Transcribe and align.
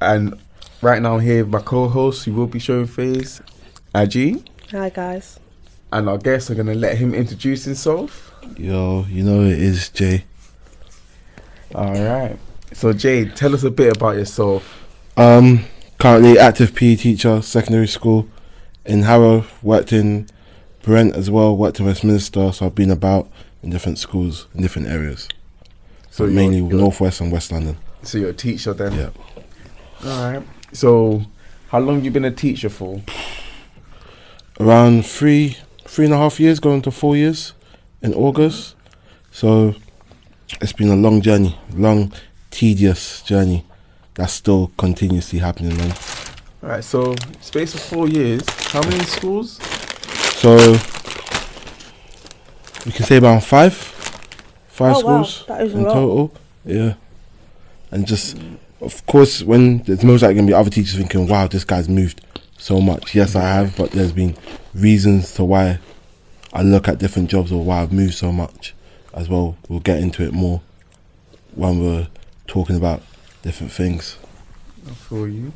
and 0.00 0.38
right 0.82 1.00
now 1.02 1.14
I'm 1.16 1.20
here 1.20 1.44
with 1.44 1.52
my 1.52 1.60
co-host 1.60 2.24
who 2.24 2.32
will 2.32 2.46
be 2.46 2.58
showing 2.58 2.86
face, 2.86 3.40
Aji, 3.94 4.46
Hi 4.70 4.88
guys. 4.90 5.38
and 5.92 6.08
our 6.08 6.18
guest. 6.18 6.50
I'm 6.50 6.56
gonna 6.56 6.74
let 6.74 6.96
him 6.98 7.14
introduce 7.14 7.64
himself. 7.64 8.32
Yo, 8.56 9.04
you 9.08 9.22
know 9.22 9.42
it 9.42 9.58
is 9.58 9.88
Jay. 9.90 10.24
All 11.74 11.92
right. 11.92 12.36
So 12.72 12.92
Jay, 12.92 13.26
tell 13.26 13.54
us 13.54 13.62
a 13.64 13.70
bit 13.70 13.96
about 13.96 14.16
yourself. 14.16 14.84
Um, 15.16 15.64
currently 15.98 16.38
active 16.38 16.74
PE 16.74 16.96
teacher, 16.96 17.42
secondary 17.42 17.88
school 17.88 18.28
in 18.84 19.02
Harrow. 19.02 19.44
Worked 19.62 19.92
in 19.92 20.26
Brent 20.82 21.14
as 21.14 21.30
well. 21.30 21.56
Worked 21.56 21.80
in 21.80 21.86
Westminster. 21.86 22.52
So 22.52 22.66
I've 22.66 22.74
been 22.74 22.90
about 22.90 23.30
in 23.62 23.70
different 23.70 23.98
schools 23.98 24.46
in 24.54 24.62
different 24.62 24.88
areas. 24.88 25.28
So 26.10 26.24
So 26.24 26.24
you're- 26.24 26.34
mainly 26.34 26.56
you're- 26.58 26.76
northwest 26.76 27.20
and 27.20 27.30
west 27.30 27.52
London. 27.52 27.76
So 28.02 28.18
you're 28.18 28.30
a 28.30 28.34
teacher 28.34 28.72
then. 28.72 28.94
Yeah. 28.94 29.10
All 30.04 30.32
right. 30.32 30.42
So 30.72 31.22
how 31.68 31.78
long 31.80 32.02
you 32.04 32.10
been 32.10 32.24
a 32.24 32.30
teacher 32.30 32.68
for? 32.68 33.02
Around 34.58 35.06
three, 35.06 35.56
three 35.86 36.04
and 36.06 36.14
a 36.14 36.18
half 36.18 36.38
years, 36.40 36.60
going 36.60 36.82
to 36.82 36.90
four 36.90 37.16
years 37.16 37.54
in 38.02 38.14
August. 38.14 38.76
So 39.30 39.74
it's 40.60 40.72
been 40.72 40.88
a 40.90 40.96
long 40.96 41.20
journey, 41.22 41.58
long, 41.74 42.12
tedious 42.50 43.22
journey. 43.22 43.64
That's 44.14 44.32
still 44.32 44.70
continuously 44.76 45.38
happening, 45.38 45.76
man. 45.76 45.94
All 46.62 46.68
right. 46.70 46.84
So 46.84 47.14
space 47.40 47.74
of 47.74 47.80
four 47.80 48.08
years. 48.08 48.42
How 48.72 48.82
many 48.82 49.04
schools? 49.04 49.58
So 50.36 50.56
we 52.86 52.92
can 52.92 53.04
say 53.04 53.16
about 53.16 53.42
five, 53.44 53.74
five 54.68 54.96
Oh, 54.96 55.00
wow, 55.06 55.22
schools 55.22 55.44
that 55.48 55.62
is 55.66 55.74
in 55.74 55.82
lot. 55.84 55.92
total. 55.94 56.32
Yeah, 56.64 56.94
and 57.90 58.06
just 58.06 58.36
of 58.80 59.04
course 59.06 59.42
when 59.42 59.78
there's 59.84 60.04
most 60.04 60.22
likely 60.22 60.36
gonna 60.36 60.46
be 60.46 60.54
other 60.54 60.70
teachers 60.70 60.96
thinking, 60.96 61.26
"Wow, 61.26 61.46
this 61.46 61.64
guy's 61.64 61.88
moved 61.88 62.20
so 62.58 62.80
much." 62.80 63.14
Yes, 63.14 63.34
I 63.34 63.42
have, 63.42 63.76
but 63.76 63.90
there's 63.92 64.12
been 64.12 64.36
reasons 64.74 65.32
to 65.34 65.44
why 65.44 65.78
I 66.52 66.62
look 66.62 66.88
at 66.88 66.98
different 66.98 67.30
jobs 67.30 67.52
or 67.52 67.64
why 67.64 67.82
I've 67.82 67.92
moved 67.92 68.14
so 68.14 68.32
much 68.32 68.74
as 69.14 69.28
well. 69.28 69.56
We'll 69.68 69.80
get 69.80 69.98
into 69.98 70.22
it 70.24 70.32
more 70.32 70.60
when 71.54 71.80
we're 71.80 72.08
talking 72.46 72.76
about 72.76 73.02
different 73.42 73.72
things. 73.72 74.16
for 74.94 75.28
you. 75.28 75.52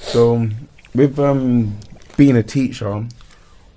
So, 0.00 0.48
with 0.94 1.18
um 1.18 1.76
being 2.16 2.36
a 2.36 2.42
teacher, 2.42 3.04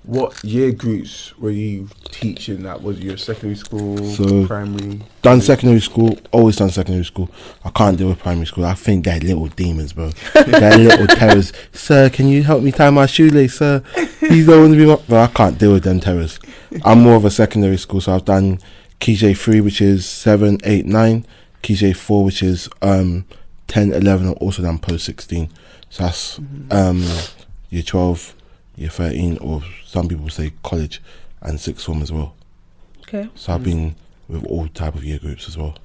what 0.08 0.42
year 0.42 0.72
groups 0.72 1.36
were 1.38 1.50
you 1.50 1.86
teaching? 2.10 2.62
That 2.62 2.82
was 2.82 2.98
your 2.98 3.18
secondary 3.18 3.56
school, 3.56 3.98
So- 4.14 4.46
primary. 4.46 5.02
Done 5.20 5.42
secondary 5.42 5.80
school, 5.80 6.18
always 6.32 6.56
done 6.56 6.70
secondary 6.70 7.04
school. 7.04 7.30
I 7.62 7.68
can't 7.68 7.98
deal 7.98 8.08
with 8.08 8.18
primary 8.18 8.46
school. 8.46 8.64
I 8.64 8.72
think 8.72 9.04
they're 9.04 9.20
little 9.20 9.48
demons, 9.48 9.92
bro. 9.92 10.10
they're 10.34 10.78
little 10.78 11.06
terrors. 11.06 11.52
Sir, 11.72 12.08
can 12.08 12.26
you 12.28 12.42
help 12.42 12.62
me 12.62 12.72
tie 12.72 12.88
my 12.88 13.04
shoelace, 13.04 13.58
sir? 13.58 13.80
Please 14.20 14.46
don't 14.46 14.62
want 14.62 14.72
to 14.72 14.78
be 14.78 14.86
my. 14.86 14.96
Bro, 14.96 15.18
I 15.20 15.26
can't 15.26 15.58
deal 15.58 15.72
with 15.74 15.84
them 15.84 16.00
terrors. 16.00 16.40
I'm 16.84 17.02
more 17.02 17.16
of 17.16 17.26
a 17.26 17.30
secondary 17.30 17.76
school, 17.76 18.00
so 18.00 18.14
I've 18.14 18.24
done 18.24 18.60
Key 19.00 19.14
Stage 19.14 19.36
three, 19.38 19.60
which 19.60 19.82
is 19.82 20.06
seven, 20.06 20.58
eight, 20.64 20.86
nine. 20.86 21.26
Key 21.60 21.76
Stage 21.76 21.96
four, 21.96 22.24
which 22.24 22.42
is 22.42 22.68
um 22.80 23.26
10, 23.66 23.92
11. 23.92 24.28
I've 24.28 24.32
also 24.38 24.62
done 24.62 24.78
post 24.78 25.04
sixteen. 25.04 25.50
So 25.90 26.04
that's 26.04 26.40
um 26.70 27.04
year 27.68 27.82
twelve, 27.82 28.34
year 28.78 28.88
thirteen, 28.90 29.38
or 29.38 29.62
some 29.84 30.08
people 30.08 30.28
say 30.28 30.52
college, 30.62 31.02
and 31.42 31.60
sixth 31.60 31.84
form 31.86 32.02
as 32.02 32.12
well. 32.12 32.34
Okay. 33.02 33.28
So 33.34 33.52
I've 33.52 33.64
been 33.64 33.94
with 34.28 34.44
all 34.46 34.68
type 34.68 34.94
of 34.94 35.04
year 35.04 35.18
groups 35.18 35.48
as 35.48 35.56
well. 35.56 35.76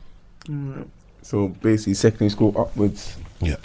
Alright. 0.49 0.87
So 1.21 1.47
basically, 1.47 1.93
secondary 1.93 2.29
school 2.29 2.53
upwards. 2.57 3.17
Yeah. 3.39 3.55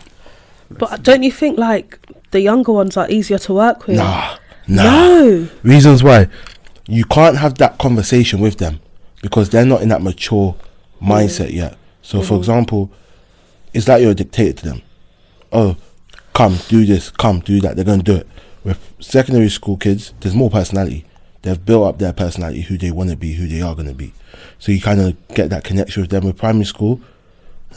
But 0.71 1.03
don't 1.03 1.23
you 1.23 1.33
think 1.33 1.59
like 1.59 1.99
the 2.31 2.41
younger 2.41 2.73
ones 2.73 2.97
are 2.97 3.11
easier 3.11 3.39
to 3.39 3.55
work 3.55 3.87
with? 3.87 3.97
Nah, 3.97 4.37
nah. 4.69 4.83
No. 4.85 5.49
Reasons 5.63 6.03
why 6.05 6.29
you 6.87 7.05
can't 7.05 7.37
have 7.37 7.57
that 7.59 7.79
conversation 7.79 8.41
with 8.41 8.59
them 8.59 8.81
because 9.23 9.51
they're 9.51 9.67
not 9.67 9.83
in 9.83 9.89
that 9.89 10.03
mature 10.03 10.55
mindset 11.03 11.53
yet. 11.53 11.77
So, 12.03 12.23
for 12.23 12.35
Mhm. 12.35 12.39
example, 12.39 12.91
it's 13.75 13.89
like 13.89 14.03
you're 14.03 14.13
a 14.13 14.15
dictator 14.15 14.53
to 14.53 14.65
them. 14.69 14.83
Oh, 15.53 15.77
come 16.33 16.59
do 16.69 16.87
this, 16.87 17.11
come 17.11 17.41
do 17.41 17.61
that. 17.61 17.75
They're 17.77 17.85
gonna 17.85 18.03
do 18.03 18.15
it. 18.17 18.29
With 18.65 18.79
secondary 19.01 19.49
school 19.49 19.77
kids, 19.77 20.13
there's 20.21 20.35
more 20.35 20.51
personality. 20.51 21.05
They've 21.43 21.65
built 21.65 21.87
up 21.87 21.99
their 21.99 22.13
personality, 22.13 22.63
who 22.63 22.77
they 22.77 22.91
want 22.91 23.11
to 23.11 23.17
be, 23.17 23.35
who 23.35 23.47
they 23.47 23.63
are 23.63 23.75
gonna 23.75 23.95
be. 23.95 24.13
So 24.59 24.73
you 24.73 24.81
kind 24.81 25.01
of 25.01 25.17
get 25.29 25.51
that 25.51 25.65
connection 25.65 26.03
with 26.03 26.11
them. 26.11 26.25
With 26.25 26.37
primary 26.37 26.65
school, 26.65 27.01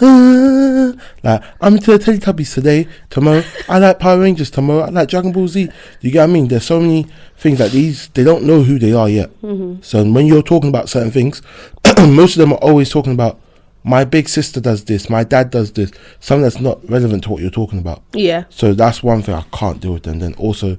"Ah," 0.02 0.94
like 1.24 1.44
I'm 1.62 1.76
into 1.76 1.96
the 1.96 2.04
Teletubbies 2.04 2.54
today. 2.54 2.88
Tomorrow, 3.10 3.44
I 3.70 3.78
like 3.78 4.00
Power 4.00 4.20
Rangers. 4.20 4.50
Tomorrow, 4.50 4.82
I 4.82 4.90
like 4.90 5.10
Dragon 5.10 5.32
Ball 5.32 5.48
Z. 5.48 5.70
You 6.02 6.12
get 6.12 6.20
what 6.20 6.30
I 6.30 6.34
mean? 6.34 6.48
There's 6.48 6.66
so 6.66 6.80
many 6.80 7.06
things 7.38 7.60
like 7.60 7.72
these. 7.72 8.08
They 8.10 8.24
don't 8.24 8.44
know 8.44 8.64
who 8.64 8.80
they 8.80 8.94
are 8.94 9.10
yet. 9.10 9.30
Mm-hmm. 9.42 9.82
So 9.82 10.04
when 10.04 10.26
you're 10.26 10.42
talking 10.42 10.70
about 10.70 10.90
certain 10.90 11.12
things, 11.12 11.42
most 12.00 12.36
of 12.36 12.40
them 12.40 12.54
are 12.54 12.60
always 12.60 12.90
talking 12.90 13.14
about 13.14 13.40
my 13.84 14.04
big 14.06 14.30
sister 14.30 14.60
does 14.62 14.86
this, 14.86 15.10
my 15.10 15.24
dad 15.24 15.50
does 15.50 15.72
this, 15.74 15.92
something 16.20 16.44
that's 16.44 16.60
not 16.60 16.88
relevant 16.90 17.24
to 17.24 17.30
what 17.32 17.42
you're 17.42 17.50
talking 17.52 17.80
about. 17.80 18.04
Yeah. 18.14 18.44
So 18.50 18.74
that's 18.74 19.02
one 19.02 19.22
thing 19.24 19.36
I 19.36 19.44
can't 19.52 19.80
deal 19.82 19.94
with. 19.94 20.06
And 20.08 20.22
then 20.22 20.34
also, 20.36 20.78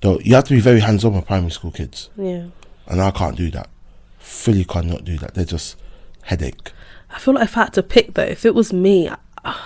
though, 0.00 0.18
you 0.20 0.34
have 0.34 0.44
to 0.44 0.54
be 0.54 0.60
very 0.60 0.80
hands 0.80 1.04
on 1.04 1.14
with 1.14 1.26
primary 1.26 1.50
school 1.50 1.70
kids, 1.70 2.08
Yeah. 2.16 2.46
and 2.86 3.02
I 3.02 3.10
can't 3.10 3.36
do 3.36 3.50
that. 3.50 3.68
Fully 4.18 4.64
cannot 4.64 5.04
do 5.04 5.16
that. 5.18 5.34
They're 5.34 5.44
just 5.44 5.76
headache. 6.22 6.72
I 7.10 7.18
feel 7.18 7.34
like 7.34 7.44
if 7.44 7.56
I 7.56 7.64
had 7.64 7.72
to 7.74 7.82
pick 7.82 8.14
though, 8.14 8.22
if 8.22 8.44
it 8.44 8.54
was 8.54 8.72
me, 8.72 9.08
I, 9.08 9.16
I 9.44 9.56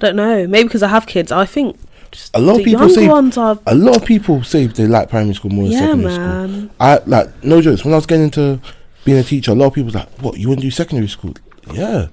don't 0.00 0.16
know. 0.16 0.46
Maybe 0.46 0.68
because 0.68 0.82
I 0.82 0.88
have 0.88 1.06
kids, 1.06 1.30
I 1.32 1.44
think 1.46 1.76
just 2.10 2.34
A 2.34 2.40
lot 2.40 2.58
of 2.58 2.64
people 2.64 2.88
say- 2.88 3.06
are. 3.08 3.58
A 3.66 3.74
lot 3.74 3.96
of 3.96 4.04
people 4.04 4.42
say 4.42 4.66
they 4.66 4.86
like 4.86 5.10
primary 5.10 5.34
school 5.34 5.50
more 5.52 5.64
than 5.64 5.72
Yeah, 5.72 5.78
secondary 5.80 6.12
school. 6.14 6.26
man. 6.26 6.70
I 6.80 7.00
like 7.06 7.44
no 7.44 7.60
jokes. 7.62 7.84
When 7.84 7.92
I 7.94 7.96
was 7.98 8.06
getting 8.06 8.24
into 8.24 8.60
being 9.04 9.18
a 9.18 9.22
teacher, 9.22 9.52
a 9.52 9.54
lot 9.54 9.66
of 9.66 9.74
people 9.74 9.86
was 9.86 9.94
like, 9.94 10.08
"What 10.20 10.38
you 10.38 10.48
want 10.48 10.60
to 10.60 10.66
do 10.66 10.70
secondary 10.70 11.08
school? 11.08 11.34
Yeah, 11.74 12.08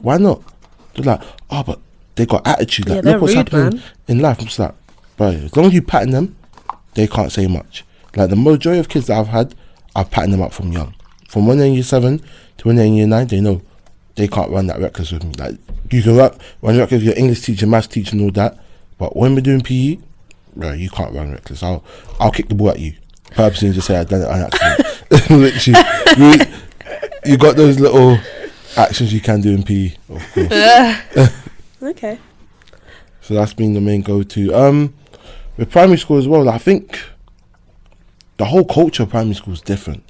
why 0.00 0.16
not?" 0.18 0.42
They're 0.94 1.04
like, 1.04 1.22
"Oh, 1.50 1.62
but 1.62 1.80
they 2.16 2.26
got 2.26 2.46
attitude. 2.46 2.88
Like, 2.88 3.04
Yeah, 3.04 3.12
look 3.12 3.22
what's 3.22 3.34
rude, 3.34 3.48
happening 3.48 3.74
man. 3.76 3.82
in 4.08 4.18
life." 4.20 4.38
I'm 4.40 4.46
just 4.46 4.58
like, 4.58 4.74
bro, 5.16 5.28
as 5.28 5.56
long 5.56 5.66
as 5.66 5.74
you 5.74 5.82
pattern 5.82 6.10
them, 6.10 6.36
they 6.94 7.06
can't 7.06 7.32
say 7.32 7.46
much. 7.46 7.84
Like 8.16 8.30
the 8.30 8.36
majority 8.36 8.80
of 8.80 8.88
kids 8.88 9.06
that 9.06 9.18
I've 9.18 9.28
had, 9.28 9.54
I've 9.94 10.10
patterned 10.10 10.32
them 10.32 10.42
up 10.42 10.52
from 10.52 10.72
young, 10.72 10.94
from 11.28 11.46
when 11.46 11.58
they're 11.58 11.66
in 11.68 11.74
year 11.74 11.82
seven 11.82 12.22
to 12.58 12.66
when 12.68 12.76
they're 12.76 12.86
in 12.86 12.94
year 12.94 13.06
nine. 13.06 13.26
They 13.28 13.40
know 13.40 13.62
they 14.16 14.26
can't 14.28 14.50
run 14.50 14.66
that 14.66 14.80
reckless 14.80 15.12
with 15.12 15.24
me. 15.24 15.32
Like 15.38 15.56
you 15.90 16.02
can 16.02 16.16
run, 16.16 16.36
run 16.62 16.76
reckless 16.78 16.98
with 16.98 17.04
your 17.04 17.16
English 17.16 17.42
teacher, 17.42 17.66
maths 17.66 17.86
teacher, 17.86 18.12
and 18.16 18.22
all 18.22 18.30
that, 18.32 18.58
but 18.98 19.14
when 19.16 19.34
we're 19.34 19.40
doing 19.40 19.60
PE, 19.60 19.98
bro, 20.56 20.72
you 20.72 20.90
can't 20.90 21.14
run 21.14 21.30
reckless. 21.32 21.62
I'll 21.62 21.84
I'll 22.18 22.32
kick 22.32 22.48
the 22.48 22.54
ball 22.54 22.70
at 22.70 22.78
you 22.80 22.94
purposely 23.32 23.70
just 23.72 23.86
say 23.86 23.96
I 23.96 24.02
done 24.02 24.22
it 24.22 24.28
on 24.28 24.40
accident. 24.40 25.30
Literally, 25.30 25.80
you, 26.18 26.44
you 27.24 27.36
got 27.38 27.54
those 27.54 27.78
little 27.78 28.18
actions 28.76 29.12
you 29.12 29.20
can 29.20 29.40
do 29.40 29.50
in 29.54 29.62
PE, 29.62 29.94
of 30.08 30.32
course. 30.32 31.32
Okay. 31.82 32.18
So 33.22 33.32
that's 33.34 33.54
been 33.54 33.72
the 33.72 33.80
main 33.80 34.02
go-to. 34.02 34.52
Um, 34.54 34.92
with 35.56 35.70
primary 35.70 35.96
school 35.96 36.18
as 36.18 36.28
well, 36.28 36.48
I 36.50 36.58
think 36.58 37.00
the 38.36 38.44
whole 38.44 38.64
culture 38.66 39.04
of 39.04 39.08
primary 39.10 39.34
school 39.34 39.54
is 39.54 39.62
different. 39.62 40.02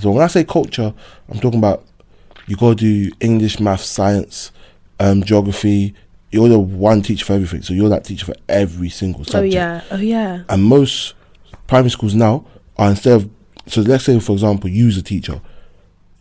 So 0.00 0.10
when 0.12 0.22
I 0.24 0.28
say 0.28 0.44
culture, 0.44 0.94
I'm 1.28 1.40
talking 1.40 1.58
about 1.58 1.84
you 2.46 2.56
got 2.56 2.70
to 2.70 2.74
do 2.76 3.10
English, 3.20 3.60
math, 3.60 3.82
science, 3.82 4.50
um, 4.98 5.22
geography. 5.22 5.94
You're 6.30 6.48
the 6.48 6.58
one 6.58 7.02
teacher 7.02 7.24
for 7.26 7.34
everything, 7.34 7.62
so 7.62 7.74
you're 7.74 7.88
that 7.90 8.04
teacher 8.04 8.24
for 8.26 8.34
every 8.48 8.88
single 8.88 9.20
Oh 9.20 9.24
subject. 9.24 9.54
yeah. 9.54 9.82
Oh 9.90 9.96
yeah. 9.98 10.44
And 10.48 10.62
most 10.64 11.14
primary 11.66 11.90
schools 11.90 12.14
now 12.14 12.46
are 12.78 12.90
instead 12.90 13.12
of 13.12 13.30
so 13.66 13.82
let's 13.82 14.04
say 14.04 14.18
for 14.20 14.32
example 14.32 14.68
you 14.70 14.88
as 14.88 14.96
a 14.96 15.02
teacher, 15.02 15.40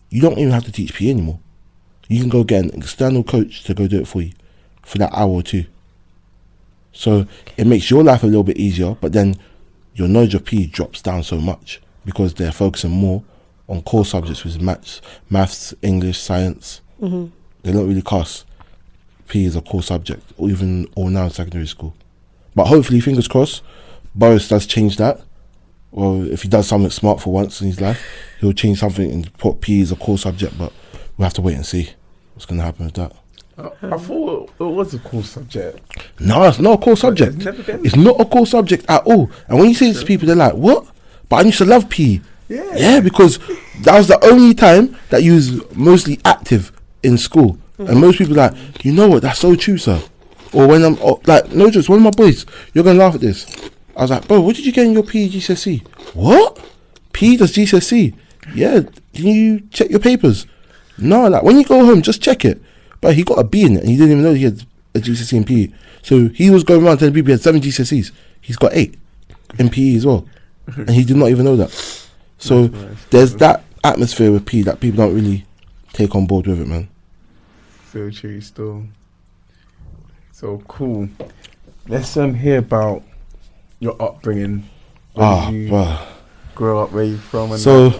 you 0.10 0.22
don't 0.22 0.38
even 0.38 0.52
have 0.52 0.66
to 0.66 0.72
teach 0.72 0.94
PE 0.94 1.10
anymore. 1.10 1.40
You 2.13 2.19
can 2.19 2.30
go 2.30 2.44
get 2.44 2.63
an 2.63 2.69
external 2.75 3.24
coach 3.24 3.63
to 3.63 3.74
go 3.74 3.88
do 3.88 4.00
it 4.00 4.07
for 4.07 4.21
you 4.21 4.33
for 4.83 5.00
that 5.00 5.12
hour 5.13 5.31
or 5.31 5.42
two. 5.42 5.65
So 6.92 7.25
it 7.57 7.65
makes 7.65 7.89
your 7.89 8.04
life 8.04 8.21
a 8.21 8.27
little 8.27 8.44
bit 8.44 8.57
easier, 8.57 8.95
but 9.01 9.13
then 9.13 9.36
your 9.95 10.07
knowledge 10.07 10.36
of 10.36 10.45
PE 10.45 10.68
drops 10.68 11.01
down 11.01 11.24
so 11.24 11.42
much 11.42 11.81
because 12.06 12.36
they're 12.36 12.51
focusing 12.51 12.92
more 12.92 13.24
on 13.68 13.81
core 13.81 14.06
subjects 14.06 14.44
which 14.44 14.54
is 14.54 14.60
maths, 14.60 15.01
maths, 15.27 15.74
English, 15.81 16.19
science. 16.19 16.81
hmm 17.00 17.30
They 17.63 17.71
don't 17.71 17.88
really 17.88 18.04
cast 18.04 18.45
PE 19.27 19.45
as 19.45 19.56
a 19.56 19.62
core 19.62 19.81
subject, 19.81 20.33
or 20.38 20.51
even 20.51 20.88
or 20.95 21.09
now 21.09 21.24
in 21.24 21.30
secondary 21.31 21.66
school. 21.66 21.95
But 22.54 22.66
hopefully, 22.68 23.00
fingers 23.00 23.27
crossed, 23.27 23.63
Boris 24.13 24.48
does 24.48 24.68
change 24.68 24.98
that. 24.98 25.19
Or 25.92 26.24
if 26.25 26.44
he 26.44 26.48
does 26.48 26.68
something 26.68 26.92
smart 26.92 27.21
for 27.21 27.33
once 27.33 27.59
in 27.59 27.66
his 27.69 27.81
life, 27.81 28.06
he'll 28.39 28.54
change 28.54 28.81
something 28.81 29.12
and 29.12 29.36
put 29.39 29.62
PE 29.62 29.81
as 29.81 29.92
a 29.92 29.95
core 29.95 30.19
subject. 30.19 30.56
But 30.59 30.71
we'll 31.18 31.25
have 31.25 31.33
to 31.33 31.42
wait 31.42 31.56
and 31.56 31.66
see 31.66 31.89
what's 32.44 32.50
going 32.50 32.60
to 32.60 32.66
happen 32.66 32.86
with 32.86 32.95
that. 32.95 33.13
I, 33.57 33.95
I 33.95 33.98
thought 33.98 34.51
it 34.60 34.63
was 34.63 34.94
a 34.94 35.00
cool 35.00 35.24
subject. 35.24 35.80
No, 36.19 36.44
it's 36.44 36.60
not 36.60 36.80
a 36.80 36.84
core 36.84 36.98
subject. 36.98 37.45
It's. 37.45 37.69
It's 37.69 37.95
not 37.95 38.19
a 38.19 38.25
core 38.25 38.48
subject 38.48 38.86
at 38.90 39.04
all. 39.04 39.31
And 39.48 39.60
when 39.60 39.69
you 39.69 39.75
say 39.75 39.88
this 39.92 40.01
to 40.01 40.06
people, 40.06 40.28
they're 40.28 40.36
like, 40.36 40.54
"What?" 40.54 40.88
But 41.30 41.36
I 41.38 41.42
used 41.44 41.60
to 41.60 41.66
love 41.66 41.88
PE. 41.90 42.19
Yeah. 42.50 42.75
Yeah, 42.75 43.00
because 43.00 43.40
that 43.81 43.95
was 43.98 44.07
the 44.07 44.24
only 44.25 44.54
time 44.54 44.98
that 45.10 45.24
you 45.24 45.36
was 45.36 45.75
mostly 45.75 46.19
active 46.25 46.72
in 47.04 47.18
school. 47.18 47.57
And 47.78 47.90
mm-hmm. 47.90 48.01
most 48.01 48.18
people 48.18 48.34
are 48.40 48.51
like, 48.51 48.86
you 48.86 48.92
know 48.92 49.07
what, 49.07 49.22
that's 49.22 49.40
so 49.40 49.56
true, 49.56 49.78
sir. 49.78 50.01
Or 50.51 50.68
when 50.68 50.84
I'm 50.84 50.98
oh, 51.01 51.22
like, 51.25 51.51
no, 51.51 51.69
just 51.72 51.90
one 51.90 52.00
of 52.00 52.04
my 52.04 52.12
boys, 52.12 52.45
you're 52.74 52.84
gonna 52.84 53.00
laugh 53.00 53.16
at 53.16 53.22
this. 53.22 53.48
I 53.95 54.01
was 54.01 54.12
like, 54.12 54.28
bro, 54.28 54.42
what 54.42 54.56
did 54.56 54.66
you 54.66 54.72
get 54.72 54.86
in 54.86 54.94
your 54.94 55.04
PE 55.04 55.30
GCSE? 55.30 55.88
What? 56.16 56.60
PE 57.13 57.38
does 57.38 57.54
GCSE? 57.54 58.13
Yeah. 58.54 58.81
Can 59.13 59.25
you 59.25 59.62
check 59.72 59.90
your 59.90 60.00
papers? 60.00 60.45
No, 60.98 61.28
like 61.28 61.44
when 61.44 61.57
you 61.57 61.66
go 61.66 61.86
home, 61.86 62.01
just 62.01 62.22
check 62.22 62.45
it. 62.45 62.62
But 63.01 63.16
he 63.16 63.24
got 63.24 63.40
a 63.40 63.44
B 63.44 63.63
in 63.66 63.75
it, 63.78 63.80
and 63.81 63.90
he 63.90 63.98
didn't 63.98 64.12
even 64.12 64.24
know 64.24 64.34
he 64.34 64.44
had 64.44 64.63
a 64.95 65.00
GCSE 65.00 65.34
in 65.38 65.44
PE. 65.44 65.68
So 66.01 66.30
he 66.30 66.50
was 66.50 66.63
going 66.63 66.86
around 66.86 67.00
telling 67.00 67.13
people 67.13 67.28
he 67.28 67.31
had 67.34 67.42
seven 67.42 67.62
GCSEs. 67.62 68.12
He's 68.42 68.57
got 68.57 68.72
eight 68.74 68.95
in 69.57 69.69
PE 69.69 69.95
as 69.95 70.06
well, 70.06 70.25
and 70.75 70.90
he 70.92 71.04
did 71.04 71.18
not 71.18 71.30
even 71.30 71.45
know 71.45 71.56
that. 71.56 71.72
So 72.38 72.68
there's 73.10 73.36
that 73.38 73.63
atmosphere 73.84 74.31
with 74.31 74.45
PE 74.45 74.62
that 74.63 74.80
people 74.80 74.98
don't 74.98 75.16
really 75.16 75.45
take 75.94 76.16
on 76.16 76.25
board 76.25 76.48
with 76.48 76.60
it, 76.62 76.68
man. 76.68 76.90
So 77.92 78.10
true, 78.10 78.42
still. 78.42 78.84
So 80.31 80.62
cool. 80.68 81.10
Let's 81.88 82.16
um 82.18 82.34
hear 82.34 82.57
about 82.60 83.04
your 83.80 84.01
upbringing. 84.01 84.69
Where 85.13 85.25
Ah, 85.28 85.50
you 85.50 85.69
bruh. 85.69 86.06
grow 86.56 86.84
up? 86.84 86.92
Where 86.92 87.04
you 87.04 87.18
from? 87.18 87.51
And 87.51 87.62
So, 87.62 87.94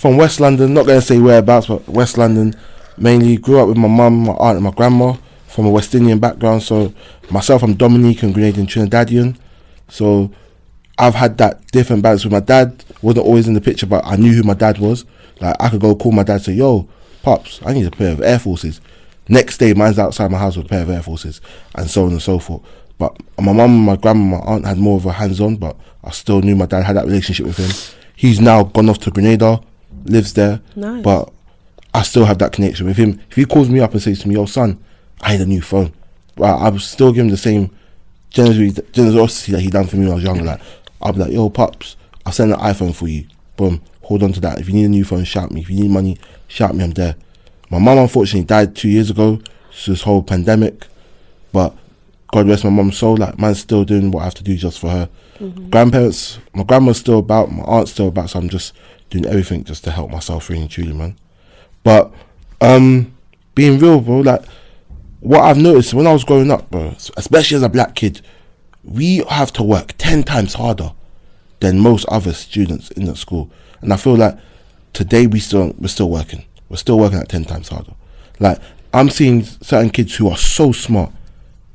from 0.00 0.16
West 0.16 0.40
London, 0.40 0.72
not 0.72 0.86
going 0.86 0.98
to 0.98 1.06
say 1.06 1.18
whereabouts, 1.18 1.66
but 1.66 1.86
West 1.86 2.16
London, 2.16 2.54
mainly 2.96 3.36
grew 3.36 3.60
up 3.60 3.68
with 3.68 3.76
my 3.76 3.86
mum, 3.86 4.20
my 4.20 4.32
aunt, 4.32 4.56
and 4.56 4.64
my 4.64 4.70
grandma 4.70 5.14
from 5.46 5.66
a 5.66 5.70
West 5.70 5.94
Indian 5.94 6.18
background. 6.18 6.62
So, 6.62 6.94
myself, 7.30 7.62
I'm 7.62 7.74
Dominican, 7.74 8.32
Grenadian, 8.32 8.66
Trinidadian. 8.66 9.36
So, 9.88 10.30
I've 10.96 11.14
had 11.14 11.36
that 11.36 11.66
different 11.70 12.02
balance 12.02 12.24
with 12.24 12.32
my 12.32 12.40
dad. 12.40 12.82
wasn't 13.02 13.26
always 13.26 13.46
in 13.46 13.52
the 13.52 13.60
picture, 13.60 13.84
but 13.84 14.02
I 14.06 14.16
knew 14.16 14.32
who 14.32 14.42
my 14.42 14.54
dad 14.54 14.78
was. 14.78 15.04
Like, 15.38 15.54
I 15.60 15.68
could 15.68 15.82
go 15.82 15.94
call 15.94 16.12
my 16.12 16.22
dad 16.22 16.36
and 16.36 16.42
say, 16.44 16.52
Yo, 16.54 16.88
Pops, 17.22 17.60
I 17.66 17.74
need 17.74 17.86
a 17.86 17.90
pair 17.90 18.12
of 18.12 18.22
Air 18.22 18.38
Forces. 18.38 18.80
Next 19.28 19.58
day, 19.58 19.74
mine's 19.74 19.98
outside 19.98 20.30
my 20.30 20.38
house 20.38 20.56
with 20.56 20.64
a 20.64 20.68
pair 20.70 20.80
of 20.80 20.88
Air 20.88 21.02
Forces, 21.02 21.42
and 21.74 21.90
so 21.90 22.06
on 22.06 22.12
and 22.12 22.22
so 22.22 22.38
forth. 22.38 22.62
But 22.96 23.18
my 23.38 23.52
mum, 23.52 23.78
my 23.78 23.96
grandma, 23.96 24.38
my 24.38 24.46
aunt 24.46 24.64
had 24.64 24.78
more 24.78 24.96
of 24.96 25.04
a 25.04 25.12
hands 25.12 25.42
on, 25.42 25.56
but 25.56 25.76
I 26.02 26.10
still 26.10 26.40
knew 26.40 26.56
my 26.56 26.64
dad 26.64 26.84
had 26.84 26.96
that 26.96 27.04
relationship 27.04 27.44
with 27.44 27.58
him. 27.58 27.94
He's 28.16 28.40
now 28.40 28.62
gone 28.62 28.88
off 28.88 28.98
to 29.00 29.10
Grenada, 29.10 29.60
lives 30.04 30.32
there, 30.34 30.60
Nice. 30.76 31.02
but 31.02 31.30
I 31.92 32.02
still 32.02 32.24
have 32.24 32.38
that 32.38 32.52
connection 32.52 32.86
with 32.86 32.96
him. 32.96 33.20
If 33.30 33.36
he 33.36 33.44
calls 33.44 33.68
me 33.68 33.80
up 33.80 33.92
and 33.92 34.02
says 34.02 34.20
to 34.20 34.28
me, 34.28 34.34
"Yo, 34.34 34.46
son, 34.46 34.78
I 35.20 35.32
need 35.32 35.42
a 35.42 35.46
new 35.46 35.62
phone," 35.62 35.92
well, 36.36 36.58
I 36.58 36.68
would 36.68 36.80
still 36.80 37.12
give 37.12 37.24
him 37.24 37.30
the 37.30 37.36
same 37.36 37.70
generosity, 38.30 39.52
that 39.52 39.60
he 39.60 39.70
done 39.70 39.86
for 39.86 39.96
me 39.96 40.04
when 40.04 40.12
I 40.12 40.14
was 40.14 40.24
younger. 40.24 40.44
Like, 40.44 40.60
I'll 41.02 41.12
be 41.12 41.18
like, 41.20 41.32
"Yo, 41.32 41.50
pops, 41.50 41.96
I'll 42.24 42.32
send 42.32 42.52
an 42.52 42.60
iPhone 42.60 42.94
for 42.94 43.08
you. 43.08 43.24
Boom, 43.56 43.80
hold 44.02 44.22
on 44.22 44.32
to 44.32 44.40
that. 44.40 44.60
If 44.60 44.68
you 44.68 44.74
need 44.74 44.84
a 44.84 44.88
new 44.88 45.04
phone, 45.04 45.24
shout 45.24 45.50
me. 45.50 45.60
If 45.62 45.70
you 45.70 45.76
need 45.80 45.90
money, 45.90 46.18
shout 46.48 46.74
me. 46.74 46.84
I'm 46.84 46.92
there." 46.92 47.16
My 47.70 47.78
mum 47.78 47.98
unfortunately 47.98 48.44
died 48.44 48.74
two 48.74 48.88
years 48.88 49.10
ago. 49.10 49.40
So 49.72 49.92
this 49.92 50.02
whole 50.02 50.22
pandemic, 50.22 50.86
but 51.52 51.74
God 52.32 52.48
rest 52.48 52.64
my 52.64 52.70
mum's 52.70 52.98
soul. 52.98 53.16
Like, 53.16 53.38
man's 53.38 53.60
still 53.60 53.84
doing 53.84 54.10
what 54.10 54.22
I 54.22 54.24
have 54.24 54.34
to 54.34 54.42
do 54.44 54.56
just 54.56 54.78
for 54.80 54.90
her. 54.90 55.08
Mm-hmm. 55.38 55.70
Grandparents, 55.70 56.38
my 56.52 56.64
grandma's 56.64 56.98
still 56.98 57.20
about, 57.20 57.50
my 57.50 57.62
aunt's 57.62 57.92
still 57.92 58.08
about, 58.08 58.30
so 58.30 58.40
I'm 58.40 58.48
just 58.48 58.72
doing 59.10 59.26
everything 59.26 59.64
just 59.64 59.84
to 59.84 59.90
help 59.90 60.10
myself, 60.10 60.48
really 60.48 60.68
truly, 60.68 60.92
man. 60.92 61.16
But 61.82 62.12
um, 62.60 63.14
being 63.54 63.78
real, 63.78 64.00
bro, 64.00 64.20
like 64.20 64.44
what 65.20 65.42
I've 65.42 65.58
noticed 65.58 65.94
when 65.94 66.06
I 66.06 66.12
was 66.12 66.24
growing 66.24 66.50
up, 66.50 66.70
bro, 66.70 66.94
especially 67.16 67.56
as 67.56 67.62
a 67.62 67.68
black 67.68 67.94
kid, 67.94 68.22
we 68.82 69.18
have 69.28 69.52
to 69.54 69.62
work 69.62 69.94
ten 69.98 70.22
times 70.22 70.54
harder 70.54 70.92
than 71.60 71.78
most 71.78 72.06
other 72.06 72.32
students 72.32 72.90
in 72.92 73.04
the 73.04 73.14
school, 73.16 73.50
and 73.82 73.92
I 73.92 73.96
feel 73.96 74.16
like 74.16 74.38
today 74.92 75.26
we 75.26 75.40
still 75.40 75.74
we're 75.78 75.88
still 75.88 76.10
working. 76.10 76.44
We're 76.68 76.76
still 76.76 76.98
working 76.98 77.18
at 77.18 77.28
ten 77.28 77.44
times 77.44 77.68
harder. 77.68 77.92
Like 78.38 78.58
I'm 78.92 79.10
seeing 79.10 79.44
certain 79.44 79.90
kids 79.90 80.16
who 80.16 80.28
are 80.30 80.36
so 80.36 80.72
smart, 80.72 81.12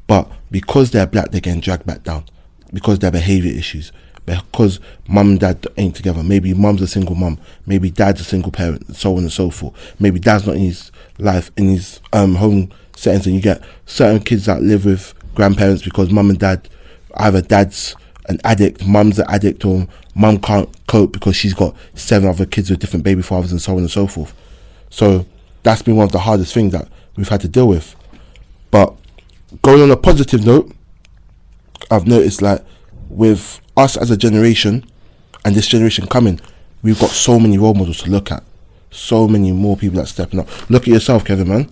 but 0.07 0.29
because 0.51 0.91
they're 0.91 1.07
black, 1.07 1.31
they're 1.31 1.41
getting 1.41 1.61
dragged 1.61 1.85
back 1.85 2.03
down 2.03 2.25
because 2.73 2.99
their 2.99 3.11
behavior 3.11 3.51
issues. 3.51 3.91
Because 4.25 4.79
mum 5.07 5.31
and 5.31 5.39
dad 5.39 5.67
ain't 5.77 5.95
together. 5.95 6.23
Maybe 6.23 6.53
mum's 6.53 6.81
a 6.81 6.87
single 6.87 7.15
mum. 7.15 7.37
Maybe 7.65 7.91
dad's 7.91 8.21
a 8.21 8.23
single 8.23 8.51
parent, 8.51 8.95
so 8.95 9.13
on 9.17 9.19
and 9.19 9.31
so 9.31 9.51
forth. 9.51 9.75
Maybe 9.99 10.19
dad's 10.19 10.47
not 10.47 10.55
in 10.55 10.63
his 10.63 10.91
life, 11.19 11.51
in 11.57 11.69
his 11.69 12.01
um, 12.11 12.35
home 12.35 12.71
settings, 12.95 13.27
and 13.27 13.35
you 13.35 13.41
get 13.41 13.63
certain 13.85 14.19
kids 14.23 14.45
that 14.45 14.61
live 14.61 14.85
with 14.85 15.13
grandparents 15.35 15.83
because 15.83 16.09
mum 16.09 16.29
and 16.29 16.39
dad, 16.39 16.67
either 17.15 17.41
dad's 17.41 17.95
an 18.27 18.39
addict, 18.43 18.85
mum's 18.85 19.19
an 19.19 19.25
addict, 19.29 19.63
or 19.63 19.87
mum 20.15 20.39
can't 20.39 20.69
cope 20.87 21.11
because 21.11 21.35
she's 21.35 21.53
got 21.53 21.75
seven 21.93 22.27
other 22.27 22.45
kids 22.45 22.69
with 22.69 22.79
different 22.79 23.03
baby 23.03 23.21
fathers, 23.21 23.51
and 23.51 23.61
so 23.61 23.73
on 23.73 23.79
and 23.79 23.91
so 23.91 24.07
forth. 24.07 24.33
So 24.89 25.25
that's 25.61 25.81
been 25.81 25.97
one 25.97 26.05
of 26.05 26.11
the 26.11 26.19
hardest 26.19 26.53
things 26.53 26.71
that 26.71 26.87
we've 27.15 27.29
had 27.29 27.41
to 27.41 27.47
deal 27.47 27.67
with. 27.67 27.95
But 28.71 28.95
going 29.61 29.81
on 29.81 29.91
a 29.91 29.97
positive 29.97 30.45
note, 30.45 30.71
I've 31.91 32.07
noticed 32.07 32.41
like 32.41 32.63
with 33.15 33.61
us 33.77 33.97
as 33.97 34.11
a 34.11 34.17
generation 34.17 34.85
and 35.43 35.55
this 35.55 35.67
generation 35.67 36.07
coming, 36.07 36.39
we've 36.83 36.99
got 36.99 37.11
so 37.11 37.39
many 37.39 37.57
role 37.57 37.73
models 37.73 38.03
to 38.03 38.09
look 38.09 38.31
at. 38.31 38.43
So 38.91 39.27
many 39.27 39.51
more 39.51 39.75
people 39.75 39.99
that 39.99 40.07
stepping 40.07 40.39
up. 40.39 40.69
Look 40.69 40.83
at 40.83 40.87
yourself, 40.87 41.25
Kevin, 41.25 41.49
man. 41.49 41.69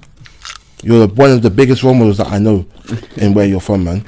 You're 0.84 1.08
one 1.08 1.32
of 1.32 1.42
the 1.42 1.50
biggest 1.50 1.84
role 1.84 1.94
models 1.94 2.18
that 2.18 2.28
I 2.28 2.40
know 2.40 2.66
in 3.16 3.34
where 3.34 3.46
you're 3.46 3.62
from, 3.62 3.86
man. 3.86 4.06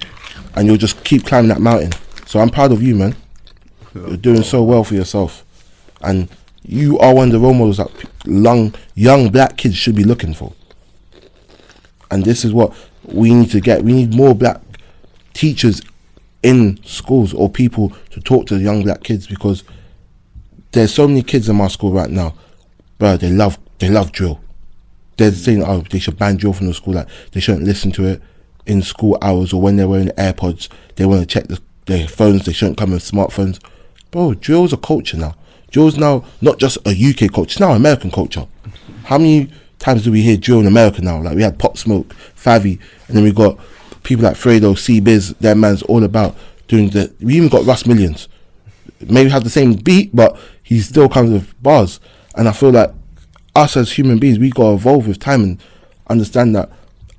And 0.56 0.68
you'll 0.68 0.78
just 0.78 1.04
keep 1.04 1.26
climbing 1.26 1.50
that 1.50 1.62
mountain. 1.62 1.94
So 2.26 2.40
I'm 2.40 2.50
proud 2.50 2.72
of 2.72 2.82
you, 2.82 2.96
man. 2.96 3.16
You're 3.94 4.18
doing 4.18 4.44
so 4.44 4.64
well 4.64 4.84
for 4.84 4.96
yourself. 4.96 5.46
And 6.02 6.28
you 6.64 7.00
are 7.00 7.14
one 7.14 7.28
of 7.28 7.32
the 7.34 7.40
role 7.40 7.54
models 7.54 7.78
that 7.78 7.90
young, 8.26 8.74
young 8.96 9.30
black 9.30 9.58
kids 9.58 9.76
should 9.76 9.96
be 9.96 10.04
looking 10.04 10.34
for. 10.34 10.54
And 12.12 12.26
this 12.26 12.44
is 12.44 12.54
what 12.54 12.74
we 13.04 13.34
need 13.34 13.52
to 13.52 13.62
get. 13.62 13.84
We 13.84 13.94
need 13.94 14.14
more 14.14 14.36
black 14.36 14.62
teachers 15.34 15.82
in 16.44 16.82
schools 16.84 17.34
or 17.34 17.50
people 17.50 17.92
to 18.12 18.22
talk 18.22 18.48
to 18.48 18.58
young 18.58 18.84
black 18.84 19.04
kids 19.04 19.28
because 19.28 19.64
there's 20.72 20.94
so 20.94 21.08
many 21.08 21.24
kids 21.24 21.50
in 21.50 21.56
my 21.56 21.68
school 21.68 21.92
right 21.92 22.10
now, 22.10 22.36
bro. 22.98 23.18
They 23.18 23.32
love 23.32 23.58
they 23.80 23.90
love 23.90 24.12
drill. 24.12 24.42
They're 25.18 25.32
saying 25.32 25.64
oh 25.64 25.82
they 25.90 26.00
should 26.00 26.18
ban 26.18 26.36
drill 26.36 26.54
from 26.54 26.68
the 26.68 26.74
school. 26.74 26.96
Like 26.96 27.08
they 27.32 27.40
shouldn't 27.40 27.66
listen 27.66 27.92
to 27.94 28.06
it 28.06 28.22
in 28.66 28.82
school 28.82 29.18
hours 29.22 29.54
or 29.54 29.62
when 29.62 29.78
they're 29.78 29.88
wearing 29.88 30.10
AirPods. 30.10 30.70
They 30.96 31.06
want 31.06 31.22
to 31.22 31.26
check 31.26 31.48
the, 31.48 31.62
their 31.86 32.08
phones. 32.08 32.46
They 32.46 32.54
shouldn't 32.54 32.78
come 32.78 32.92
with 32.92 33.10
smartphones. 33.10 33.60
Bro, 34.12 34.36
drill's 34.36 34.74
a 34.74 34.78
culture 34.78 35.18
now. 35.18 35.36
Drill's 35.72 35.98
now 35.98 36.26
not 36.42 36.60
just 36.60 36.78
a 36.86 36.92
UK 36.92 37.32
culture. 37.32 37.52
It's 37.52 37.60
now 37.60 37.72
American 37.72 38.12
culture. 38.12 38.48
How 39.06 39.18
many 39.18 39.52
times 39.80 40.04
do 40.04 40.12
we 40.12 40.22
hear 40.22 40.38
drill 40.38 40.60
in 40.60 40.68
America 40.68 41.02
now? 41.02 41.22
Like 41.22 41.36
we 41.36 41.42
had 41.44 41.60
Pop 41.60 41.78
Smoke, 41.78 42.16
Fivio, 42.36 42.80
and 43.08 43.18
then 43.18 43.24
we 43.24 43.32
got 43.32 43.60
people 44.06 44.24
like 44.24 44.36
Fredo, 44.36 44.78
C 44.78 45.02
Biz, 45.02 45.34
their 45.42 45.56
man's 45.56 45.82
all 45.84 46.04
about 46.04 46.36
doing 46.70 46.90
the. 46.90 47.14
We 47.20 47.36
even 47.36 47.50
got 47.50 47.66
Russ 47.66 47.86
Millions. 47.86 48.30
Maybe 49.02 49.30
have 49.30 49.44
the 49.44 49.50
same 49.50 49.74
beat, 49.74 50.16
but 50.16 50.40
he 50.64 50.80
still 50.80 51.10
comes 51.10 51.32
with 51.32 51.62
bars. 51.62 52.00
And 52.36 52.48
I 52.48 52.54
feel 52.54 52.72
like 52.72 52.92
us 53.56 53.76
as 53.76 53.92
human 53.92 54.20
beings, 54.20 54.40
we 54.40 54.50
gotta 54.50 54.76
evolve 54.76 55.08
with 55.08 55.20
time 55.20 55.44
and 55.44 55.64
understand 56.08 56.56
that 56.56 56.72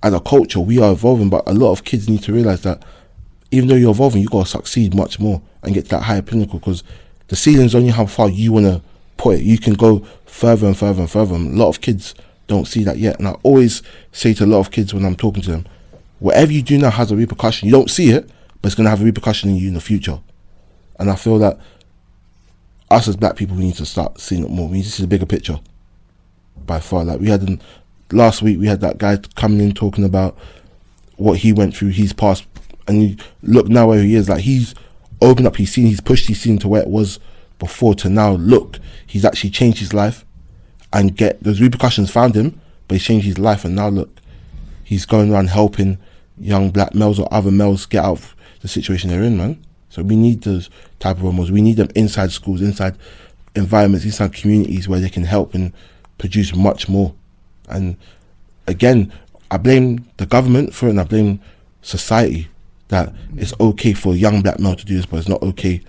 as 0.02 0.14
a 0.14 0.20
culture 0.20 0.60
we 0.60 0.80
are 0.80 0.92
evolving. 0.92 1.28
But 1.28 1.46
a 1.46 1.52
lot 1.52 1.72
of 1.72 1.84
kids 1.84 2.08
need 2.08 2.22
to 2.22 2.32
realize 2.32 2.62
that 2.62 2.82
even 3.50 3.68
though 3.68 3.74
you're 3.74 3.90
evolving, 3.90 4.22
you 4.22 4.28
gotta 4.28 4.48
succeed 4.48 4.94
much 4.94 5.20
more 5.20 5.42
and 5.62 5.74
get 5.74 5.84
to 5.84 5.90
that 5.90 6.02
higher 6.02 6.22
pinnacle 6.22 6.58
because 6.58 6.82
the 7.28 7.36
ceiling's 7.36 7.74
only 7.74 7.90
how 7.90 8.06
far 8.06 8.30
you 8.30 8.52
wanna 8.52 8.80
put 9.16 9.36
it. 9.36 9.42
You 9.42 9.58
can 9.58 9.74
go 9.74 10.06
further 10.24 10.66
and 10.66 10.76
further 10.76 11.00
and 11.00 11.10
further. 11.10 11.34
And 11.34 11.54
a 11.54 11.58
lot 11.58 11.68
of 11.68 11.80
kids 11.80 12.14
don't 12.46 12.66
see 12.66 12.84
that 12.84 12.98
yet. 12.98 13.18
And 13.18 13.28
I 13.28 13.32
always 13.42 13.82
say 14.12 14.32
to 14.34 14.44
a 14.44 14.46
lot 14.46 14.60
of 14.60 14.70
kids 14.70 14.94
when 14.94 15.04
I'm 15.04 15.16
talking 15.16 15.42
to 15.42 15.50
them, 15.50 15.66
whatever 16.18 16.52
you 16.52 16.62
do 16.62 16.78
now 16.78 16.90
has 16.90 17.10
a 17.10 17.16
repercussion. 17.16 17.66
You 17.66 17.72
don't 17.72 17.90
see 17.90 18.10
it, 18.10 18.28
but 18.60 18.68
it's 18.68 18.74
gonna 18.74 18.90
have 18.90 19.02
a 19.02 19.04
repercussion 19.04 19.50
in 19.50 19.56
you 19.56 19.68
in 19.68 19.74
the 19.74 19.80
future. 19.80 20.20
And 20.98 21.10
I 21.10 21.16
feel 21.16 21.38
that 21.38 21.58
us 22.90 23.08
as 23.08 23.16
black 23.16 23.36
people, 23.36 23.56
we 23.56 23.64
need 23.64 23.74
to 23.76 23.86
start 23.86 24.20
seeing 24.20 24.44
it 24.44 24.50
more. 24.50 24.68
We 24.68 24.78
need 24.78 24.84
to 24.84 24.92
see 24.92 25.02
the 25.02 25.08
bigger 25.08 25.26
picture. 25.26 25.60
By 26.64 26.80
far, 26.80 27.04
like 27.04 27.20
we 27.20 27.28
had 27.28 27.42
in, 27.42 27.60
last 28.12 28.42
week, 28.42 28.58
we 28.58 28.66
had 28.66 28.80
that 28.80 28.98
guy 28.98 29.18
coming 29.34 29.60
in 29.60 29.72
talking 29.72 30.04
about 30.04 30.36
what 31.16 31.38
he 31.38 31.52
went 31.52 31.76
through, 31.76 31.90
his 31.90 32.12
past, 32.12 32.46
and 32.88 33.02
you 33.02 33.16
look 33.42 33.68
now 33.68 33.88
where 33.88 34.02
he 34.02 34.14
is. 34.14 34.28
Like 34.28 34.42
he's 34.42 34.74
opened 35.20 35.46
up, 35.46 35.56
he's 35.56 35.72
seen, 35.72 35.86
he's 35.86 36.00
pushed 36.00 36.28
his 36.28 36.40
scene 36.40 36.58
to 36.58 36.68
where 36.68 36.82
it 36.82 36.88
was 36.88 37.20
before 37.58 37.94
to 37.96 38.08
now. 38.08 38.32
Look, 38.32 38.78
he's 39.06 39.24
actually 39.24 39.50
changed 39.50 39.78
his 39.78 39.92
life, 39.94 40.24
and 40.92 41.16
get 41.16 41.42
those 41.42 41.60
repercussions 41.60 42.10
found 42.10 42.34
him, 42.34 42.60
but 42.88 42.96
he's 42.96 43.04
changed 43.04 43.26
his 43.26 43.38
life, 43.38 43.64
and 43.64 43.74
now 43.74 43.88
look, 43.88 44.10
he's 44.86 45.04
going 45.04 45.32
around 45.32 45.48
helping 45.48 45.98
young 46.38 46.70
black 46.70 46.94
males 46.94 47.18
or 47.18 47.26
other 47.34 47.50
males 47.50 47.86
get 47.86 48.04
out 48.04 48.12
of 48.18 48.36
the 48.60 48.68
situation 48.68 49.10
they're 49.10 49.24
in, 49.24 49.36
man. 49.36 49.60
So 49.88 50.04
we 50.04 50.14
need 50.14 50.42
those 50.42 50.70
type 51.00 51.16
of 51.16 51.24
role 51.24 51.32
models. 51.32 51.50
We 51.50 51.60
need 51.60 51.76
them 51.76 51.88
inside 51.96 52.30
schools, 52.30 52.62
inside 52.62 52.96
environments, 53.56 54.04
inside 54.04 54.32
communities 54.32 54.88
where 54.88 55.00
they 55.00 55.08
can 55.08 55.24
help 55.24 55.54
and 55.54 55.72
produce 56.18 56.54
much 56.54 56.88
more. 56.88 57.16
And 57.68 57.96
again, 58.68 59.12
I 59.50 59.56
blame 59.56 60.06
the 60.18 60.26
government 60.26 60.72
for 60.72 60.86
it 60.86 60.90
and 60.90 61.00
I 61.00 61.04
blame 61.04 61.40
society 61.82 62.46
that 62.88 63.12
it's 63.36 63.54
okay 63.58 63.92
for 63.92 64.12
a 64.12 64.16
young 64.16 64.40
black 64.40 64.60
male 64.60 64.76
to 64.76 64.86
do 64.86 64.94
this, 64.94 65.06
but 65.06 65.16
it's 65.16 65.28
not 65.28 65.42
okay 65.42 65.80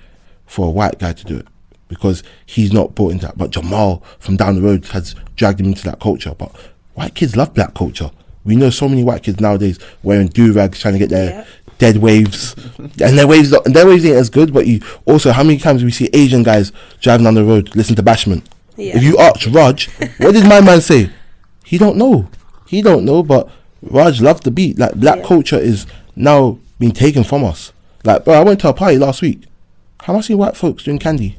for 0.48 0.66
a 0.66 0.72
white 0.72 0.98
guy 0.98 1.14
to 1.14 1.24
do 1.24 1.38
it 1.38 1.48
because 1.88 2.24
he's 2.48 2.74
not 2.74 2.96
brought 2.96 3.12
into 3.12 3.28
that. 3.28 3.38
But 3.38 3.52
Jamal 3.52 4.02
from 4.18 4.38
down 4.38 4.56
the 4.56 4.62
road 4.64 4.86
has 4.88 5.14
dragged 5.36 5.60
him 5.60 5.68
into 5.68 5.84
that 5.84 6.00
culture. 6.00 6.34
But 6.34 6.56
white 6.96 7.14
kids 7.14 7.36
love 7.36 7.54
black 7.54 7.76
culture. 7.76 8.10
We 8.48 8.56
know 8.56 8.70
so 8.70 8.88
many 8.88 9.04
white 9.04 9.24
kids 9.24 9.42
nowadays 9.42 9.78
wearing 10.04 10.28
do 10.28 10.54
rags 10.54 10.80
trying 10.80 10.94
to 10.94 11.00
get 11.00 11.10
their 11.10 11.46
dead 11.80 11.98
waves, 11.98 12.56
and 12.80 13.18
their 13.18 13.28
waves, 13.28 13.52
and 13.52 13.76
their 13.76 13.86
waves 13.86 14.06
ain't 14.06 14.16
as 14.16 14.30
good. 14.30 14.54
But 14.54 14.66
you 14.66 14.80
also, 15.06 15.34
how 15.34 15.44
many 15.44 15.60
times 15.60 15.84
we 15.84 15.92
see 15.92 16.10
Asian 16.14 16.44
guys 16.44 16.72
driving 17.02 17.26
down 17.26 17.34
the 17.36 17.44
road 17.44 17.76
listen 17.76 17.96
to 17.98 18.02
Bashment? 18.04 18.44
Yeah. 18.78 18.96
If 18.96 19.04
you 19.04 19.18
ask 19.18 19.48
Raj, 19.52 19.90
what 20.18 20.32
did 20.32 20.46
my 20.48 20.62
man 20.62 20.80
say? 20.80 21.12
He 21.66 21.78
don't 21.78 21.98
know. 21.98 22.30
He 22.68 22.82
don't 22.82 23.04
know. 23.04 23.22
But 23.22 23.50
Raj 23.82 24.22
loved 24.22 24.46
the 24.46 24.52
beat. 24.52 24.80
Like 24.80 24.94
black 24.96 25.18
Yeah. 25.18 25.26
culture 25.26 25.60
is 25.60 25.86
now 26.16 26.58
being 26.80 26.94
taken 26.94 27.26
from 27.26 27.44
us. 27.44 27.74
Like, 28.06 28.24
bro, 28.24 28.36
I 28.36 28.44
went 28.44 28.62
to 28.62 28.70
a 28.70 28.74
party 28.74 28.98
last 28.98 29.22
week. 29.22 29.44
How 30.04 30.14
much 30.14 30.30
white 30.30 30.56
folks 30.56 30.84
doing 30.84 31.00
candy? 31.00 31.38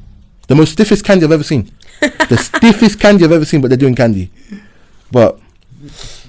The 0.49 0.55
most 0.55 0.73
stiffest 0.73 1.05
candy 1.05 1.25
I've 1.25 1.33
ever 1.33 1.43
seen. 1.43 1.71
the 2.01 2.37
stiffest 2.37 3.01
candy 3.01 3.25
I've 3.25 3.33
ever 3.33 3.47
seen, 3.47 3.63
but 3.63 3.69
they're 3.69 3.79
doing 3.79 3.95
candy. 3.95 4.31
But 5.11 5.41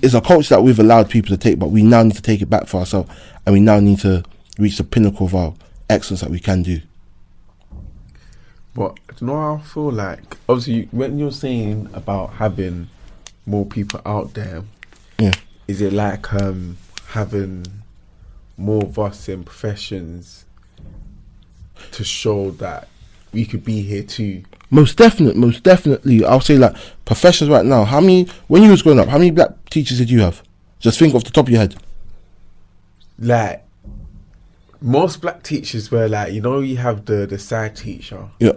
it's 0.02 0.14
a 0.14 0.22
culture 0.22 0.56
that 0.56 0.62
we've 0.62 0.80
allowed 0.80 1.10
people 1.10 1.30
to 1.30 1.38
take, 1.38 1.60
but 1.60 1.68
we 1.68 1.84
now 1.84 2.04
need 2.04 2.16
to 2.16 2.22
take 2.22 2.42
it 2.42 2.50
back 2.50 2.68
for 2.68 2.78
ourselves, 2.80 3.10
and 3.46 3.54
we 3.54 3.60
now 3.60 3.80
need 3.80 4.00
to 4.00 4.24
reach 4.58 4.78
the 4.78 4.84
pinnacle 4.84 5.26
of 5.26 5.36
our 5.36 5.54
excellence 5.90 6.22
that 6.22 6.30
we 6.30 6.40
can 6.40 6.64
do. 6.64 6.82
But 8.76 8.98
you 9.20 9.28
know 9.28 9.36
how 9.36 9.56
I 9.56 9.62
feel 9.62 9.92
like? 9.92 10.38
Obviously, 10.48 10.88
when 10.92 11.18
you're 11.20 11.32
saying 11.32 11.90
about 11.94 12.34
having 12.34 12.90
more 13.46 13.66
people 13.66 14.00
out 14.06 14.34
there, 14.36 14.64
Yeah. 15.18 15.34
is 15.68 15.82
it 15.82 15.92
like 15.92 16.34
um 16.34 16.78
having 17.08 17.66
more 18.58 18.84
of 18.84 19.00
us 19.00 19.28
in 19.28 19.44
professions 19.44 20.46
to 21.92 22.04
show 22.04 22.52
that 22.52 22.88
we 23.34 23.46
could 23.46 23.64
be 23.66 23.82
here 23.82 24.04
too? 24.04 24.44
Most 24.72 24.98
definite, 24.98 25.36
most 25.36 25.64
definitely. 25.64 26.24
I'll 26.24 26.42
say 26.42 26.58
like 26.58 26.76
professions 27.06 27.50
right 27.50 27.66
now. 27.66 27.86
How 27.86 28.00
many 28.00 28.28
when 28.48 28.62
you 28.64 28.70
was 28.72 28.82
growing 28.84 29.00
up? 29.00 29.08
How 29.08 29.18
many 29.18 29.32
black 29.32 29.50
teachers 29.70 29.98
did 29.98 30.10
you 30.12 30.22
have? 30.22 30.44
Just 30.80 31.00
think 31.00 31.16
off 31.16 31.24
the 31.24 31.32
top 31.32 31.48
of 31.48 31.50
your 31.52 31.60
head. 31.60 31.76
Like 33.18 33.66
most 34.82 35.22
black 35.22 35.44
teachers 35.44 35.92
were 35.92 36.08
like, 36.08 36.34
you 36.34 36.42
know, 36.42 36.60
you 36.60 36.78
have 36.78 37.06
the 37.06 37.26
the 37.26 37.38
side 37.40 37.76
teacher. 37.76 38.30
Yeah, 38.40 38.54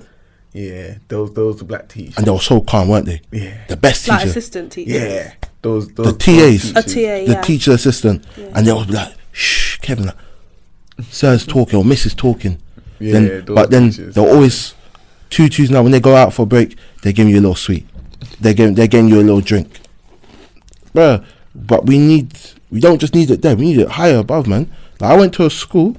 Yeah, 0.52 0.96
those 1.08 1.32
those 1.32 1.62
are 1.62 1.64
black 1.64 1.88
teachers. 1.88 2.16
and 2.18 2.26
they 2.26 2.30
were 2.30 2.38
so 2.40 2.60
calm, 2.60 2.88
weren't 2.88 3.06
they? 3.06 3.20
Yeah. 3.32 3.56
The 3.68 3.76
best 3.76 4.06
like 4.06 4.20
teacher, 4.20 4.30
assistant 4.30 4.72
teachers. 4.72 4.94
Yeah, 4.94 5.32
those 5.62 5.88
those 5.88 6.16
the 6.18 6.32
those 6.34 6.62
TAs, 6.62 6.70
A 6.70 6.82
TA, 6.82 7.34
the 7.34 7.40
teacher 7.42 7.72
assistant, 7.72 8.24
and 8.36 8.66
they 8.66 8.72
was 8.72 8.88
like, 8.90 9.14
"Shh, 9.32 9.78
Kevin, 9.78 10.06
like, 10.06 10.16
sir's 11.10 11.46
talking 11.46 11.78
or 11.78 11.84
Mrs. 11.84 12.14
talking." 12.16 12.58
Yeah, 13.00 13.12
then, 13.14 13.44
those 13.46 13.54
but 13.56 13.70
then 13.70 13.90
teachers. 13.90 14.14
they're 14.14 14.28
always 14.28 14.74
twos 15.32 15.70
now. 15.70 15.82
When 15.82 15.92
they 15.92 16.00
go 16.00 16.14
out 16.14 16.32
for 16.32 16.42
a 16.42 16.46
break, 16.46 16.76
they 17.02 17.12
give 17.12 17.28
you 17.28 17.36
a 17.36 17.40
little 17.40 17.54
sweet. 17.54 17.86
They 18.40 18.54
give 18.54 18.76
they're 18.76 18.86
getting 18.86 19.08
you 19.08 19.20
a 19.20 19.22
little 19.22 19.40
drink, 19.40 19.80
bruh. 20.94 21.24
But 21.54 21.86
we 21.86 21.98
need 21.98 22.38
we 22.70 22.80
don't 22.80 22.98
just 22.98 23.14
need 23.14 23.30
it 23.30 23.42
there. 23.42 23.56
We 23.56 23.66
need 23.66 23.78
it 23.78 23.88
higher 23.88 24.18
above, 24.18 24.46
man. 24.46 24.72
Like 25.00 25.10
I 25.12 25.16
went 25.16 25.34
to 25.34 25.46
a 25.46 25.50
school 25.50 25.96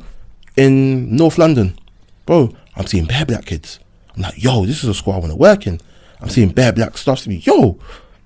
in 0.55 1.15
North 1.15 1.37
London, 1.37 1.77
bro. 2.25 2.53
I'm 2.75 2.87
seeing 2.87 3.05
bare 3.05 3.25
black 3.25 3.45
kids. 3.45 3.79
I'm 4.15 4.23
like, 4.23 4.41
yo, 4.41 4.65
this 4.65 4.83
is 4.83 4.89
a 4.89 4.93
school 4.93 5.13
I 5.13 5.17
want 5.17 5.31
to 5.31 5.37
work 5.37 5.67
in. 5.67 5.79
I'm 6.21 6.29
seeing 6.29 6.49
bare 6.49 6.71
black 6.71 6.97
stuff 6.97 7.21
to 7.23 7.29
me. 7.29 7.37
Yo, 7.37 7.77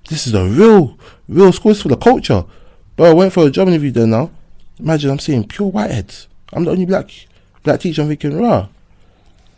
this 0.08 0.26
is 0.26 0.34
a 0.34 0.44
real, 0.44 0.98
real 1.28 1.52
school 1.52 1.72
It's 1.72 1.82
for 1.82 1.88
the 1.88 1.96
culture. 1.96 2.44
Bro, 2.96 3.10
I 3.10 3.14
went 3.14 3.32
for 3.32 3.46
a 3.46 3.50
job 3.50 3.68
interview 3.68 3.90
there 3.90 4.06
now. 4.06 4.30
Imagine 4.78 5.10
I'm 5.10 5.18
seeing 5.18 5.46
pure 5.46 5.70
whiteheads. 5.70 6.26
I'm 6.52 6.64
the 6.64 6.70
only 6.70 6.86
black 6.86 7.10
black 7.62 7.80
teacher. 7.80 8.02
I'm 8.02 8.08
thinking, 8.08 8.40
rah. 8.40 8.68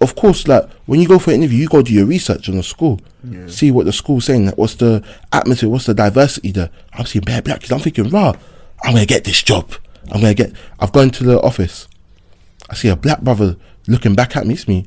Of 0.00 0.14
course, 0.16 0.48
like 0.48 0.68
when 0.86 1.00
you 1.00 1.06
go 1.08 1.18
for 1.18 1.30
an 1.30 1.36
interview, 1.36 1.58
you 1.58 1.68
go 1.68 1.82
do 1.82 1.92
your 1.92 2.06
research 2.06 2.48
on 2.48 2.56
the 2.56 2.62
school, 2.62 3.00
see 3.48 3.70
what 3.70 3.84
the 3.86 3.92
school's 3.92 4.24
saying. 4.24 4.46
like, 4.46 4.56
What's 4.56 4.76
the 4.76 5.04
atmosphere? 5.32 5.68
What's 5.68 5.84
the 5.86 5.94
diversity 5.94 6.52
there? 6.52 6.70
I'm 6.94 7.04
seeing 7.04 7.24
bare 7.24 7.42
black 7.42 7.60
kids. 7.60 7.70
I'm 7.72 7.80
thinking, 7.80 8.08
rah, 8.08 8.32
I'm 8.82 8.94
gonna 8.94 9.04
get 9.06 9.24
this 9.24 9.42
job. 9.42 9.72
I'm 10.10 10.22
gonna 10.22 10.34
get. 10.34 10.52
I've 10.78 10.92
gone 10.92 11.10
to 11.10 11.24
the 11.24 11.40
office. 11.42 11.86
I 12.70 12.74
see 12.74 12.88
a 12.88 12.96
black 12.96 13.20
brother 13.20 13.56
looking 13.88 14.14
back 14.14 14.36
at 14.36 14.46
me. 14.46 14.54
It's 14.54 14.66
me. 14.66 14.86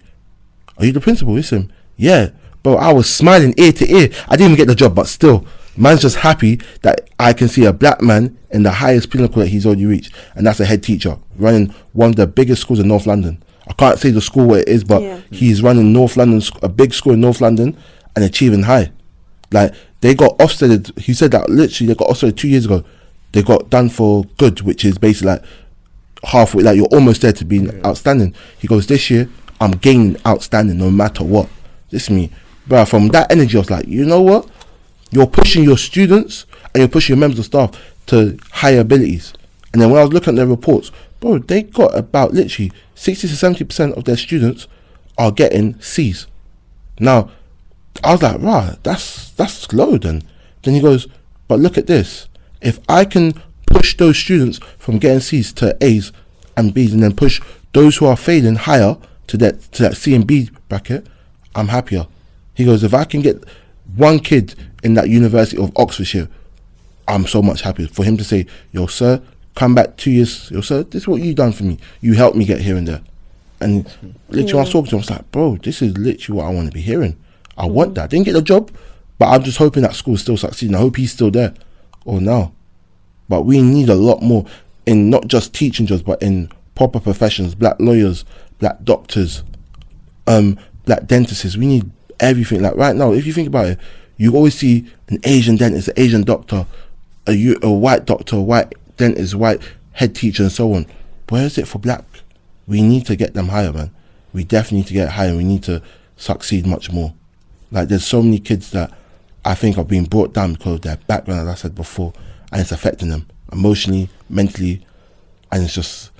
Are 0.77 0.85
you 0.85 0.91
the 0.91 0.99
principal? 1.01 1.37
It's 1.37 1.51
him. 1.51 1.71
Yeah. 1.95 2.29
Bro, 2.63 2.77
I 2.77 2.91
was 2.93 3.07
smiling 3.09 3.53
ear 3.57 3.73
to 3.73 3.91
ear. 3.91 4.09
I 4.27 4.35
didn't 4.35 4.53
even 4.53 4.55
get 4.55 4.67
the 4.67 4.75
job, 4.75 4.95
but 4.95 5.07
still, 5.07 5.45
man's 5.77 6.01
just 6.01 6.15
happy 6.15 6.61
that 6.81 7.09
I 7.19 7.33
can 7.33 7.49
see 7.49 7.65
a 7.65 7.73
black 7.73 8.01
man 8.01 8.37
in 8.51 8.63
the 8.63 8.71
highest 8.71 9.11
pinnacle 9.11 9.41
that 9.41 9.49
he's 9.49 9.65
already 9.65 9.85
reached. 9.85 10.15
And 10.35 10.47
that's 10.47 10.59
a 10.61 10.65
head 10.65 10.81
teacher 10.81 11.19
running 11.35 11.67
one 11.91 12.09
of 12.11 12.15
the 12.15 12.25
biggest 12.25 12.61
schools 12.61 12.79
in 12.79 12.87
North 12.87 13.05
London. 13.05 13.43
I 13.67 13.73
can't 13.73 13.97
say 13.99 14.11
the 14.11 14.21
school 14.21 14.47
where 14.47 14.59
it 14.59 14.67
is, 14.67 14.83
but 14.83 15.01
Yeah. 15.01 15.19
he's 15.31 15.61
running 15.63 15.93
North 15.93 16.17
London, 16.17 16.41
a 16.61 16.69
big 16.69 16.93
school 16.93 17.13
in 17.13 17.21
North 17.21 17.39
London, 17.41 17.77
and 18.15 18.25
achieving 18.25 18.63
high. 18.63 18.91
Like, 19.51 19.73
they 20.01 20.13
got 20.15 20.37
Ofsteded. 20.39 20.97
He 20.99 21.13
said 21.13 21.31
that 21.31 21.49
literally 21.49 21.87
they 21.87 21.95
got 21.95 22.09
Ofsteded 22.09 22.35
two 22.35 22.49
years 22.49 22.65
ago. 22.65 22.83
They 23.31 23.41
got 23.41 23.69
done 23.69 23.89
for 23.89 24.25
good, 24.37 24.61
which 24.61 24.83
is 24.85 24.97
basically 24.97 25.31
like 25.31 25.43
halfway, 26.23 26.63
like 26.63 26.75
you're 26.75 26.87
almost 26.87 27.21
there 27.21 27.33
to 27.33 27.45
being 27.45 27.83
outstanding. 27.85 28.35
He 28.59 28.67
goes, 28.67 28.87
This 28.87 29.09
year, 29.09 29.29
I'm 29.61 29.71
gaining 29.71 30.17
outstanding 30.25 30.77
no 30.77 30.91
matter 30.91 31.23
what. 31.23 31.47
This 31.89 32.03
is 32.03 32.09
me. 32.09 32.31
Bro, 32.67 32.85
from 32.85 33.07
that 33.09 33.31
energy, 33.31 33.57
I 33.57 33.59
was 33.61 33.71
like, 33.71 33.87
You 33.87 34.05
know 34.05 34.21
what? 34.21 34.47
You're 35.11 35.27
pushing 35.27 35.63
your 35.63 35.77
students 35.77 36.45
and 36.73 36.81
you're 36.81 36.87
pushing 36.87 37.15
your 37.15 37.19
members 37.21 37.39
of 37.39 37.45
staff 37.45 37.71
to 38.07 38.37
higher 38.51 38.79
abilities. 38.81 39.33
And 39.71 39.81
then 39.81 39.89
when 39.89 39.99
I 40.01 40.03
was 40.03 40.13
looking 40.13 40.33
at 40.33 40.35
their 40.35 40.47
reports, 40.47 40.91
bro, 41.23 41.39
they 41.39 41.63
got 41.63 41.97
about 41.97 42.33
literally 42.33 42.69
60 42.95 43.29
to 43.29 43.33
70% 43.33 43.93
of 43.93 44.03
their 44.03 44.17
students 44.17 44.67
are 45.17 45.31
getting 45.31 45.79
C's. 45.79 46.27
Now, 46.99 47.31
I 48.03 48.11
was 48.11 48.21
like, 48.21 48.41
right, 48.41 48.77
that's 48.83 49.29
that's 49.31 49.71
low 49.71 49.97
then. 49.97 50.23
Then 50.63 50.73
he 50.73 50.81
goes, 50.81 51.07
but 51.47 51.59
look 51.59 51.77
at 51.77 51.87
this. 51.87 52.27
If 52.61 52.79
I 52.89 53.05
can 53.05 53.41
push 53.67 53.95
those 53.95 54.17
students 54.17 54.59
from 54.77 54.99
getting 54.99 55.21
C's 55.21 55.53
to 55.53 55.77
A's 55.81 56.11
and 56.57 56.73
B's 56.73 56.93
and 56.93 57.01
then 57.01 57.15
push 57.15 57.41
those 57.71 57.97
who 57.97 58.05
are 58.05 58.17
failing 58.17 58.55
higher 58.55 58.97
to 59.27 59.37
that 59.37 59.61
to 59.73 59.83
that 59.83 59.95
C 59.95 60.13
and 60.13 60.27
B 60.27 60.49
bracket, 60.67 61.07
I'm 61.55 61.69
happier. 61.69 62.05
He 62.53 62.65
goes, 62.65 62.83
if 62.83 62.93
I 62.93 63.05
can 63.05 63.21
get 63.21 63.43
one 63.95 64.19
kid 64.19 64.55
in 64.83 64.95
that 64.95 65.07
University 65.07 65.61
of 65.61 65.71
Oxfordshire, 65.77 66.27
I'm 67.07 67.27
so 67.27 67.41
much 67.41 67.61
happier 67.61 67.87
for 67.87 68.03
him 68.03 68.17
to 68.17 68.23
say, 68.25 68.45
yo, 68.73 68.87
sir, 68.87 69.21
come 69.55 69.75
back 69.75 69.97
two 69.97 70.11
years, 70.11 70.51
sir, 70.65 70.83
this 70.83 71.03
is 71.03 71.07
what 71.07 71.21
you 71.21 71.33
done 71.33 71.51
for 71.51 71.63
me. 71.63 71.77
You 72.01 72.13
helped 72.13 72.35
me 72.35 72.45
get 72.45 72.61
here 72.61 72.75
and 72.75 72.87
there. 72.87 73.01
And 73.59 73.85
literally, 74.29 74.53
when 74.53 74.55
I 74.55 74.59
was 74.61 74.71
talking 74.71 74.89
to 74.89 74.95
him, 74.95 74.99
I 74.99 75.01
was 75.01 75.09
like, 75.09 75.31
bro, 75.31 75.57
this 75.57 75.81
is 75.81 75.97
literally 75.97 76.37
what 76.37 76.47
I 76.47 76.53
want 76.53 76.67
to 76.67 76.73
be 76.73 76.81
hearing. 76.81 77.15
I 77.57 77.65
want 77.65 77.95
that. 77.95 78.03
I 78.03 78.07
didn't 78.07 78.25
get 78.25 78.33
the 78.33 78.41
job, 78.41 78.71
but 79.19 79.27
I'm 79.27 79.43
just 79.43 79.57
hoping 79.57 79.83
that 79.83 79.95
school 79.95 80.17
still 80.17 80.37
succeeding. 80.37 80.75
I 80.75 80.79
hope 80.79 80.97
he's 80.97 81.13
still 81.13 81.31
there 81.31 81.53
or 82.03 82.19
now. 82.19 82.51
But 83.29 83.43
we 83.43 83.61
need 83.61 83.89
a 83.89 83.95
lot 83.95 84.21
more 84.21 84.45
in 84.85 85.09
not 85.09 85.27
just 85.27 85.53
teaching 85.53 85.85
jobs, 85.85 86.01
but 86.01 86.21
in 86.21 86.49
proper 86.75 86.99
professions, 86.99 87.55
black 87.55 87.77
lawyers, 87.79 88.25
black 88.59 88.83
doctors, 88.83 89.43
um, 90.27 90.59
black 90.85 91.05
dentists. 91.05 91.55
We 91.55 91.67
need 91.67 91.89
everything. 92.19 92.61
Like 92.61 92.75
right 92.75 92.95
now, 92.95 93.13
if 93.13 93.25
you 93.25 93.33
think 93.33 93.47
about 93.47 93.67
it, 93.67 93.79
you 94.17 94.35
always 94.35 94.55
see 94.55 94.85
an 95.07 95.19
Asian 95.23 95.55
dentist, 95.55 95.87
an 95.89 95.93
Asian 95.97 96.23
doctor, 96.23 96.65
a, 97.27 97.55
a 97.61 97.71
white 97.71 98.05
doctor, 98.05 98.37
a 98.37 98.41
white 98.41 98.73
dentist, 98.97 99.35
white 99.35 99.61
head 99.93 100.15
teacher, 100.15 100.43
and 100.43 100.51
so 100.51 100.73
on. 100.73 100.85
Where 101.29 101.45
is 101.45 101.57
it 101.57 101.67
for 101.67 101.79
black? 101.79 102.05
We 102.67 102.81
need 102.81 103.05
to 103.07 103.15
get 103.15 103.33
them 103.33 103.49
higher, 103.49 103.73
man. 103.73 103.91
We 104.33 104.43
definitely 104.43 104.79
need 104.79 104.87
to 104.87 104.93
get 104.93 105.09
higher. 105.09 105.35
We 105.35 105.43
need 105.43 105.63
to 105.63 105.81
succeed 106.17 106.65
much 106.65 106.91
more. 106.91 107.13
Like 107.71 107.87
there's 107.87 108.05
so 108.05 108.21
many 108.21 108.39
kids 108.39 108.71
that 108.71 108.91
I 109.45 109.55
think 109.55 109.77
are 109.77 109.83
being 109.83 110.05
brought 110.05 110.33
down 110.33 110.53
because 110.53 110.75
of 110.75 110.81
their 110.81 110.97
background, 110.97 111.41
as 111.41 111.47
I 111.47 111.55
said 111.55 111.75
before, 111.75 112.13
and 112.51 112.61
it's 112.61 112.71
affecting 112.71 113.09
them 113.09 113.27
emotionally, 113.51 114.09
mentally, 114.29 114.85
and 115.51 115.63
it's 115.63 115.73
just 115.75 116.11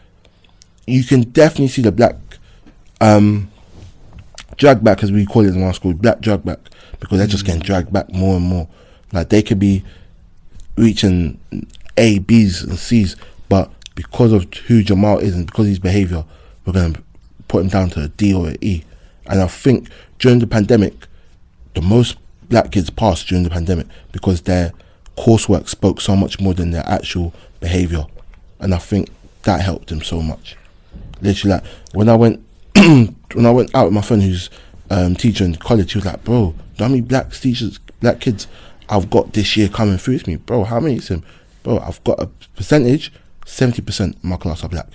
you 0.85 1.03
can 1.03 1.21
definitely 1.21 1.69
see 1.69 1.81
the 1.81 1.91
black 1.91 2.15
um 2.99 3.49
drag 4.57 4.83
back 4.83 5.01
as 5.03 5.11
we 5.11 5.25
call 5.25 5.45
it 5.45 5.55
in 5.55 5.63
our 5.63 5.73
school, 5.73 5.93
black 5.93 6.19
drag 6.21 6.43
back, 6.43 6.59
because 6.99 7.17
they're 7.17 7.27
just 7.27 7.45
getting 7.45 7.61
dragged 7.61 7.91
back 7.93 8.11
more 8.11 8.35
and 8.37 8.45
more. 8.45 8.67
Like 9.11 9.29
they 9.29 9.41
could 9.41 9.59
be 9.59 9.83
reaching 10.75 11.39
A, 11.97 12.19
B's 12.19 12.63
and 12.63 12.77
C's, 12.77 13.15
but 13.49 13.71
because 13.95 14.31
of 14.31 14.51
who 14.53 14.83
Jamal 14.83 15.19
is 15.19 15.35
and 15.35 15.45
because 15.45 15.65
of 15.65 15.69
his 15.69 15.79
behaviour, 15.79 16.25
we're 16.65 16.73
gonna 16.73 17.01
put 17.47 17.63
him 17.63 17.69
down 17.69 17.89
to 17.91 18.03
a 18.03 18.07
D 18.07 18.33
or 18.33 18.49
an 18.49 18.57
E. 18.61 18.83
And 19.27 19.41
I 19.41 19.47
think 19.47 19.89
during 20.19 20.39
the 20.39 20.47
pandemic, 20.47 21.07
the 21.73 21.81
most 21.81 22.17
black 22.49 22.71
kids 22.71 22.89
passed 22.89 23.27
during 23.27 23.43
the 23.43 23.49
pandemic 23.49 23.87
because 24.11 24.41
their 24.41 24.73
coursework 25.17 25.67
spoke 25.67 26.01
so 26.01 26.15
much 26.15 26.39
more 26.39 26.53
than 26.53 26.71
their 26.71 26.87
actual 26.87 27.33
behaviour. 27.59 28.05
And 28.59 28.73
I 28.73 28.77
think 28.77 29.09
that 29.43 29.61
helped 29.61 29.87
them 29.89 30.01
so 30.01 30.21
much. 30.21 30.57
Literally 31.21 31.55
like 31.55 31.65
when 31.93 32.09
I 32.09 32.15
went 32.15 32.43
when 32.75 33.45
I 33.45 33.51
went 33.51 33.73
out 33.75 33.85
with 33.85 33.93
my 33.93 34.01
friend 34.01 34.21
who's 34.21 34.49
um, 34.89 35.15
college, 35.15 35.91
he 35.93 35.97
was 35.97 36.05
like, 36.05 36.23
Bro, 36.23 36.55
how 36.79 36.87
many 36.87 37.01
black 37.01 37.31
teachers 37.33 37.79
black 37.99 38.19
kids 38.19 38.47
I've 38.89 39.09
got 39.09 39.33
this 39.33 39.55
year 39.55 39.69
coming 39.69 39.97
through 39.97 40.19
to 40.19 40.29
me? 40.29 40.35
Bro, 40.37 40.65
how 40.65 40.79
many? 40.79 40.95
It's 40.95 41.07
him, 41.07 41.23
bro, 41.63 41.79
I've 41.79 42.03
got 42.03 42.19
a 42.19 42.27
percentage, 42.55 43.11
seventy 43.45 43.81
percent 43.81 44.15
of 44.15 44.23
my 44.23 44.37
class 44.37 44.63
are 44.63 44.69
black. 44.69 44.87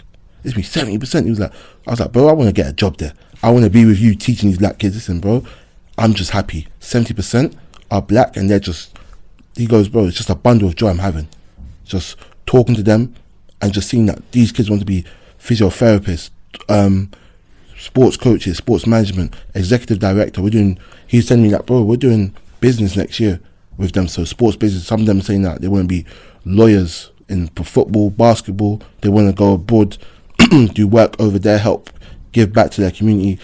It's 0.44 0.56
me 0.56 0.62
seventy 0.62 0.98
percent. 0.98 1.26
He 1.26 1.30
was 1.30 1.40
like 1.40 1.52
I 1.86 1.90
was 1.90 2.00
like, 2.00 2.12
bro, 2.12 2.28
I 2.28 2.32
wanna 2.32 2.52
get 2.52 2.68
a 2.68 2.72
job 2.72 2.98
there. 2.98 3.12
I 3.42 3.50
wanna 3.50 3.70
be 3.70 3.84
with 3.84 3.98
you 3.98 4.14
teaching 4.14 4.50
these 4.50 4.58
black 4.58 4.78
kids. 4.78 4.94
Listen, 4.94 5.20
bro, 5.20 5.44
I'm 5.96 6.14
just 6.14 6.30
happy. 6.30 6.68
Seventy 6.80 7.14
percent 7.14 7.56
are 7.90 8.02
black 8.02 8.36
and 8.36 8.48
they're 8.48 8.60
just 8.60 8.96
he 9.56 9.66
goes, 9.66 9.88
bro, 9.88 10.04
it's 10.06 10.16
just 10.16 10.30
a 10.30 10.36
bundle 10.36 10.68
of 10.68 10.76
joy 10.76 10.88
I'm 10.88 10.98
having. 10.98 11.28
just 11.84 12.16
talking 12.46 12.76
to 12.76 12.82
them 12.82 13.14
and 13.60 13.72
just 13.72 13.88
seeing 13.88 14.06
that 14.06 14.30
these 14.30 14.52
kids 14.52 14.70
want 14.70 14.80
to 14.80 14.86
be 14.86 15.04
physiotherapists, 15.40 16.30
um, 16.68 17.10
sports 17.76 18.16
coaches, 18.16 18.58
sports 18.58 18.86
management, 18.86 19.34
executive 19.54 19.98
director. 19.98 20.42
We're 20.42 20.50
doing. 20.50 20.78
He's 21.06 21.26
telling 21.26 21.42
me 21.42 21.50
that, 21.50 21.66
bro, 21.66 21.82
we're 21.82 21.96
doing 21.96 22.36
business 22.60 22.96
next 22.96 23.18
year 23.18 23.40
with 23.76 23.92
them. 23.92 24.06
So 24.06 24.24
sports 24.24 24.56
business. 24.56 24.86
Some 24.86 25.00
of 25.00 25.06
them 25.06 25.20
saying 25.20 25.42
that 25.42 25.60
they 25.60 25.68
want 25.68 25.84
to 25.84 25.88
be 25.88 26.06
lawyers 26.48 27.10
in 27.28 27.48
football, 27.48 28.10
basketball. 28.10 28.82
They 29.02 29.08
want 29.08 29.28
to 29.28 29.34
go 29.34 29.52
abroad, 29.54 29.98
do 30.74 30.88
work 30.88 31.18
over 31.20 31.38
there, 31.38 31.58
help 31.58 31.90
give 32.32 32.52
back 32.52 32.70
to 32.72 32.80
their 32.80 32.90
community. 32.90 33.38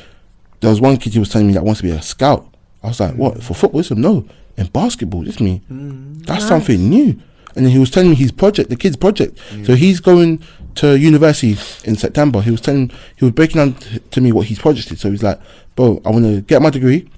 There 0.61 0.71
was 0.71 0.81
one 0.81 0.97
kid 0.97 1.13
he 1.13 1.19
was 1.19 1.29
telling 1.29 1.47
me 1.47 1.53
that 1.55 1.65
wants 1.65 1.81
to 1.81 1.87
be 1.87 1.91
a 1.91 2.01
scout. 2.03 2.47
I 2.83 2.89
was 2.89 3.01
like, 3.01 3.15
what 3.15 3.43
for 3.43 3.55
football? 3.55 3.81
He 3.81 3.87
said, 3.89 3.99
no, 3.99 4.27
in 4.57 4.67
basketball. 4.69 5.23
This 5.23 5.41
me. 5.41 5.63
Mm. 5.71 6.25
That's 6.27 6.41
Nice. 6.43 6.49
something 6.49 6.89
new. 6.89 7.21
And 7.57 7.65
then 7.65 7.73
he 7.73 7.79
was 7.79 7.91
telling 7.91 8.11
me 8.11 8.17
his 8.17 8.33
project, 8.33 8.69
the 8.71 8.77
kid's 8.77 8.97
project. 8.97 9.39
Mm. 9.51 9.67
So 9.67 9.75
he's 9.75 10.01
going 10.01 10.43
to 10.77 10.99
university 10.99 11.53
in 11.89 11.95
September. 11.97 12.41
He 12.41 12.51
was 12.51 12.61
telling, 12.61 12.91
he 13.17 13.25
was 13.25 13.33
breaking 13.33 13.57
down 13.59 13.75
t- 13.75 13.99
to 14.01 14.21
me 14.21 14.33
what 14.33 14.47
his 14.47 14.59
project 14.59 14.91
is. 14.91 15.01
So 15.01 15.11
he's 15.11 15.23
like, 15.23 15.41
bro, 15.77 16.01
I 16.05 16.11
want 16.11 16.25
to 16.25 16.41
get 16.41 16.61
my 16.63 16.71
degree 16.71 17.09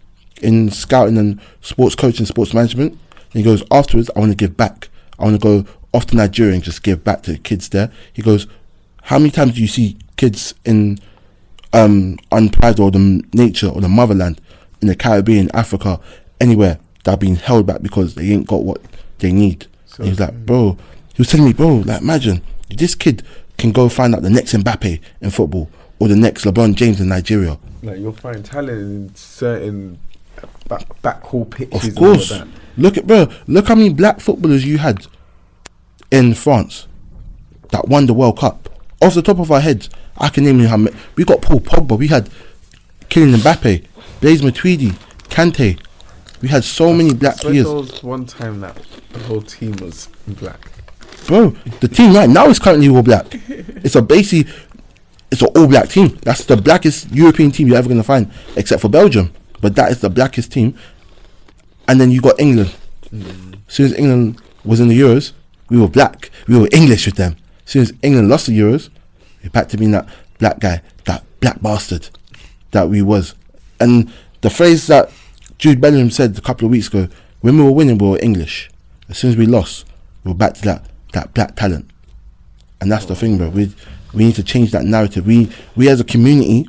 in 0.43 0.71
scouting 0.71 1.17
and 1.17 1.41
sports 1.63 1.95
coaching, 1.95 2.27
sports 2.27 2.53
management. 2.53 2.93
And 2.93 3.33
he 3.33 3.43
goes, 3.43 3.63
afterwards, 3.71 4.11
I 4.15 4.21
want 4.21 4.33
to 4.33 4.37
give 4.37 4.57
back. 4.57 4.89
I 5.19 5.25
want 5.25 5.41
to 5.41 5.63
go 5.65 5.71
off 5.93 6.07
to 6.07 6.17
Nigeria 6.17 6.55
and 6.55 6.63
just 6.63 6.83
give 6.83 7.03
back 7.05 7.23
to 7.25 7.33
the 7.33 7.39
kids 7.39 7.69
there. 7.71 7.91
He 8.13 8.23
goes, 8.23 8.47
how 9.03 9.19
many 9.19 9.31
times 9.31 9.55
do 9.55 9.61
you 9.61 9.69
see 9.69 9.97
kids 10.17 10.55
in 10.65 10.99
um, 11.73 12.17
unpride 12.33 12.79
or 12.81 12.91
the 12.91 13.23
nature 13.33 13.69
or 13.69 13.81
the 13.81 13.89
motherland 13.89 14.41
in 14.83 14.89
the 14.89 14.95
Caribbean, 14.97 15.51
Africa, 15.55 16.01
anywhere 16.41 16.79
that 17.05 17.13
are 17.15 17.17
being 17.17 17.37
held 17.37 17.67
back 17.67 17.83
because 17.83 18.15
they 18.15 18.31
ain't 18.31 18.47
got 18.47 18.63
what 18.65 18.81
they 19.19 19.33
need. 19.33 19.67
So- 19.87 20.03
he 20.05 20.11
was 20.11 20.21
like, 20.21 20.35
bro, 20.45 20.77
he 21.15 21.21
was 21.23 21.29
telling 21.29 21.47
me, 21.47 21.53
bro, 21.53 21.77
like 21.87 22.03
imagine 22.03 22.43
this 22.69 22.95
kid 22.95 23.23
can 23.59 23.73
go 23.73 23.89
find 23.89 24.15
out 24.15 24.23
the 24.23 24.31
next 24.31 24.53
Mbappe 24.53 25.01
in 25.21 25.31
football 25.31 25.71
or 25.99 26.09
the 26.09 26.17
next 26.17 26.45
LeBron 26.45 26.75
James 26.75 27.01
in 27.01 27.09
Nigeria. 27.09 27.59
Like 27.83 27.99
you'll 27.99 28.13
find 28.13 28.45
talent 28.45 28.71
in 28.71 29.15
certain 29.15 29.99
back 30.69 31.01
back 31.01 31.23
hall 31.23 31.45
pitches. 31.47 31.89
Of 31.89 31.95
course. 31.95 32.33
Look 32.77 32.99
at 32.99 33.07
bro, 33.07 33.29
look 33.47 33.69
how 33.69 33.75
many 33.75 33.89
black 33.91 34.21
footballers 34.21 34.65
you 34.67 34.77
had 34.79 35.07
in 36.17 36.35
France 36.35 36.87
that 37.71 37.89
won 37.89 38.07
the 38.07 38.15
World 38.15 38.39
Cup. 38.39 38.69
Off 39.03 39.15
the 39.15 39.23
top 39.23 39.39
of 39.39 39.53
our 39.53 39.61
heads, 39.61 39.91
I 40.17 40.29
can 40.31 40.45
name 40.45 40.61
you 40.61 40.69
how 40.69 40.79
many. 40.79 40.97
We 41.15 41.25
got 41.25 41.43
Paul 41.43 41.61
Pogba, 41.61 41.99
we 41.99 42.09
had 42.09 42.31
Kylian 43.11 43.37
Mbappe, 43.37 43.85
Blaise 44.21 44.41
Matuidi, 44.41 44.93
Kante. 45.29 45.79
We 46.41 46.49
had 46.49 46.65
so 46.65 46.93
many 46.93 47.15
black 47.15 47.37
players. 47.39 47.65
there 47.67 47.75
was 47.75 48.03
one 48.03 48.27
time 48.27 48.61
that 48.61 48.77
the 49.13 49.19
whole 49.21 49.43
team 49.43 49.73
was 49.77 50.09
black. 50.27 50.71
Bro, 51.27 51.51
the 51.81 51.89
team 51.89 52.15
right 52.15 52.29
now 52.29 52.47
is 52.49 52.59
currently 52.59 52.89
all 52.89 53.03
black. 53.03 53.27
It's 53.49 53.95
a 53.97 54.03
basically, 54.03 54.53
it's 55.31 55.43
an 55.43 55.49
all 55.57 55.67
black 55.67 55.89
team. 55.89 56.19
That's 56.23 56.45
the 56.45 56.57
blackest 56.57 57.11
European 57.11 57.51
team 57.51 57.69
you're 57.69 57.77
ever 57.77 57.89
going 57.89 58.01
to 58.01 58.05
find, 58.05 58.31
except 58.55 58.81
for 58.81 58.89
Belgium. 58.89 59.33
But 59.61 59.75
that 59.77 59.91
is 59.91 60.01
the 60.01 60.11
blackest 60.11 60.53
team. 60.53 60.79
And 61.89 62.01
then 62.01 62.11
you 62.11 62.21
got 62.21 62.39
England. 62.39 62.75
As 63.13 63.75
soon 63.75 63.87
as 63.87 63.93
England 63.95 64.41
was 64.65 64.81
in 64.81 64.89
the 64.89 64.99
Euros, 64.99 65.33
we 65.69 65.79
were 65.79 65.89
black. 65.89 66.31
We 66.47 66.59
were 66.59 66.69
English 66.73 67.07
with 67.07 67.17
them. 67.17 67.37
As 67.65 67.73
soon 67.73 67.83
as 67.83 67.93
England 68.03 68.29
lost 68.29 68.47
the 68.47 68.59
Euros, 68.59 68.91
we're 69.43 69.51
back 69.51 69.69
to 69.71 69.77
being 69.77 69.91
that 69.93 70.09
black 70.39 70.61
guy, 70.61 70.83
that 71.05 71.25
black 71.41 71.61
bastard 71.61 72.09
that 72.71 72.89
we 72.89 73.03
was. 73.03 73.35
And 73.81 74.13
the 74.41 74.51
phrase 74.51 74.87
that 74.87 75.11
Jude 75.59 75.81
Bellingham 75.81 76.11
said 76.11 76.37
a 76.37 76.41
couple 76.41 76.67
of 76.67 76.71
weeks 76.71 76.89
ago, 76.89 77.09
when 77.41 77.57
we 77.57 77.65
were 77.65 77.71
winning, 77.71 77.99
we 77.99 78.09
were 78.09 78.19
English. 78.23 78.71
As 79.09 79.19
soon 79.19 79.31
as 79.31 79.37
we 79.37 79.47
lost, 79.47 79.87
we 80.25 80.31
were 80.31 80.37
back 80.37 80.55
to 80.55 80.63
that, 80.63 80.87
that 81.13 81.35
black 81.35 81.57
talent. 81.57 81.91
And 82.81 82.91
that's 82.91 83.07
the 83.07 83.15
thing, 83.15 83.39
bro. 83.39 83.49
We 83.49 83.75
we 84.13 84.25
need 84.25 84.35
to 84.37 84.43
change 84.43 84.71
that 84.73 84.85
narrative. 84.85 85.27
We 85.27 85.51
we 85.77 85.89
as 85.89 86.01
a 86.01 86.05
community 86.05 86.69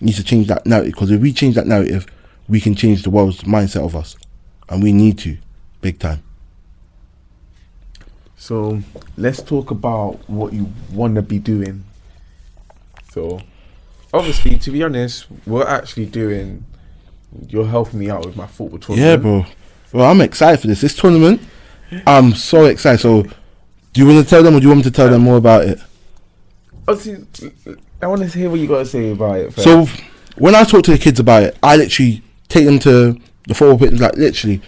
need 0.00 0.14
to 0.14 0.24
change 0.24 0.48
that 0.48 0.66
narrative 0.66 0.92
because 0.92 1.10
if 1.10 1.20
we 1.20 1.32
change 1.32 1.54
that 1.54 1.66
narrative, 1.66 2.06
we 2.48 2.60
can 2.60 2.74
change 2.74 3.02
the 3.02 3.10
world's 3.10 3.42
mindset 3.42 3.84
of 3.84 3.96
us, 3.96 4.16
and 4.68 4.82
we 4.82 4.92
need 4.92 5.18
to, 5.18 5.36
big 5.80 5.98
time. 5.98 6.22
So 8.44 8.82
let's 9.16 9.40
talk 9.40 9.70
about 9.70 10.18
what 10.28 10.52
you 10.52 10.70
want 10.92 11.14
to 11.14 11.22
be 11.22 11.38
doing. 11.38 11.82
So 13.10 13.40
obviously, 14.12 14.58
to 14.58 14.70
be 14.70 14.82
honest, 14.82 15.24
we're 15.46 15.66
actually 15.66 16.04
doing. 16.04 16.66
You're 17.48 17.66
helping 17.66 18.00
me 18.00 18.10
out 18.10 18.26
with 18.26 18.36
my 18.36 18.46
football 18.46 18.78
tournament. 18.78 19.10
Yeah, 19.10 19.16
bro. 19.16 19.46
Well, 19.94 20.10
I'm 20.10 20.20
excited 20.20 20.60
for 20.60 20.66
this. 20.66 20.82
This 20.82 20.94
tournament, 20.94 21.40
I'm 22.06 22.34
so 22.34 22.66
excited. 22.66 23.00
So, 23.00 23.22
do 23.22 24.00
you 24.02 24.06
want 24.06 24.22
to 24.22 24.28
tell 24.28 24.42
them, 24.42 24.56
or 24.56 24.60
do 24.60 24.64
you 24.64 24.68
want 24.68 24.80
me 24.80 24.84
to 24.84 24.90
tell 24.90 25.08
them 25.08 25.22
more 25.22 25.38
about 25.38 25.64
it? 25.64 25.80
Obviously, 26.86 27.26
I 28.02 28.08
want 28.08 28.30
to 28.30 28.38
hear 28.38 28.50
what 28.50 28.60
you 28.60 28.66
got 28.66 28.80
to 28.80 28.86
say 28.86 29.10
about 29.10 29.38
it. 29.38 29.54
First. 29.54 29.64
So 29.64 29.86
when 30.36 30.54
I 30.54 30.64
talk 30.64 30.84
to 30.84 30.90
the 30.90 30.98
kids 30.98 31.18
about 31.18 31.44
it, 31.44 31.56
I 31.62 31.76
literally 31.76 32.22
take 32.48 32.66
them 32.66 32.78
to 32.80 33.18
the 33.48 33.54
football 33.54 33.78
pitch. 33.78 33.98
Like 33.98 34.16
literally, 34.16 34.60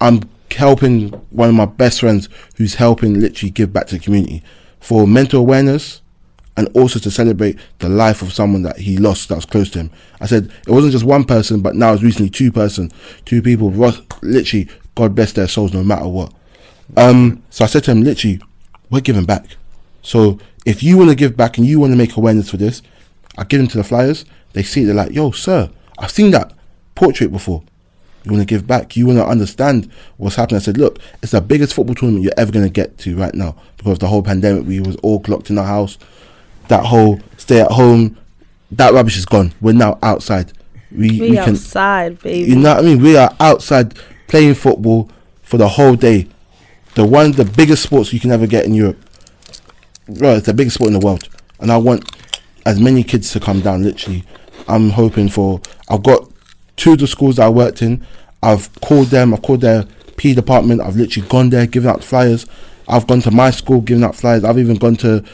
I'm 0.00 0.22
helping 0.52 1.08
one 1.30 1.48
of 1.48 1.54
my 1.54 1.66
best 1.66 2.00
friends 2.00 2.28
who's 2.56 2.74
helping 2.74 3.20
literally 3.20 3.50
give 3.50 3.72
back 3.72 3.86
to 3.88 3.96
the 3.96 4.04
community 4.04 4.42
for 4.80 5.06
mental 5.06 5.40
awareness 5.40 6.00
and 6.56 6.68
also 6.74 6.98
to 6.98 7.10
celebrate 7.10 7.56
the 7.78 7.88
life 7.88 8.20
of 8.20 8.32
someone 8.32 8.62
that 8.62 8.78
he 8.78 8.96
lost 8.96 9.28
that 9.28 9.36
was 9.36 9.44
close 9.44 9.70
to 9.70 9.78
him. 9.78 9.90
I 10.20 10.26
said 10.26 10.50
it 10.66 10.70
wasn't 10.70 10.92
just 10.92 11.04
one 11.04 11.24
person, 11.24 11.60
but 11.60 11.76
now 11.76 11.92
it's 11.92 12.02
recently 12.02 12.30
two 12.30 12.50
person, 12.50 12.90
two 13.24 13.40
people. 13.42 13.70
Literally, 14.22 14.68
God 14.96 15.14
bless 15.14 15.32
their 15.32 15.46
souls, 15.46 15.72
no 15.72 15.84
matter 15.84 16.08
what. 16.08 16.34
Um, 16.96 17.44
so 17.50 17.64
I 17.64 17.68
said 17.68 17.84
to 17.84 17.92
him, 17.92 18.02
literally, 18.02 18.40
we're 18.90 19.00
giving 19.00 19.24
back. 19.24 19.56
So 20.02 20.40
if 20.66 20.82
you 20.82 20.96
want 20.98 21.10
to 21.10 21.16
give 21.16 21.36
back 21.36 21.58
and 21.58 21.66
you 21.66 21.78
want 21.78 21.92
to 21.92 21.96
make 21.96 22.16
awareness 22.16 22.50
for 22.50 22.56
this, 22.56 22.82
I 23.36 23.44
give 23.44 23.60
them 23.60 23.68
to 23.68 23.76
the 23.76 23.84
flyers. 23.84 24.24
They 24.52 24.64
see 24.64 24.82
it, 24.82 24.86
they're 24.86 24.94
like, 24.94 25.12
yo, 25.12 25.30
sir, 25.30 25.70
I've 25.98 26.10
seen 26.10 26.32
that 26.32 26.54
portrait 26.96 27.30
before. 27.30 27.62
You 28.28 28.34
want 28.36 28.46
to 28.46 28.54
give 28.54 28.66
back. 28.66 28.94
You 28.94 29.06
want 29.06 29.18
to 29.20 29.26
understand 29.26 29.90
what's 30.18 30.36
happening. 30.36 30.60
I 30.60 30.62
said, 30.62 30.76
look, 30.76 30.98
it's 31.22 31.32
the 31.32 31.40
biggest 31.40 31.72
football 31.72 31.94
tournament 31.94 32.24
you're 32.24 32.34
ever 32.36 32.52
going 32.52 32.66
to 32.66 32.70
get 32.70 32.98
to 32.98 33.16
right 33.16 33.34
now 33.34 33.56
because 33.78 33.98
the 33.98 34.06
whole 34.06 34.22
pandemic. 34.22 34.66
We 34.66 34.80
was 34.80 34.96
all 34.96 35.24
locked 35.26 35.48
in 35.48 35.56
our 35.56 35.64
house. 35.64 35.96
That 36.68 36.84
whole 36.84 37.20
stay 37.38 37.62
at 37.62 37.70
home, 37.70 38.18
that 38.72 38.92
rubbish 38.92 39.16
is 39.16 39.24
gone. 39.24 39.54
We're 39.62 39.72
now 39.72 39.98
outside. 40.02 40.52
We, 40.92 41.18
We, 41.18 41.30
we 41.30 41.36
can 41.36 41.54
outside, 41.54 42.20
baby. 42.20 42.50
you 42.50 42.56
know 42.56 42.74
what 42.74 42.84
I 42.84 42.86
mean? 42.86 43.00
We 43.00 43.16
are 43.16 43.34
outside 43.40 43.96
playing 44.26 44.54
football 44.56 45.10
for 45.40 45.56
the 45.56 45.68
whole 45.68 45.94
day. 45.96 46.28
The 46.96 47.06
one, 47.06 47.32
the 47.32 47.46
biggest 47.46 47.82
sports 47.84 48.12
you 48.12 48.20
can 48.20 48.30
ever 48.30 48.46
get 48.46 48.66
in 48.66 48.74
Europe. 48.74 48.98
Bro, 50.06 50.34
it's 50.36 50.46
the 50.46 50.52
biggest 50.52 50.74
sport 50.74 50.88
in 50.92 50.98
the 50.98 51.04
world. 51.04 51.26
And 51.60 51.72
I 51.72 51.78
want 51.78 52.10
as 52.66 52.78
many 52.78 53.02
kids 53.04 53.32
to 53.32 53.40
come 53.40 53.62
down, 53.62 53.82
literally. 53.84 54.24
I'm 54.68 54.90
hoping 54.90 55.30
for, 55.30 55.62
I've 55.88 56.02
got 56.02 56.27
of 56.86 56.98
the 56.98 57.06
schools 57.06 57.36
that 57.36 57.46
I 57.46 57.48
worked 57.48 57.82
in. 57.82 58.04
I've 58.42 58.72
called 58.80 59.08
them, 59.08 59.34
I've 59.34 59.42
called 59.42 59.60
their 59.60 59.84
P 60.16 60.34
department. 60.34 60.80
I've 60.80 60.96
literally 60.96 61.28
gone 61.28 61.50
there, 61.50 61.66
given 61.66 61.90
out 61.90 62.04
flyers. 62.04 62.46
I've 62.88 63.06
gone 63.06 63.20
to 63.22 63.30
my 63.30 63.50
school, 63.50 63.80
giving 63.80 64.04
out 64.04 64.16
flyers. 64.16 64.44
I've 64.44 64.58
even 64.58 64.76
gone 64.76 64.96
to 64.96 65.24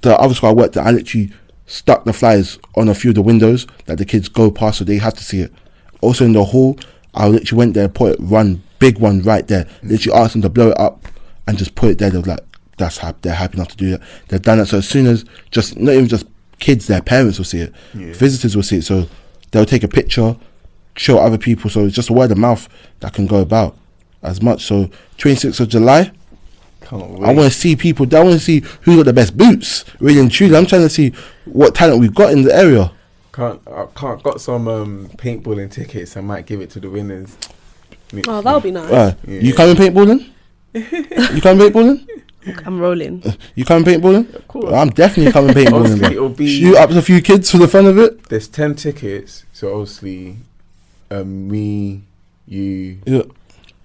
the 0.00 0.18
other 0.18 0.34
school 0.34 0.50
I 0.50 0.52
worked 0.52 0.76
at. 0.76 0.86
I 0.86 0.90
literally 0.90 1.32
stuck 1.66 2.04
the 2.04 2.12
flyers 2.12 2.58
on 2.74 2.88
a 2.88 2.94
few 2.94 3.10
of 3.10 3.14
the 3.14 3.22
windows 3.22 3.66
that 3.86 3.98
the 3.98 4.04
kids 4.04 4.28
go 4.28 4.50
past 4.50 4.78
so 4.78 4.84
they 4.84 4.96
have 4.98 5.14
to 5.14 5.24
see 5.24 5.40
it. 5.40 5.52
Also 6.00 6.24
in 6.24 6.32
the 6.32 6.44
hall, 6.44 6.78
I 7.14 7.28
literally 7.28 7.58
went 7.58 7.74
there, 7.74 7.88
put 7.88 8.12
it 8.14 8.20
one 8.20 8.62
big 8.78 8.98
one 8.98 9.22
right 9.22 9.46
there. 9.46 9.66
Literally 9.82 10.18
asked 10.18 10.32
them 10.32 10.42
to 10.42 10.48
blow 10.50 10.70
it 10.70 10.78
up 10.80 11.06
and 11.46 11.56
just 11.56 11.74
put 11.74 11.90
it 11.90 11.98
there. 11.98 12.10
They 12.10 12.18
were 12.18 12.24
like, 12.24 12.40
"That's 12.76 12.98
happy. 12.98 13.18
They're 13.22 13.34
happy 13.34 13.56
enough 13.56 13.68
to 13.68 13.76
do 13.76 13.90
that. 13.92 14.00
They've 14.28 14.42
done 14.42 14.58
it. 14.60 14.66
So 14.66 14.78
as 14.78 14.88
soon 14.88 15.06
as 15.06 15.24
just 15.50 15.78
not 15.78 15.92
even 15.92 16.08
just 16.08 16.26
kids, 16.58 16.86
their 16.86 17.00
parents 17.02 17.38
will 17.38 17.44
see 17.44 17.60
it, 17.60 17.72
Yeah. 17.94 18.12
visitors 18.12 18.56
will 18.56 18.62
see 18.62 18.78
it. 18.78 18.84
So 18.84 19.06
they'll 19.52 19.64
take 19.64 19.84
a 19.84 19.88
picture, 19.88 20.36
show 20.96 21.18
other 21.18 21.38
people. 21.38 21.70
So 21.70 21.84
it's 21.86 21.94
just 21.94 22.10
a 22.10 22.12
word 22.12 22.30
of 22.30 22.38
mouth 22.38 22.68
that 23.00 23.14
can 23.14 23.26
go 23.26 23.38
about 23.38 23.76
as 24.22 24.40
much. 24.42 24.64
So 24.64 24.90
26th 25.18 25.60
of 25.60 25.68
July. 25.68 26.12
Can't 26.82 27.10
wait. 27.18 27.28
I 27.28 27.32
want 27.32 27.50
to 27.52 27.58
see 27.58 27.76
people. 27.76 28.06
I 28.14 28.20
want 28.20 28.34
to 28.34 28.40
see 28.40 28.60
who 28.82 28.96
got 28.96 29.04
the 29.06 29.12
best 29.12 29.36
boots. 29.36 29.84
Really 30.00 30.20
and 30.20 30.30
truly, 30.30 30.56
I'm 30.56 30.66
trying 30.66 30.82
to 30.82 30.90
see 30.90 31.12
what 31.46 31.74
talent 31.74 32.00
we've 32.00 32.14
got 32.14 32.32
in 32.32 32.42
the 32.42 32.54
area. 32.54 32.92
Can't 33.32 33.60
I 33.66 33.86
can't 33.96 34.22
got 34.22 34.40
some 34.40 34.68
um, 34.68 35.08
paintballing 35.16 35.70
tickets. 35.70 36.16
I 36.16 36.20
might 36.20 36.46
give 36.46 36.60
it 36.60 36.70
to 36.70 36.80
the 36.80 36.90
winners. 36.90 37.36
Oh, 38.28 38.42
that 38.42 38.54
would 38.54 38.62
be 38.62 38.70
nice. 38.70 38.92
Uh, 38.92 39.14
Yeah. 39.26 39.40
You 39.40 39.54
coming 39.54 39.74
paintballing? 39.76 40.30
you 40.74 41.40
coming 41.40 41.70
paintballing? 41.70 42.06
I'm 42.66 42.78
rolling. 42.78 43.22
You 43.54 43.64
coming 43.64 43.84
paintballing? 43.84 44.34
Of 44.34 44.46
course. 44.46 44.66
Well, 44.66 44.74
I'm 44.74 44.90
definitely 44.90 45.32
coming 45.32 45.54
paintballing. 45.54 45.80
Obviously, 45.94 46.14
it'll 46.16 46.28
be- 46.28 46.60
Shoot 46.60 46.76
up 46.76 46.90
a 46.90 47.00
few 47.02 47.20
kids 47.22 47.50
for 47.50 47.56
the 47.58 47.66
fun 47.66 47.86
of 47.86 47.98
it. 47.98 48.28
There's 48.28 48.46
ten 48.46 48.74
tickets, 48.74 49.44
so 49.52 49.72
obviously, 49.72 50.36
um, 51.20 51.48
me, 51.48 52.02
you, 52.46 52.98
Yeah, 53.06 53.22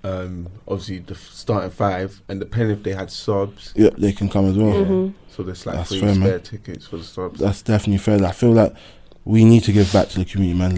um, 0.03 0.47
obviously 0.67 0.99
the 0.99 1.13
f- 1.13 1.29
starting 1.31 1.69
five, 1.71 2.21
and 2.27 2.39
depending 2.39 2.75
if 2.77 2.83
they 2.83 2.93
had 2.93 3.11
subs, 3.11 3.73
yeah, 3.75 3.89
they 3.97 4.11
can 4.11 4.29
come 4.29 4.45
as 4.49 4.57
well. 4.57 4.73
Mhm. 4.73 5.13
so 5.29 5.43
there's 5.43 5.65
like 5.65 5.75
That's 5.75 5.89
three 5.89 5.99
fair, 5.99 6.15
man. 6.15 6.27
spare 6.27 6.39
tickets 6.39 6.87
for 6.87 6.97
the 6.97 7.03
subs. 7.03 7.39
That's 7.39 7.61
definitely 7.61 7.97
fair. 7.99 8.23
I 8.25 8.31
feel 8.31 8.51
like 8.51 8.73
we 9.25 9.43
need 9.45 9.63
to 9.65 9.71
give 9.71 9.91
back 9.93 10.09
to 10.09 10.19
the 10.19 10.25
community, 10.25 10.57
man. 10.57 10.75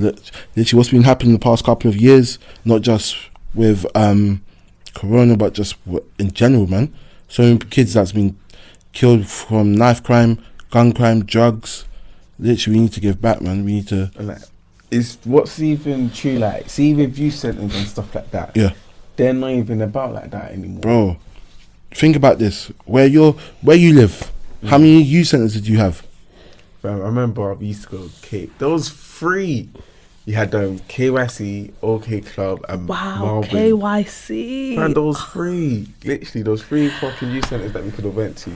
Literally, 0.55 0.77
what's 0.77 0.89
been 0.89 1.03
happening 1.03 1.33
the 1.33 1.39
past 1.39 1.63
couple 1.63 1.89
of 1.89 1.95
years, 1.97 2.37
not 2.65 2.81
just 2.81 3.15
with 3.53 3.85
um, 3.95 4.41
Corona, 4.93 5.37
but 5.37 5.53
just 5.53 5.75
in 6.19 6.31
general, 6.31 6.67
man. 6.67 6.93
So 7.27 7.43
many 7.43 7.57
kids 7.59 7.93
that's 7.93 8.11
been 8.11 8.35
killed 8.93 9.25
from 9.27 9.73
knife 9.73 10.03
crime, 10.03 10.37
gun 10.69 10.91
crime, 10.91 11.23
drugs. 11.23 11.85
Literally, 12.39 12.77
we 12.79 12.83
need 12.85 12.93
to 12.93 12.99
give 12.99 13.21
back, 13.21 13.41
man. 13.41 13.63
We 13.63 13.73
need 13.73 13.87
to. 13.89 14.11
And 14.17 14.27
like, 14.29 14.39
is 14.91 15.17
what's 15.23 15.60
even 15.60 16.10
true? 16.12 16.38
Like, 16.38 16.69
see 16.69 16.93
with 16.93 17.17
youth 17.17 17.34
centers 17.36 17.73
and 17.75 17.88
stuff 17.88 18.13
like 18.13 18.30
that. 18.32 18.56
Yeah. 18.56 18.73
they're 19.15 19.34
not 19.34 19.51
even 19.51 19.82
about 19.82 20.13
like 20.13 20.32
that 20.32 20.51
anymore. 20.51 20.82
Bro, 20.82 21.17
think 21.91 22.15
about 22.15 22.38
this. 22.39 22.71
Where 22.86 23.08
you're, 23.08 23.34
where 23.62 23.77
you 23.77 23.93
live, 23.93 24.32
how 24.67 24.77
many 24.77 25.01
youth 25.01 25.27
centers 25.27 25.54
did 25.54 25.67
you 25.67 25.77
have? 25.77 26.06
Fam, 26.82 27.01
I 27.01 27.06
remember 27.06 27.51
I 27.51 27.60
used 27.60 27.84
to 27.84 27.89
go 27.89 28.10
K. 28.21 28.49
There 28.60 28.69
was 28.69 28.89
three. 28.89 29.69
You 30.25 30.36
had 30.36 30.54
um, 30.54 30.77
KYC, 30.82 31.73
OK 31.82 32.21
Club, 32.21 32.63
and 32.69 32.88
Wow, 32.88 33.19
Marlborough. 33.19 33.49
KYC. 33.60 34.75
Man, 34.75 34.93
those 34.93 35.19
three. 35.21 35.88
Literally, 36.04 36.43
those 36.43 36.63
three 36.63 36.89
fucking 36.89 37.32
youth 37.32 37.47
centers 37.47 37.73
that 37.73 37.84
we 37.84 37.91
could 37.91 38.06
have 38.06 38.15
went 38.15 38.38
to, 38.39 38.51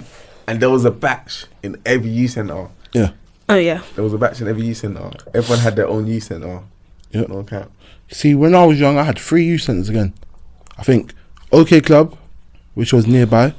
and 0.48 0.60
there 0.60 0.70
was 0.70 0.86
a 0.86 0.92
batch 0.92 1.46
in 1.64 1.80
every 1.86 2.10
youth 2.10 2.32
center. 2.32 2.70
Yeah. 2.94 3.12
Oh 3.48 3.56
yeah. 3.56 3.82
There 3.96 4.04
was 4.04 4.14
a 4.14 4.18
batch 4.18 4.42
in 4.42 4.48
every 4.48 4.64
youth 4.64 4.78
center. 4.78 5.12
Everyone 5.34 5.60
had 5.60 5.76
their 5.76 5.88
own 5.88 6.08
youth 6.08 6.24
center. 6.24 6.64
Yep. 7.12 7.30
No 7.30 7.44
cap. 7.44 7.72
See, 8.10 8.36
when 8.36 8.56
I 8.56 8.66
was 8.66 8.80
young, 8.80 8.98
I 8.98 9.04
had 9.04 9.20
three 9.20 9.46
youth 9.46 9.62
centers 9.62 9.90
again. 9.90 10.14
I 10.78 10.84
think 10.84 11.14
OK 11.52 11.82
Club, 11.82 12.18
which 12.74 12.92
was 12.92 13.08
nearby, 13.08 13.54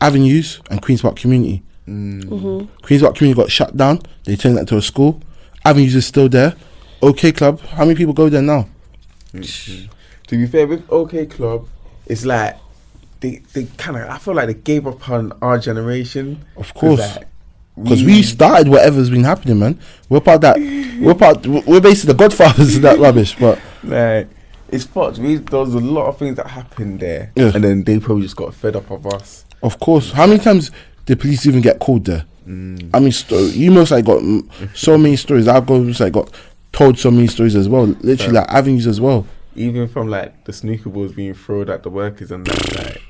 Avenues, 0.00 0.60
and 0.70 0.80
Queens 0.80 1.02
Park 1.02 1.16
Community. 1.16 1.62
Mm. 1.86 2.24
Mm-hmm. 2.24 2.82
Queens 2.82 3.02
Park 3.02 3.16
Community 3.16 3.40
got 3.40 3.50
shut 3.50 3.76
down. 3.76 4.00
They 4.24 4.36
turned 4.36 4.56
that 4.56 4.68
to 4.68 4.76
a 4.76 4.82
school. 4.82 5.20
Avenues 5.64 5.94
is 5.94 6.06
still 6.06 6.28
there. 6.28 6.54
OK 7.02 7.32
Club, 7.32 7.60
how 7.60 7.84
many 7.84 7.96
people 7.96 8.14
go 8.14 8.28
there 8.28 8.42
now? 8.42 8.68
Mm, 9.32 9.40
mm. 9.40 9.88
To 10.28 10.36
be 10.36 10.46
fair, 10.46 10.66
with 10.66 10.90
OK 10.90 11.26
Club, 11.26 11.68
it's 12.06 12.24
like 12.24 12.56
they 13.20 13.42
they 13.52 13.64
kind 13.76 13.96
of. 13.96 14.08
I 14.08 14.18
feel 14.18 14.34
like 14.34 14.46
they 14.46 14.54
gave 14.54 14.86
up 14.86 15.08
on 15.08 15.32
our 15.42 15.58
generation. 15.58 16.44
Of 16.56 16.74
course. 16.74 17.00
like, 17.00 17.28
Because 17.82 18.02
we 18.04 18.22
started 18.22 18.68
whatever's 18.68 19.10
been 19.10 19.24
happening, 19.24 19.58
man. 19.58 19.78
We're 20.08 20.20
part 20.20 20.36
of 20.36 20.40
that. 20.42 20.56
We're 21.00 21.14
part. 21.14 21.46
We're 21.46 21.80
basically 21.80 22.12
the 22.14 22.18
godfathers 22.18 22.76
of 22.76 22.82
that 22.82 22.98
rubbish. 23.06 23.36
But 23.38 23.58
like 23.84 24.28
it's 24.70 24.84
fucked. 24.84 25.18
We 25.18 25.36
there 25.36 25.60
was 25.60 25.74
a 25.74 25.78
lot 25.80 26.06
of 26.06 26.18
things 26.18 26.36
that 26.36 26.46
happened 26.48 27.00
there, 27.00 27.32
Yeah. 27.36 27.52
and 27.54 27.62
then 27.64 27.84
they 27.84 27.98
probably 28.00 28.22
just 28.22 28.36
got 28.36 28.54
fed 28.54 28.76
up 28.76 28.90
of 28.90 29.06
us. 29.06 29.44
of 29.62 29.78
course, 29.80 30.12
how 30.12 30.26
many 30.26 30.38
times 30.40 30.70
did 31.06 31.20
police 31.20 31.46
even 31.46 31.60
get 31.60 31.78
called 31.78 32.04
there? 32.04 32.24
Mm. 32.46 32.90
I 32.94 33.00
mean, 33.00 33.12
sto- 33.12 33.38
you 33.46 33.70
most 33.70 33.90
like 33.90 34.04
got 34.04 34.22
so 34.74 34.96
many 34.98 35.16
stories. 35.16 35.46
I've 35.48 35.66
got 35.66 35.80
most 35.80 36.00
like 36.00 36.12
got 36.12 36.30
told 36.72 36.98
so 36.98 37.10
many 37.10 37.26
stories 37.26 37.54
as 37.56 37.68
well. 37.68 37.84
Literally, 37.86 38.34
Yeah. 38.34 38.40
like 38.40 38.50
avenues 38.50 38.86
as 38.86 39.00
well. 39.00 39.26
Even 39.54 39.88
from 39.88 40.08
like 40.08 40.44
the 40.44 40.52
snooker 40.52 40.88
balls 40.90 41.12
being 41.12 41.34
thrown 41.34 41.68
at 41.70 41.82
the 41.82 41.90
workers 41.90 42.30
and 42.30 42.46
that, 42.46 42.76
like 42.86 43.02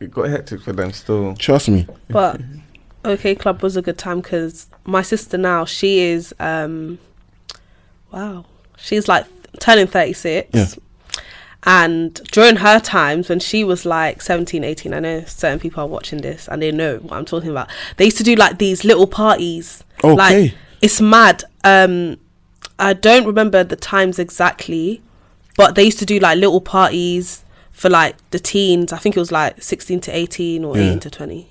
it 0.00 0.10
got 0.10 0.28
hectic 0.28 0.62
for 0.62 0.72
them 0.72 0.92
still. 0.92 1.34
Trust 1.36 1.68
me. 1.68 1.86
But 2.08 2.40
OK 3.04 3.34
Club 3.34 3.62
was 3.62 3.76
a 3.76 3.82
good 3.82 3.98
time 3.98 4.20
because 4.20 4.68
my 4.84 5.02
sister 5.02 5.36
now 5.38 5.64
she 5.64 6.00
is 6.00 6.34
um, 6.38 6.98
wow, 8.12 8.44
she's 8.76 9.08
like 9.08 9.26
turning 9.58 9.86
thirty 9.86 10.12
six. 10.12 10.48
Yeah. 10.52 10.66
And 11.64 12.14
during 12.32 12.56
her 12.56 12.80
times 12.80 13.28
when 13.28 13.38
she 13.38 13.62
was 13.62 13.86
like 13.86 14.20
17, 14.20 14.64
18, 14.64 14.92
I 14.94 14.98
know 14.98 15.22
certain 15.26 15.60
people 15.60 15.84
are 15.84 15.86
watching 15.86 16.20
this 16.20 16.48
and 16.48 16.60
they 16.60 16.72
know 16.72 16.96
what 16.96 17.12
I'm 17.12 17.24
talking 17.24 17.50
about. 17.50 17.68
They 17.98 18.06
used 18.06 18.16
to 18.16 18.24
do 18.24 18.34
like 18.34 18.58
these 18.58 18.84
little 18.84 19.06
parties. 19.06 19.84
Okay. 20.02 20.14
Like 20.16 20.54
it's 20.80 21.00
mad. 21.00 21.44
Um 21.62 22.16
I 22.80 22.94
don't 22.94 23.24
remember 23.26 23.62
the 23.62 23.76
times 23.76 24.18
exactly, 24.18 25.02
but 25.56 25.76
they 25.76 25.84
used 25.84 26.00
to 26.00 26.06
do 26.06 26.18
like 26.18 26.36
little 26.38 26.60
parties 26.60 27.44
for 27.70 27.88
like 27.88 28.16
the 28.32 28.40
teens. 28.40 28.92
I 28.92 28.98
think 28.98 29.16
it 29.16 29.20
was 29.20 29.30
like 29.30 29.62
16 29.62 30.00
to 30.00 30.16
18 30.16 30.64
or 30.64 30.76
Yeah. 30.76 30.82
18 30.88 31.00
to 31.00 31.10
20. 31.10 31.48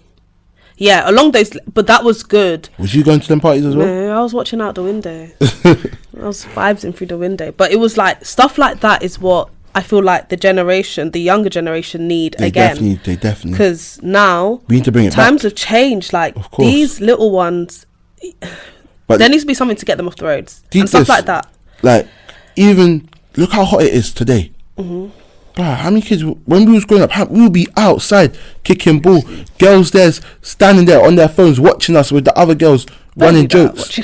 Yeah, 0.82 1.08
along 1.08 1.34
those 1.34 1.52
but 1.72 1.86
that 1.86 2.04
was 2.04 2.24
good. 2.24 2.68
Was 2.80 2.96
you 2.96 3.04
going 3.04 3.20
to 3.20 3.28
them 3.28 3.40
parties 3.40 3.66
as 3.68 3.76
well? 3.76 3.86
No, 3.86 4.18
I 4.18 4.22
was 4.24 4.34
watching 4.34 4.62
out 4.62 4.74
the 4.74 4.82
window. 4.82 5.30
I 5.64 6.26
was 6.26 6.44
vibing 6.46 6.96
through 6.96 7.06
the 7.08 7.20
window. 7.20 7.52
But 7.52 7.72
it 7.72 7.76
was 7.76 7.98
like 7.98 8.26
stuff 8.26 8.58
like 8.58 8.80
that 8.80 9.04
is 9.04 9.20
what 9.20 9.50
I 9.76 9.84
feel 9.84 10.02
like 10.02 10.30
the 10.30 10.38
generation, 10.38 11.12
the 11.12 11.22
younger 11.22 11.50
generation 11.50 12.08
need 12.08 12.34
again. 12.34 12.42
They 12.42 12.48
again. 12.48 12.76
definitely, 12.76 12.96
they 13.06 13.16
definitely. 13.16 13.52
Because 13.52 14.02
now 14.02 14.62
We 14.70 14.78
need 14.78 14.86
to 14.86 14.92
bring 14.92 15.06
it 15.06 15.12
times 15.14 15.44
back. 15.44 15.52
have 15.52 15.56
changed. 15.56 16.14
Like 16.14 16.36
Of 16.36 16.50
course. 16.50 16.68
these 16.68 17.00
little 17.00 17.30
ones, 17.32 17.86
But 19.08 19.20
there 19.20 19.30
needs 19.30 19.44
to 19.44 19.48
be 19.48 19.54
something 19.54 19.78
to 19.78 19.86
get 19.86 19.98
them 19.98 20.08
off 20.08 20.16
the 20.16 20.26
roads 20.26 20.64
and 20.74 20.90
stuff 20.90 21.02
this. 21.02 21.10
like 21.10 21.26
that. 21.26 21.46
like, 21.84 22.08
even 22.56 23.08
look 23.38 23.52
how 23.52 23.66
hot 23.66 23.84
it 23.84 23.94
is 23.94 24.12
today. 24.12 24.52
Mm-hmm. 24.80 25.16
Bruh, 25.56 25.76
how 25.78 25.90
many 25.90 26.02
kids 26.02 26.24
when 26.24 26.66
we 26.66 26.74
was 26.74 26.86
growing 26.86 27.04
up? 27.04 27.12
How, 27.12 27.26
we 27.26 27.42
would 27.42 27.54
be 27.54 27.68
outside 27.78 28.38
kicking 28.64 29.00
ball. 29.00 29.24
Girls 29.60 29.92
there's 29.92 30.22
standing 30.42 30.86
there 30.86 31.04
on 31.06 31.16
their 31.16 31.30
phones 31.30 31.60
watching 31.60 31.96
us 31.96 32.12
with 32.12 32.26
the 32.26 32.38
other 32.38 32.56
girls 32.56 32.86
running 33.18 33.48
do 33.48 33.64
that, 33.68 33.76
jokes. 33.76 34.00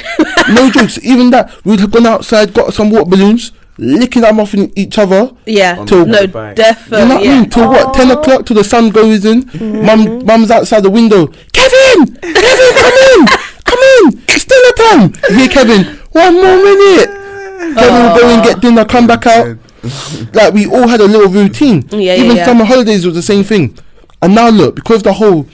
no 0.49 0.69
jokes. 0.69 0.99
Even 1.03 1.29
that 1.31 1.63
we'd 1.65 1.79
have 1.79 1.91
gone 1.91 2.05
outside, 2.05 2.53
got 2.53 2.73
some 2.73 2.89
water 2.91 3.05
balloons, 3.09 3.53
licking 3.77 4.23
them 4.23 4.39
off 4.41 4.53
in 4.53 4.77
each 4.77 4.97
other. 4.97 5.31
Yeah, 5.45 5.79
On 5.79 5.87
Till- 5.87 6.05
no, 6.05 6.21
the 6.21 6.27
bike. 6.27 6.57
You 6.57 6.63
know 6.63 6.69
definitely. 6.73 7.07
what 7.15 7.25
I 7.27 7.39
mean? 7.39 7.49
Till 7.49 7.69
what? 7.69 7.93
Ten 7.93 8.11
o'clock 8.11 8.45
till 8.45 8.57
the 8.57 8.63
sun 8.65 8.89
goes 8.89 9.23
in. 9.23 9.43
Mm-hmm. 9.43 9.85
Mum, 9.85 10.25
mum's 10.25 10.51
outside 10.51 10.81
the 10.81 10.89
window. 10.89 11.27
Kevin, 11.53 12.07
Kevin, 12.17 12.73
come 12.75 12.93
in, 13.13 13.27
come 13.63 13.79
in. 13.79 14.23
It's 14.27 14.43
dinner 14.45 14.73
time. 14.89 15.13
You 15.29 15.35
hear 15.37 15.49
Kevin? 15.49 15.83
One 16.11 16.33
more 16.33 16.57
minute. 16.57 17.09
Kevin 17.75 18.03
will 18.03 18.19
go 18.19 18.29
and 18.29 18.43
get 18.43 18.59
dinner, 18.61 18.83
come 18.85 19.07
back 19.07 19.25
out. 19.27 19.57
Like 20.33 20.53
we 20.53 20.65
all 20.67 20.87
had 20.87 21.01
a 21.01 21.05
little 21.07 21.29
routine. 21.29 21.87
Yeah, 21.91 21.99
yeah, 22.15 22.23
Even 22.23 22.37
yeah. 22.37 22.45
summer 22.45 22.65
holidays 22.65 23.05
was 23.05 23.15
the 23.15 23.21
same 23.21 23.43
thing. 23.43 23.77
And 24.21 24.33
now 24.35 24.49
look, 24.49 24.75
because 24.75 25.03
the 25.03 25.13
whole 25.13 25.47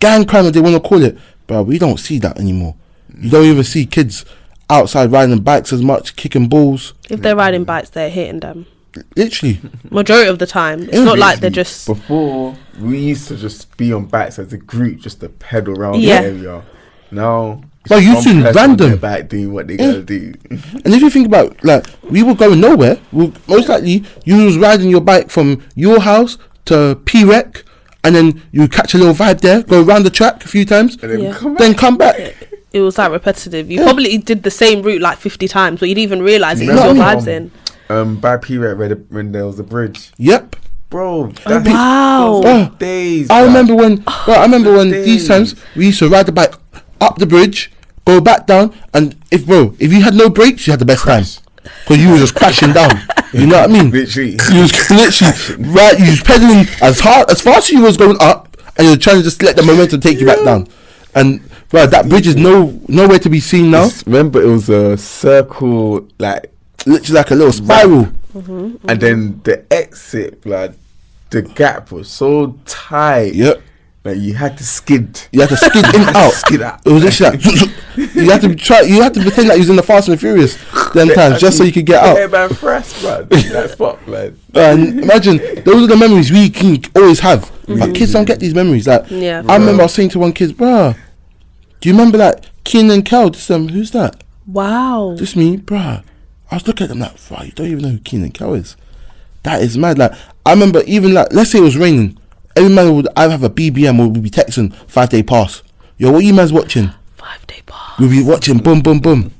gang 0.00 0.24
crime, 0.24 0.46
as 0.46 0.52
they 0.52 0.60
want 0.60 0.74
to 0.80 0.88
call 0.88 1.02
it, 1.02 1.18
but 1.46 1.64
we 1.64 1.78
don't 1.78 1.98
see 1.98 2.18
that 2.20 2.38
anymore. 2.38 2.74
You 3.18 3.30
don't 3.30 3.44
even 3.46 3.64
see 3.64 3.86
kids 3.86 4.24
outside 4.68 5.10
riding 5.12 5.38
bikes 5.40 5.72
as 5.72 5.82
much, 5.82 6.16
kicking 6.16 6.48
balls. 6.48 6.92
If 7.08 7.20
they're 7.20 7.36
riding 7.36 7.64
bikes, 7.64 7.90
they're 7.90 8.10
hitting 8.10 8.40
them. 8.40 8.66
Literally, 9.14 9.60
Majority 9.90 10.30
of 10.30 10.38
the 10.38 10.46
time, 10.46 10.82
it's 10.84 10.94
Yeah, 10.94 11.04
not 11.04 11.18
like 11.18 11.40
they're 11.40 11.50
just. 11.50 11.86
before 11.86 12.56
we 12.80 12.98
used 12.98 13.28
to 13.28 13.36
just 13.36 13.76
be 13.76 13.92
on 13.92 14.06
bikes 14.06 14.38
as 14.38 14.52
a 14.54 14.56
group 14.58 15.00
just 15.00 15.20
to 15.20 15.28
pedal 15.28 15.78
around 15.78 16.00
Yeah. 16.00 16.22
the 16.22 16.28
area. 16.28 16.62
Now 17.10 17.60
it's 17.86 17.88
But 17.88 18.02
you 18.02 18.14
one 18.14 18.22
seen 18.22 18.42
person 18.42 18.56
random. 18.56 18.88
their 18.90 18.96
bike 18.98 19.28
doing 19.28 19.52
what 19.52 19.68
they 19.68 19.74
Yeah. 19.74 19.86
gotta 19.86 20.02
do. 20.02 20.34
And 20.84 20.94
if 20.94 21.00
you 21.02 21.10
think 21.10 21.26
about 21.26 21.62
like 21.64 21.86
we 22.10 22.22
were 22.22 22.34
going 22.34 22.60
nowhere, 22.60 22.98
we'll, 23.12 23.32
most 23.48 23.68
likely 23.68 24.04
you 24.24 24.44
was 24.44 24.58
riding 24.58 24.90
your 24.90 25.00
bike 25.00 25.30
from 25.30 25.62
your 25.74 26.00
house 26.00 26.36
to 26.66 27.00
P 27.04 27.24
Rec, 27.24 27.62
and 28.04 28.14
then 28.14 28.42
you 28.52 28.68
catch 28.68 28.94
a 28.94 28.98
little 28.98 29.14
vibe 29.14 29.40
there, 29.40 29.62
go 29.62 29.82
around 29.82 30.02
the 30.04 30.10
track 30.10 30.44
a 30.44 30.48
few 30.48 30.64
times, 30.64 30.98
and 31.02 31.10
then 31.12 31.20
Yeah. 31.20 31.32
come 31.32 31.54
back. 31.54 31.58
then 31.58 31.74
come 31.74 31.96
back. 31.96 32.18
It 32.72 32.80
was 32.80 32.96
that 32.96 33.10
repetitive. 33.10 33.70
You 33.70 33.78
Yeah. 33.78 33.84
probably 33.84 34.18
did 34.18 34.42
the 34.42 34.50
same 34.50 34.82
route 34.82 35.00
like 35.00 35.18
50 35.18 35.48
times, 35.48 35.80
but 35.80 35.88
you 35.88 35.94
didn't 35.94 36.04
even 36.10 36.22
realize 36.22 36.60
it. 36.60 36.66
Was 36.68 36.76
your 36.84 36.92
know 36.94 37.02
vibes 37.02 37.26
mean? 37.26 37.36
in. 37.36 37.50
Um, 37.96 38.16
by 38.16 38.36
P 38.36 38.58
Rec 38.58 38.76
where, 38.78 38.90
when 39.10 39.30
there 39.32 39.46
was 39.46 39.58
a 39.60 39.62
bridge, 39.62 40.10
Yep. 40.18 40.56
bro. 40.90 41.32
Oh, 41.46 41.48
That 41.48 41.64
wow. 41.66 42.40
those 42.42 42.68
Oh, 42.68 42.70
days. 42.78 43.28
I 43.30 43.42
bruh. 43.42 43.46
remember 43.46 43.74
when. 43.76 44.02
Well, 44.26 44.38
I 44.40 44.42
remember 44.42 44.72
when 44.76 44.90
these 44.90 45.26
times 45.28 45.54
we 45.76 45.86
used 45.86 46.00
to 46.00 46.08
ride 46.08 46.26
the 46.26 46.32
bike 46.32 46.54
up 47.00 47.18
the 47.18 47.26
bridge, 47.26 47.70
go 48.06 48.20
back 48.20 48.46
down, 48.46 48.74
and 48.94 49.16
if 49.30 49.46
bro, 49.46 49.74
if 49.78 49.92
you 49.92 50.02
had 50.02 50.14
no 50.14 50.30
brakes, 50.30 50.66
you 50.66 50.72
had 50.72 50.80
the 50.80 50.86
best 50.86 51.04
time 51.04 51.24
because 51.62 52.02
you 52.02 52.10
were 52.10 52.18
just 52.18 52.34
crashing 52.34 52.72
down. 52.72 52.90
You 53.32 53.46
know 53.46 53.58
what 53.60 53.70
I 53.70 53.72
mean? 53.72 53.90
Literally. 53.90 54.38
You 54.52 54.60
was 54.62 54.90
literally 54.90 55.72
right. 55.72 55.98
You 55.98 56.10
was 56.10 56.22
pedaling 56.22 56.66
as 56.80 57.00
hard 57.00 57.30
as 57.30 57.42
fast 57.42 57.68
as 57.68 57.72
you 57.72 57.82
was 57.82 57.96
going 57.96 58.16
up, 58.20 58.56
and 58.78 58.86
you're 58.86 58.96
trying 58.96 59.16
to 59.16 59.22
just 59.22 59.42
let 59.42 59.56
the 59.56 59.62
momentum 59.62 60.00
take 60.00 60.20
you 60.20 60.26
back 60.26 60.42
down. 60.44 60.68
And 61.14 61.40
bro, 61.68 61.86
that 61.86 62.08
bridge 62.08 62.26
is 62.26 62.36
no 62.36 62.80
nowhere 62.88 63.18
to 63.18 63.28
be 63.28 63.40
seen 63.40 63.70
now. 63.70 63.90
Remember, 64.06 64.40
it 64.40 64.46
was 64.46 64.68
a 64.68 64.96
circle, 64.96 66.08
like, 66.18 66.52
Literally 66.86 67.18
like 67.18 67.30
a 67.32 67.34
little 67.34 67.52
spiral. 67.52 68.04
Mm-hmm, 68.04 68.38
mm-hmm. 68.38 68.88
and 68.88 69.00
then 69.00 69.40
the 69.42 69.64
exit, 69.72 70.42
blood. 70.42 70.76
The 71.30 71.42
gap 71.42 71.90
was 71.90 72.08
so 72.08 72.58
tight. 72.64 73.34
Yep. 73.34 73.60
Like 74.06 74.18
you 74.18 74.34
had 74.34 74.56
to 74.58 74.64
skid. 74.64 75.26
You 75.32 75.40
had 75.40 75.48
to 75.50 75.56
skid 75.56 75.84
in 75.94 76.02
out. 76.16 76.32
Skid 76.32 76.62
out. 76.62 76.80
It 76.86 76.90
was 76.92 77.04
literally 77.04 77.32
like 77.36 77.40
zoom, 77.42 77.56
zoom. 78.14 78.24
you 78.24 78.30
had 78.30 78.40
to 78.42 78.54
try. 78.54 78.80
You 78.82 79.02
had 79.02 79.14
to 79.14 79.20
pretend 79.20 79.48
like 79.48 79.56
you 79.56 79.62
was 79.62 79.70
in 79.70 79.76
the 79.76 79.82
Fast 79.82 80.08
and 80.08 80.16
the 80.16 80.20
Furious 80.20 80.56
them 80.92 81.08
times 81.08 81.40
just 81.40 81.58
so 81.58 81.64
you 81.64 81.72
could 81.72 81.86
get 81.86 82.02
out. 82.02 82.16
Yeah, 82.18 82.26
man, 82.28 82.48
fresh, 82.50 83.02
man. 83.02 83.26
That's 83.28 83.74
fuck, 83.74 84.06
man. 84.08 84.38
And 84.54 85.00
imagine 85.00 85.36
those 85.64 85.84
are 85.84 85.86
the 85.86 85.96
memories 85.96 86.30
we 86.30 86.48
can 86.50 86.78
always 86.94 87.20
have, 87.20 87.50
but 87.66 87.94
kids 87.94 88.12
don't 88.12 88.24
get 88.24 88.40
these 88.40 88.54
memories. 88.54 88.86
Like 88.86 89.10
Yeah. 89.10 89.42
I 89.48 89.56
remember 89.56 89.82
I 89.82 89.84
was 89.86 89.94
saying 89.94 90.10
to 90.10 90.18
one 90.18 90.32
kid, 90.32 90.56
"Bruh, 90.56 90.96
do 91.80 91.88
you 91.88 91.94
remember 91.94 92.16
that 92.18 92.48
Kenan 92.64 92.90
and 92.92 93.04
Kel? 93.04 93.30
This 93.30 93.50
um, 93.50 93.68
who's 93.68 93.90
that? 93.90 94.22
Wow. 94.46 95.14
Just 95.18 95.36
me, 95.36 95.56
bruh." 95.56 96.02
I 96.50 96.54
was 96.54 96.66
looking 96.66 96.84
at 96.84 96.88
them 96.90 97.00
like, 97.00 97.16
"Bruh, 97.16 97.44
you 97.46 97.52
don't 97.52 97.66
even 97.66 97.82
know 97.82 97.88
who 97.90 97.98
Kenan 97.98 98.26
and 98.26 98.34
Kel 98.34 98.54
is." 98.54 98.76
That 99.42 99.62
is 99.62 99.76
mad. 99.76 99.98
Like 99.98 100.12
I 100.44 100.52
remember 100.52 100.82
even 100.86 101.12
like 101.14 101.32
let's 101.32 101.50
say 101.50 101.58
it 101.58 101.62
was 101.62 101.76
raining, 101.76 102.18
every 102.56 102.74
man 102.74 102.94
would 102.96 103.08
either 103.16 103.32
have 103.32 103.42
a 103.44 103.50
BBM 103.50 103.98
or 104.00 104.08
would 104.08 104.22
be 104.22 104.30
texting 104.30 104.74
five 104.88 105.10
day 105.10 105.22
pass. 105.22 105.62
Yo, 105.98 106.10
what 106.12 106.24
you 106.24 106.34
man's 106.34 106.52
watching? 106.52 106.90
Five 107.16 107.46
day 107.46 107.62
pass. 107.66 107.98
We'll 107.98 108.10
be 108.10 108.22
watching 108.22 108.58
boom, 108.58 108.80
boom, 108.80 108.98
boom. 109.00 109.32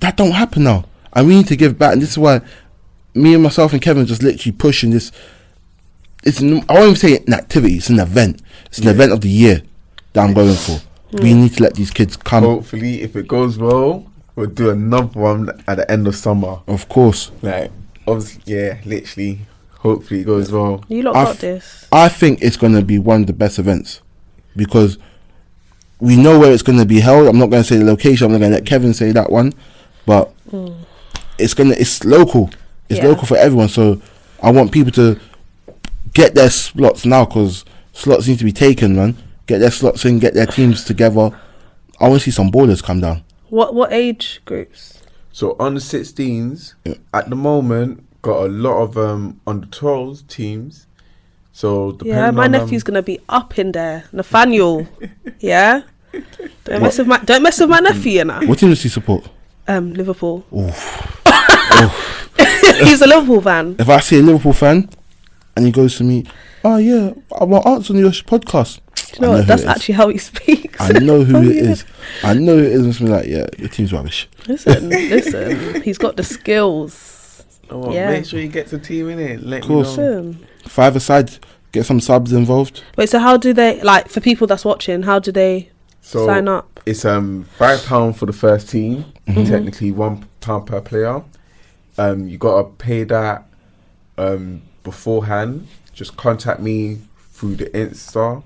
that 0.00 0.16
don't 0.16 0.32
happen 0.32 0.64
now, 0.64 0.84
and 1.12 1.26
we 1.26 1.36
need 1.36 1.48
to 1.48 1.56
give 1.56 1.78
back. 1.78 1.92
And 1.94 2.02
this 2.02 2.10
is 2.12 2.18
why 2.18 2.40
me 3.14 3.34
and 3.34 3.42
myself 3.42 3.72
and 3.72 3.82
Kevin 3.82 4.06
just 4.06 4.22
literally 4.22 4.56
pushing 4.56 4.90
this. 4.90 5.10
It's 6.24 6.40
n- 6.42 6.64
I 6.68 6.74
won't 6.74 6.84
even 6.84 6.96
say 6.96 7.16
an 7.26 7.34
activity. 7.34 7.76
It's 7.76 7.88
an 7.88 7.98
event. 8.00 8.42
It's 8.66 8.78
an 8.78 8.88
event 8.88 9.12
of 9.12 9.20
the 9.20 9.28
year 9.28 9.62
that 10.12 10.24
I'm 10.24 10.34
going 10.34 10.56
for. 10.56 10.80
We 11.12 11.32
need 11.34 11.54
to 11.54 11.62
let 11.62 11.74
these 11.74 11.90
kids 11.90 12.16
come. 12.16 12.42
Hopefully, 12.42 13.00
if 13.02 13.14
it 13.16 13.28
goes 13.28 13.58
well, 13.58 14.10
we'll 14.34 14.46
do 14.50 14.70
another 14.70 15.18
one 15.20 15.48
at 15.68 15.76
the 15.76 15.90
end 15.90 16.06
of 16.08 16.16
summer. 16.16 16.60
Of 16.66 16.88
course, 16.88 17.30
Like, 17.42 17.70
obviously, 18.06 18.42
yeah, 18.44 18.78
literally. 18.84 19.40
Hopefully, 19.78 20.20
it 20.20 20.24
goes 20.24 20.50
well. 20.50 20.84
You 20.88 21.02
lot 21.02 21.16
I've- 21.16 21.32
got 21.32 21.38
this. 21.38 21.86
I 21.92 22.08
think 22.08 22.42
it's 22.42 22.56
going 22.56 22.74
to 22.74 22.82
be 22.82 22.98
one 22.98 23.22
of 23.22 23.26
the 23.26 23.32
best 23.32 23.58
events 23.58 24.00
because 24.56 24.98
we 26.00 26.16
know 26.16 26.38
where 26.38 26.52
it's 26.52 26.62
going 26.62 26.78
to 26.78 26.84
be 26.84 27.00
held. 27.00 27.28
I'm 27.28 27.38
not 27.38 27.50
going 27.50 27.62
to 27.62 27.68
say 27.68 27.76
the 27.76 27.84
location. 27.84 28.26
I'm 28.26 28.32
not 28.32 28.38
going 28.38 28.50
to 28.50 28.56
let 28.58 28.66
Kevin 28.66 28.94
say 28.94 29.12
that 29.12 29.30
one, 29.30 29.52
but 30.04 30.32
mm. 30.50 30.74
it's 31.38 31.54
gonna 31.54 31.74
it's 31.78 32.04
local. 32.04 32.50
It's 32.88 32.98
Yeah. 32.98 33.08
local 33.08 33.26
for 33.26 33.36
everyone. 33.36 33.68
So 33.68 34.00
I 34.42 34.50
want 34.50 34.72
people 34.72 34.92
to 34.92 35.18
get 36.12 36.34
their 36.34 36.50
slots 36.50 37.04
now 37.04 37.24
because 37.24 37.64
slots 37.92 38.28
need 38.28 38.38
to 38.38 38.44
be 38.44 38.52
taken, 38.52 38.96
man. 38.96 39.16
Get 39.46 39.58
their 39.58 39.70
slots 39.70 40.04
in, 40.04 40.18
get 40.18 40.34
their 40.34 40.46
teams 40.46 40.84
together. 40.84 41.30
I 42.00 42.08
want 42.08 42.22
to 42.22 42.24
see 42.24 42.34
some 42.34 42.50
ballers 42.50 42.82
come 42.82 43.00
down. 43.00 43.22
What 43.48 43.74
what 43.74 43.92
age 43.92 44.40
groups? 44.44 45.02
So 45.32 45.54
on 45.58 45.74
the 45.74 45.80
16s, 45.80 46.72
at 47.12 47.28
the 47.28 47.36
moment, 47.36 48.05
got 48.26 48.44
a 48.44 48.48
lot 48.48 48.82
of 48.82 48.98
um 48.98 49.40
under 49.46 49.66
12s 49.68 50.26
teams. 50.28 50.86
So 51.52 51.92
depending 51.92 52.16
Yeah, 52.18 52.30
my 52.32 52.44
on, 52.44 52.54
um, 52.54 52.60
nephew's 52.62 52.82
gonna 52.82 53.02
be 53.02 53.18
up 53.28 53.58
in 53.58 53.72
there. 53.72 54.04
Nathaniel. 54.12 54.86
yeah. 55.40 55.82
Don't 56.64 56.82
mess 56.82 56.98
with 56.98 57.06
my 57.06 57.18
don't 57.18 57.42
mess 57.42 57.60
with 57.60 57.70
my 57.70 57.80
nephew, 57.80 58.12
you 58.12 58.24
know. 58.24 58.40
What 58.46 58.58
team 58.58 58.70
does 58.70 58.82
he 58.82 58.88
support? 58.88 59.28
Um, 59.68 59.92
Liverpool. 59.94 60.44
He's 62.84 63.00
a 63.02 63.06
Liverpool 63.06 63.40
fan. 63.40 63.76
If 63.78 63.88
I 63.88 64.00
see 64.00 64.18
a 64.18 64.22
Liverpool 64.22 64.52
fan 64.52 64.88
and 65.56 65.64
he 65.66 65.72
goes 65.72 65.96
to 65.98 66.04
me, 66.04 66.24
oh 66.64 66.76
yeah, 66.76 67.12
I 67.38 67.44
want 67.44 67.66
answer 67.66 67.92
on 67.94 67.98
your 67.98 68.12
sh- 68.12 68.22
podcast. 68.24 68.80
Do 68.94 69.02
you 69.14 69.20
know 69.22 69.32
I 69.32 69.36
what? 69.38 69.46
That's 69.46 69.64
actually 69.64 69.94
how 69.94 70.08
he 70.08 70.18
speaks. 70.18 70.80
I 70.80 70.90
know 70.98 71.24
who 71.24 71.36
Oh, 71.38 71.42
it 71.42 71.56
yeah. 71.56 71.70
is. 71.70 71.84
I 72.22 72.34
know 72.34 72.56
who 72.56 72.64
it 72.64 72.72
is. 72.72 72.80
And 72.80 72.88
it's 72.90 73.00
me 73.00 73.08
like, 73.08 73.26
yeah, 73.26 73.46
your 73.58 73.68
team's 73.68 73.92
rubbish. 73.92 74.28
Listen, 74.46 74.88
listen. 74.90 75.80
He's 75.82 75.98
got 75.98 76.16
the 76.16 76.22
skills. 76.22 77.15
Oh, 77.70 77.92
Yeah. 77.92 78.10
Make 78.10 78.24
sure 78.26 78.40
you 78.40 78.48
get 78.48 78.68
the 78.68 78.78
team 78.78 79.08
in 79.10 79.18
it. 79.18 79.42
Let 79.42 79.62
Course. 79.62 79.96
me 79.96 80.02
know. 80.04 80.20
Listen. 80.20 80.46
Five 80.66 80.96
aside, 80.96 81.38
get 81.72 81.86
some 81.86 82.00
subs 82.00 82.32
involved. 82.32 82.82
Wait, 82.96 83.08
so 83.08 83.18
how 83.18 83.36
do 83.36 83.52
they 83.52 83.80
like 83.82 84.08
for 84.08 84.20
people 84.20 84.46
that's 84.46 84.64
watching? 84.64 85.02
How 85.02 85.18
do 85.18 85.30
they 85.32 85.70
So 86.00 86.26
sign 86.26 86.48
up? 86.48 86.80
it's 86.86 87.04
um 87.04 87.44
five 87.58 87.84
pound 87.84 88.16
for 88.16 88.26
the 88.26 88.32
first 88.32 88.68
team. 88.70 89.04
Mm-hmm. 89.26 89.44
Technically 89.44 89.90
one 89.92 90.26
pound 90.40 90.66
per 90.66 90.80
player. 90.80 91.22
Um, 91.98 92.28
you 92.28 92.38
gotta 92.38 92.68
pay 92.68 93.04
that 93.04 93.46
um 94.18 94.62
beforehand. 94.84 95.66
Just 95.92 96.16
contact 96.16 96.60
me 96.60 96.98
through 97.32 97.56
the 97.56 97.66
Insta, 97.66 98.42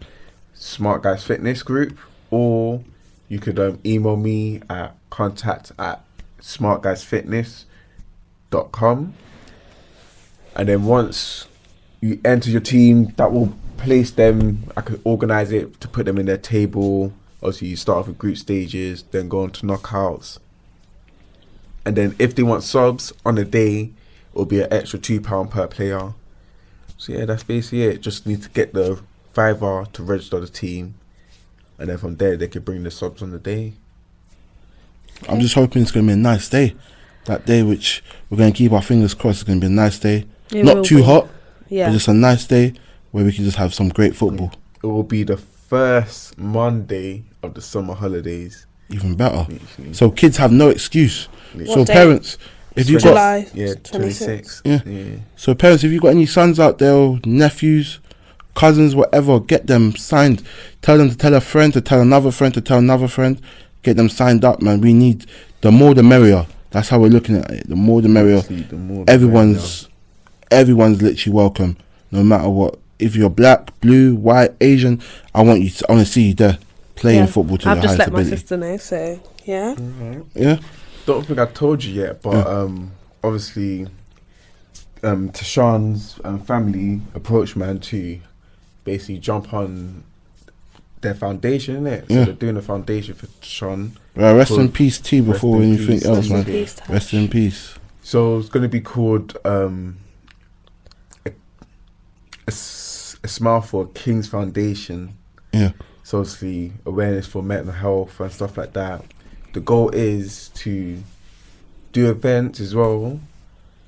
Smart 0.54 1.02
Guys 1.02 1.24
Fitness 1.24 1.62
Group, 1.62 1.98
or 2.30 2.82
you 3.28 3.38
could 3.38 3.58
um, 3.58 3.78
email 3.84 4.16
me 4.16 4.60
at 4.70 4.94
contact 5.10 5.72
at 5.78 6.04
smartguysfitness.com. 8.50 9.14
And 10.56 10.68
then 10.68 10.84
once 10.84 11.46
you 12.00 12.20
enter 12.24 12.50
your 12.50 12.60
team, 12.60 13.14
that 13.16 13.32
will 13.32 13.54
place 13.76 14.10
them. 14.10 14.64
I 14.76 14.80
could 14.80 15.00
organize 15.04 15.52
it 15.52 15.80
to 15.80 15.88
put 15.88 16.06
them 16.06 16.18
in 16.18 16.26
their 16.26 16.36
table. 16.36 17.12
Obviously, 17.42 17.68
you 17.68 17.76
start 17.76 17.98
off 17.98 18.08
with 18.08 18.18
group 18.18 18.36
stages, 18.36 19.02
then 19.04 19.28
go 19.28 19.42
on 19.42 19.50
to 19.52 19.66
knockouts. 19.66 20.38
And 21.84 21.96
then 21.96 22.14
if 22.18 22.34
they 22.34 22.42
want 22.42 22.62
subs 22.62 23.12
on 23.24 23.38
a 23.38 23.44
day, 23.44 23.90
it'll 24.32 24.44
be 24.44 24.60
an 24.60 24.70
extra 24.70 24.98
two 24.98 25.20
pound 25.20 25.50
per 25.50 25.66
player. 25.66 26.12
So 26.98 27.12
yeah, 27.12 27.24
that's 27.24 27.42
basically 27.42 27.84
it. 27.84 28.02
Just 28.02 28.26
need 28.26 28.42
to 28.42 28.50
get 28.50 28.74
the 28.74 29.00
fiver 29.32 29.86
to 29.94 30.02
register 30.02 30.40
the 30.40 30.48
team, 30.48 30.96
and 31.78 31.88
then 31.88 31.96
from 31.96 32.16
there 32.16 32.36
they 32.36 32.48
can 32.48 32.62
bring 32.62 32.82
the 32.82 32.90
subs 32.90 33.22
on 33.22 33.30
the 33.30 33.38
day. 33.38 33.72
I'm 35.26 35.40
just 35.40 35.54
hoping 35.54 35.80
it's 35.80 35.90
going 35.90 36.06
to 36.06 36.10
be 36.10 36.14
a 36.14 36.16
nice 36.16 36.48
day. 36.50 36.74
That 37.26 37.46
day, 37.46 37.62
which 37.62 38.02
we're 38.28 38.38
going 38.38 38.52
to 38.52 38.56
keep 38.56 38.72
our 38.72 38.82
fingers 38.82 39.14
crossed, 39.14 39.40
it's 39.42 39.44
going 39.44 39.60
to 39.60 39.66
be 39.66 39.72
a 39.72 39.74
nice 39.74 39.98
day. 39.98 40.26
It 40.52 40.64
Not 40.64 40.84
too 40.84 40.96
be. 40.96 41.02
hot, 41.02 41.28
Yeah. 41.68 41.86
but 41.88 41.92
just 41.92 42.08
a 42.08 42.14
nice 42.14 42.46
day 42.46 42.74
where 43.10 43.24
we 43.24 43.32
can 43.32 43.44
just 43.44 43.56
have 43.56 43.74
some 43.74 43.88
great 43.88 44.16
football. 44.16 44.52
It 44.82 44.86
will 44.86 45.02
be 45.02 45.22
the 45.22 45.36
first 45.36 46.38
Monday 46.38 47.24
of 47.42 47.54
the 47.54 47.60
summer 47.60 47.94
holidays. 47.94 48.66
Even 48.88 49.14
better. 49.14 49.46
Literally. 49.48 49.92
So 49.94 50.10
kids 50.10 50.36
have 50.38 50.50
no 50.50 50.68
excuse. 50.68 51.26
What 51.54 51.66
so 51.68 51.84
day? 51.84 51.92
parents, 51.92 52.38
if 52.74 52.88
you 52.90 52.98
got 52.98 53.54
yeah, 53.54 53.74
twenty 53.74 54.10
six. 54.10 54.62
Yeah. 54.64 54.80
yeah. 54.84 55.16
so 55.36 55.54
parents, 55.54 55.84
if 55.84 55.92
you 55.92 56.00
got 56.00 56.08
any 56.08 56.26
sons 56.26 56.58
out 56.58 56.78
there, 56.78 56.94
or 56.94 57.20
nephews, 57.24 58.00
cousins, 58.54 58.94
whatever, 58.96 59.38
get 59.38 59.66
them 59.66 59.94
signed. 59.94 60.42
Tell 60.82 60.98
them 60.98 61.08
to 61.10 61.16
tell 61.16 61.34
a 61.34 61.40
friend 61.40 61.72
to 61.72 61.80
tell 61.80 62.00
another 62.00 62.30
friend 62.32 62.52
to 62.54 62.60
tell 62.60 62.78
another 62.78 63.06
friend. 63.08 63.40
Get 63.82 63.96
them 63.96 64.08
signed 64.08 64.44
up, 64.44 64.60
man. 64.60 64.80
We 64.80 64.92
need 64.92 65.26
the 65.60 65.70
more 65.70 65.94
the 65.94 66.02
merrier. 66.02 66.46
That's 66.70 66.88
how 66.88 66.98
we're 67.00 67.08
looking 67.08 67.36
at 67.36 67.50
it. 67.50 67.68
The 67.68 67.76
more 67.76 68.00
the 68.02 68.08
merrier. 68.08 68.38
Obviously, 68.38 68.62
the 68.62 68.76
more 68.76 69.04
the 69.04 69.12
everyone's 69.12 69.88
everyone's 70.50 71.02
literally 71.02 71.34
welcome, 71.34 71.76
no 72.10 72.22
matter 72.22 72.48
what. 72.48 72.78
If 72.98 73.16
you're 73.16 73.30
black, 73.30 73.78
blue, 73.80 74.14
white, 74.14 74.52
Asian, 74.60 75.00
I 75.34 75.42
want 75.42 75.62
you. 75.62 75.70
To, 75.70 75.86
I 75.88 75.92
want 75.94 76.06
to 76.06 76.12
see 76.12 76.28
you 76.28 76.34
there 76.34 76.58
playing 76.96 77.20
Yeah. 77.20 77.26
football 77.26 77.56
to 77.58 77.68
I've 77.70 77.76
the 77.78 77.82
just 77.82 77.96
highest 77.96 77.98
let 77.98 78.12
my 78.12 78.18
ability. 78.20 78.36
sister 78.36 78.56
know, 78.58 78.76
so 78.76 79.20
yeah. 79.46 79.74
better. 79.74 80.22
Yeah, 80.34 80.58
Don't 81.06 81.26
think 81.26 81.38
I 81.38 81.46
told 81.46 81.82
you 81.82 81.94
yet, 82.02 82.20
but 82.22 82.32
Yeah. 82.34 82.42
um, 82.42 82.92
obviously, 83.24 83.86
um, 85.02 85.30
Tashawn's 85.30 86.20
um, 86.24 86.40
family 86.40 87.00
approached 87.14 87.56
man 87.56 87.80
to 87.80 88.20
basically 88.84 89.18
jump 89.18 89.54
on 89.54 90.04
their 91.00 91.14
foundation, 91.14 91.82
innit? 91.84 92.08
So 92.08 92.14
Yeah. 92.14 92.24
they're 92.24 92.34
doing 92.34 92.56
a 92.56 92.62
foundation 92.62 93.14
for 93.14 93.26
Tashawn. 93.26 93.90
well, 94.14 94.34
rest 94.36 94.52
in 94.52 94.70
peace, 94.70 94.98
T. 94.98 95.20
Before 95.20 95.56
in 95.62 95.74
anything 95.74 95.86
peace. 96.00 96.04
else, 96.04 96.16
Rest 96.18 96.30
in 96.30 96.36
man. 96.36 96.44
Peace, 96.44 96.76
Rest 96.88 97.12
in 97.14 97.28
peace. 97.28 97.74
So 98.02 98.38
it's 98.38 98.48
going 98.48 98.62
to 98.64 98.68
be 98.68 98.80
called 98.80 99.36
um, 99.44 99.98
a, 101.26 101.30
a 101.30 101.32
s- 102.48 103.16
a 103.22 103.28
Smile 103.28 103.60
for 103.60 103.86
King's 103.88 104.26
Foundation. 104.28 105.16
Yeah, 105.52 105.72
So 106.04 106.18
obviously 106.20 106.72
awareness 106.86 107.26
for 107.26 107.42
mental 107.42 107.72
health 107.72 108.18
and 108.20 108.30
stuff 108.32 108.56
like 108.56 108.72
that. 108.74 109.04
The 109.52 109.60
goal 109.60 109.90
is 109.90 110.48
to 110.54 111.02
do 111.92 112.08
events 112.10 112.60
as 112.60 112.74
well 112.74 113.20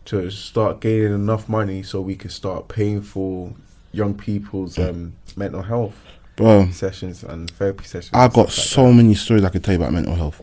to 0.07 0.29
start 0.31 0.81
gaining 0.81 1.15
enough 1.15 1.49
money 1.49 1.83
so 1.85 2.01
we 2.01 2.17
can 2.17 2.31
start 2.31 2.67
paying 2.69 3.01
for 3.01 3.53
young 3.93 4.15
people's 4.15 4.77
um, 4.79 5.13
mental 5.37 5.63
health 5.63 5.95
bro. 6.43 6.71
sessions 6.71 7.23
and 7.23 7.51
therapy 7.51 7.85
sessions. 7.85 8.11
I 8.13 8.25
and 8.25 8.35
got 8.35 8.47
like 8.47 8.51
so 8.51 8.87
that. 8.87 8.95
many 8.95 9.15
stories 9.15 9.45
I 9.45 9.49
could 9.49 9.65
tell 9.65 9.75
you 9.75 9.81
about 9.81 9.93
mental 9.93 10.15
health. 10.15 10.43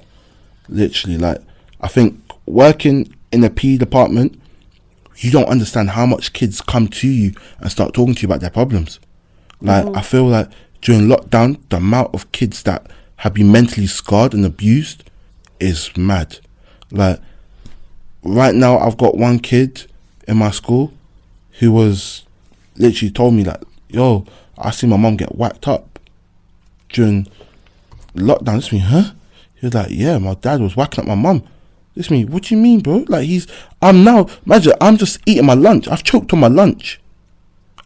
Literally, 0.68 1.18
like 1.18 1.42
I 1.82 1.88
think 1.88 2.20
working 2.46 3.14
in 3.32 3.42
the 3.42 3.50
P 3.50 3.78
department, 3.78 4.40
you 5.18 5.32
don't 5.32 5.48
understand 5.48 5.92
how 5.92 6.06
much 6.06 6.34
kids 6.34 6.62
come 6.62 6.88
to 6.88 7.08
you 7.08 7.34
and 7.60 7.72
start 7.72 7.94
talking 7.94 8.16
to 8.16 8.22
you 8.22 8.28
about 8.28 8.42
their 8.42 8.50
problems. 8.50 9.00
Like 9.62 9.86
mm-hmm. 9.86 9.98
I 9.98 10.02
feel 10.02 10.26
like 10.26 10.50
during 10.82 11.08
lockdown, 11.08 11.60
the 11.70 11.78
amount 11.78 12.14
of 12.14 12.32
kids 12.32 12.64
that 12.64 12.90
have 13.18 13.34
been 13.34 13.52
mentally 13.52 13.88
scarred 13.88 14.34
and 14.34 14.46
abused 14.46 15.10
is 15.60 15.96
mad. 15.98 16.40
Like 16.92 17.20
right 18.24 18.56
now, 18.56 18.80
I've 18.80 18.98
got 18.98 19.18
one 19.18 19.40
kid 19.40 19.86
in 20.28 20.38
my 20.38 20.52
school 20.52 20.94
who 21.60 21.72
was 21.72 22.24
literally 22.78 23.12
told 23.12 23.34
me 23.34 23.44
like, 23.44 23.62
"Yo, 23.90 24.26
I 24.58 24.72
see 24.72 24.88
my 24.88 24.98
mom 24.98 25.18
get 25.18 25.36
whacked 25.36 25.68
up 25.68 25.89
during 26.90 27.28
lockdown." 28.16 28.56
This 28.56 28.72
me, 28.72 28.80
huh? 28.80 29.12
He 29.56 29.66
was 29.66 29.74
like, 29.74 29.90
"Yeah, 29.90 30.18
my 30.18 30.36
dad 30.36 30.62
was 30.62 30.76
whacking 30.76 31.02
up 31.02 31.08
my 31.08 31.16
mum." 31.16 31.44
This 31.96 32.12
me, 32.12 32.24
what 32.24 32.44
do 32.44 32.56
you 32.56 32.62
mean, 32.62 32.80
bro? 32.80 33.04
Like 33.08 33.26
he's, 33.26 33.48
I'm 33.82 34.04
now. 34.04 34.28
Imagine, 34.46 34.74
I'm 34.80 34.98
just 34.98 35.20
eating 35.26 35.46
my 35.46 35.54
lunch. 35.54 35.88
I've 35.88 36.04
choked 36.04 36.32
on 36.32 36.40
my 36.40 36.48
lunch. 36.48 37.02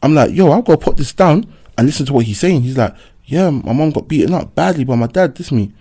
I'm 0.04 0.14
like, 0.14 0.36
yo, 0.36 0.52
I've 0.52 0.66
got 0.66 0.80
to 0.80 0.86
put 0.86 0.98
this 0.98 1.14
down 1.14 1.52
and 1.78 1.88
listen 1.88 2.06
to 2.08 2.14
what 2.14 2.26
he's 2.26 2.40
saying. 2.40 2.62
He's 2.62 2.78
like, 2.78 2.94
yeah, 3.26 3.50
my 3.50 3.72
mum 3.74 3.92
got 3.92 4.08
beaten 4.08 4.34
up 4.34 4.54
badly 4.54 4.84
by 4.84 4.96
my 4.96 5.08
dad. 5.08 5.36
This 5.36 5.52
me, 5.52 5.72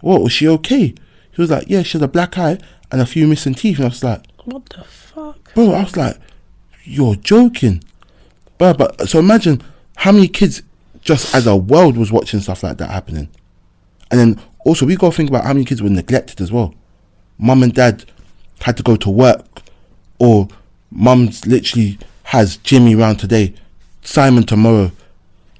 what 0.00 0.22
was 0.22 0.32
she 0.32 0.48
okay? 0.48 0.86
He 0.86 1.40
was 1.40 1.50
like, 1.50 1.66
yeah, 1.68 1.82
she 1.82 1.98
had 1.98 2.04
a 2.04 2.08
black 2.08 2.38
eye 2.38 2.58
and 2.90 3.00
a 3.00 3.06
few 3.06 3.26
missing 3.26 3.54
teeth. 3.54 3.76
And 3.76 3.84
I 3.84 3.88
was 3.90 4.02
like, 4.02 4.26
What 4.44 4.64
the 4.70 4.84
fuck? 4.84 5.54
bro, 5.54 5.72
I 5.72 5.84
was 5.84 5.96
like, 5.96 6.16
you're 6.84 7.14
joking. 7.14 7.84
But, 8.56 8.78
but 8.78 9.08
so 9.08 9.18
imagine 9.18 9.62
how 9.96 10.12
many 10.12 10.28
kids 10.28 10.62
just 11.00 11.34
as 11.34 11.46
a 11.46 11.56
world 11.56 11.96
was 11.96 12.12
watching 12.12 12.40
stuff 12.40 12.62
like 12.62 12.78
that 12.78 12.90
happening. 12.90 13.28
And 14.10 14.20
then 14.20 14.40
also 14.64 14.86
we 14.86 14.96
gotta 14.96 15.16
think 15.16 15.28
about 15.30 15.44
how 15.44 15.52
many 15.52 15.64
kids 15.64 15.82
were 15.82 15.88
neglected 15.88 16.40
as 16.40 16.52
well. 16.52 16.74
Mum 17.38 17.62
and 17.62 17.72
dad 17.72 18.04
had 18.60 18.76
to 18.76 18.82
go 18.82 18.96
to 18.96 19.10
work 19.10 19.62
or 20.18 20.48
mum's 20.90 21.46
literally 21.46 21.98
has 22.24 22.56
Jimmy 22.58 22.94
round 22.94 23.18
today, 23.18 23.54
Simon 24.02 24.44
tomorrow, 24.44 24.92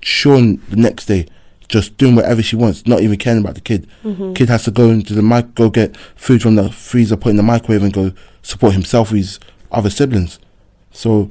Sean 0.00 0.60
the 0.68 0.76
next 0.76 1.06
day, 1.06 1.26
just 1.68 1.96
doing 1.98 2.14
whatever 2.14 2.42
she 2.42 2.56
wants, 2.56 2.86
not 2.86 3.00
even 3.00 3.18
caring 3.18 3.40
about 3.40 3.54
the 3.54 3.60
kid. 3.60 3.86
Mm-hmm. 4.02 4.32
Kid 4.32 4.48
has 4.48 4.64
to 4.64 4.70
go 4.70 4.88
into 4.90 5.14
the 5.14 5.22
mic, 5.22 5.54
go 5.54 5.70
get 5.70 5.96
food 6.16 6.42
from 6.42 6.56
the 6.56 6.70
freezer, 6.70 7.16
put 7.16 7.30
in 7.30 7.36
the 7.36 7.42
microwave, 7.42 7.82
and 7.82 7.92
go 7.92 8.12
support 8.42 8.72
himself 8.72 9.12
with 9.12 9.18
his 9.18 9.40
other 9.70 9.90
siblings. 9.90 10.38
So 10.92 11.28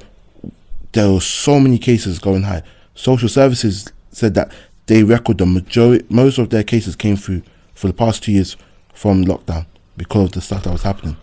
there 0.92 1.10
were 1.10 1.20
so 1.20 1.60
many 1.60 1.78
cases 1.78 2.18
going 2.18 2.44
high. 2.44 2.62
Social 2.94 3.28
services 3.28 3.92
said 4.18 4.34
that 4.34 4.52
they 4.86 5.02
record 5.02 5.38
the 5.38 5.46
majority, 5.46 6.04
most 6.08 6.38
of 6.38 6.50
their 6.50 6.64
cases 6.64 6.96
came 6.96 7.16
through 7.16 7.42
for 7.74 7.86
the 7.86 7.92
past 7.92 8.24
two 8.24 8.32
years 8.32 8.56
from 8.92 9.24
lockdown 9.24 9.66
because 9.96 10.26
of 10.26 10.32
the 10.32 10.40
stuff 10.40 10.64
that 10.64 10.72
was 10.72 10.82
happening. 10.82 11.16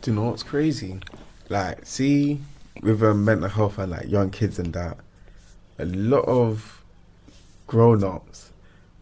Do 0.00 0.10
you 0.10 0.16
know 0.16 0.30
what's 0.30 0.42
crazy? 0.42 1.00
Like, 1.48 1.84
see, 1.84 2.40
with 2.82 3.02
um, 3.02 3.24
mental 3.24 3.48
health 3.48 3.78
and 3.78 3.90
like 3.90 4.08
young 4.08 4.30
kids 4.30 4.58
and 4.58 4.72
that, 4.74 4.98
a 5.78 5.86
lot 5.86 6.24
of 6.26 6.82
grown 7.66 8.04
ups 8.04 8.52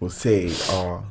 will 0.00 0.10
say, 0.10 0.50
"Oh, 0.70 1.04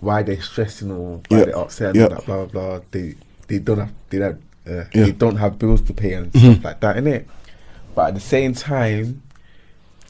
why 0.00 0.22
they 0.22 0.36
stressing 0.38 0.90
or 0.90 1.22
why 1.28 1.38
Yeah, 1.38 1.44
they 1.44 1.52
upset 1.52 1.96
and 1.96 2.02
all 2.02 2.08
that 2.10 2.26
blah 2.26 2.44
blah 2.46 2.78
blah." 2.78 2.80
They 2.90 3.14
they 3.46 3.58
don't 3.58 3.78
have 3.78 3.92
they 4.10 4.18
don't 4.18 4.42
uh. 4.66 4.70
Mm-hmm. 4.70 5.02
they 5.04 5.12
don't 5.12 5.36
have 5.36 5.58
bills 5.58 5.80
to 5.82 5.94
pay 5.94 6.14
and 6.14 6.30
stuff 6.36 6.64
like 6.64 6.80
that, 6.80 6.96
innit? 6.96 7.26
But 7.94 8.08
at 8.08 8.14
the 8.14 8.20
same 8.20 8.52
time, 8.52 9.22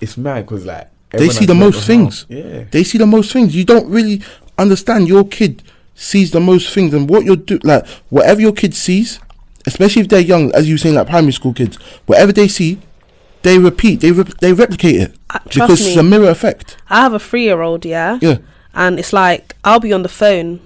it's 0.01 0.17
mad 0.17 0.45
because 0.47 0.65
like 0.67 0.89
They 1.11 1.29
see 1.29 1.47
the 1.47 1.55
most 1.55 1.87
things. 1.87 2.27
health. 2.29 2.31
Yeah. 2.45 2.65
They 2.71 2.85
see 2.85 2.99
the 2.99 3.07
most 3.07 3.33
things. 3.33 3.55
You 3.55 3.65
don't 3.65 3.89
really 3.89 4.23
understand. 4.59 5.09
Your 5.09 5.25
kid 5.27 5.63
sees 5.95 6.31
the 6.31 6.41
most 6.41 6.73
things, 6.75 6.93
and 6.95 7.09
what 7.09 7.25
you're 7.25 7.37
do 7.37 7.59
like 7.65 7.87
whatever 8.11 8.41
your 8.41 8.53
kid 8.53 8.75
sees, 8.75 9.19
especially 9.67 10.03
if 10.03 10.09
they're 10.09 10.21
young, 10.21 10.53
as 10.55 10.69
you 10.69 10.75
were 10.75 10.79
saying, 10.79 10.95
like 10.95 11.07
primary 11.09 11.33
school 11.33 11.53
kids, 11.55 11.77
whatever 12.07 12.33
they 12.33 12.49
see, 12.49 12.79
they 13.43 13.59
repeat, 13.59 14.01
they 14.01 14.13
re- 14.13 14.33
they 14.41 14.53
replicate 14.53 14.97
it 14.97 15.15
Uh, 15.31 15.39
because 15.45 15.81
me. 15.81 15.87
it's 15.89 15.97
a 15.97 16.03
mirror 16.03 16.29
effect. 16.31 16.77
I 16.91 17.01
have 17.01 17.15
a 17.15 17.19
three 17.19 17.45
year 17.45 17.63
old, 17.63 17.85
yeah? 17.87 18.19
Yeah, 18.21 18.39
And 18.75 18.99
it's 18.99 19.13
like, 19.13 19.55
I'll 19.65 19.81
be 19.81 19.93
on 19.93 20.03
the 20.03 20.09
phone. 20.09 20.61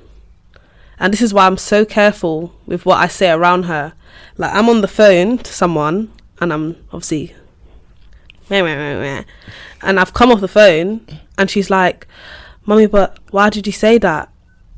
And 0.99 1.13
this 1.13 1.23
is 1.23 1.33
why 1.33 1.47
I'm 1.47 1.57
so 1.57 1.85
careful 1.85 2.53
with 2.67 2.85
what 2.85 2.99
I 2.99 3.07
say 3.09 3.31
around 3.31 3.65
her. 3.65 3.93
Like, 4.37 4.53
I'm 4.55 4.69
on 4.69 4.81
the 4.81 4.89
phone 4.89 5.39
to 5.39 5.53
someone, 5.53 6.11
and 6.41 6.53
I'm 6.53 6.77
obviously. 6.93 7.35
Meh, 8.51 8.63
meh, 8.63 8.77
meh, 8.77 9.01
meh. 9.01 9.25
And 9.83 9.99
I've 10.01 10.13
come 10.13 10.31
off 10.31 10.41
the 10.41 10.49
phone, 10.49 11.01
and 11.39 11.49
she's 11.51 11.71
like, 11.71 12.07
Mummy, 12.67 12.87
but 12.87 13.19
why 13.31 13.49
did 13.51 13.67
you 13.67 13.73
say 13.73 13.99
that? 13.99 14.29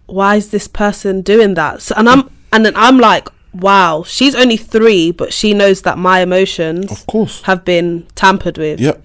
Why 0.06 0.36
is 0.36 0.50
this 0.50 0.68
person 0.68 1.22
doing 1.22 1.54
that? 1.54 1.82
So, 1.82 1.94
and 1.96 2.08
I'm, 2.08 2.30
and 2.52 2.64
then 2.64 2.74
I'm 2.76 2.98
like, 2.98 3.28
wow, 3.54 4.04
she's 4.06 4.34
only 4.34 4.56
three, 4.56 5.10
but 5.10 5.32
she 5.32 5.54
knows 5.54 5.82
that 5.82 5.98
my 5.98 6.20
emotions 6.20 6.90
of 6.90 7.06
course. 7.06 7.42
have 7.42 7.64
been 7.64 8.06
tampered 8.14 8.58
with. 8.58 8.80
Yep. 8.80 9.02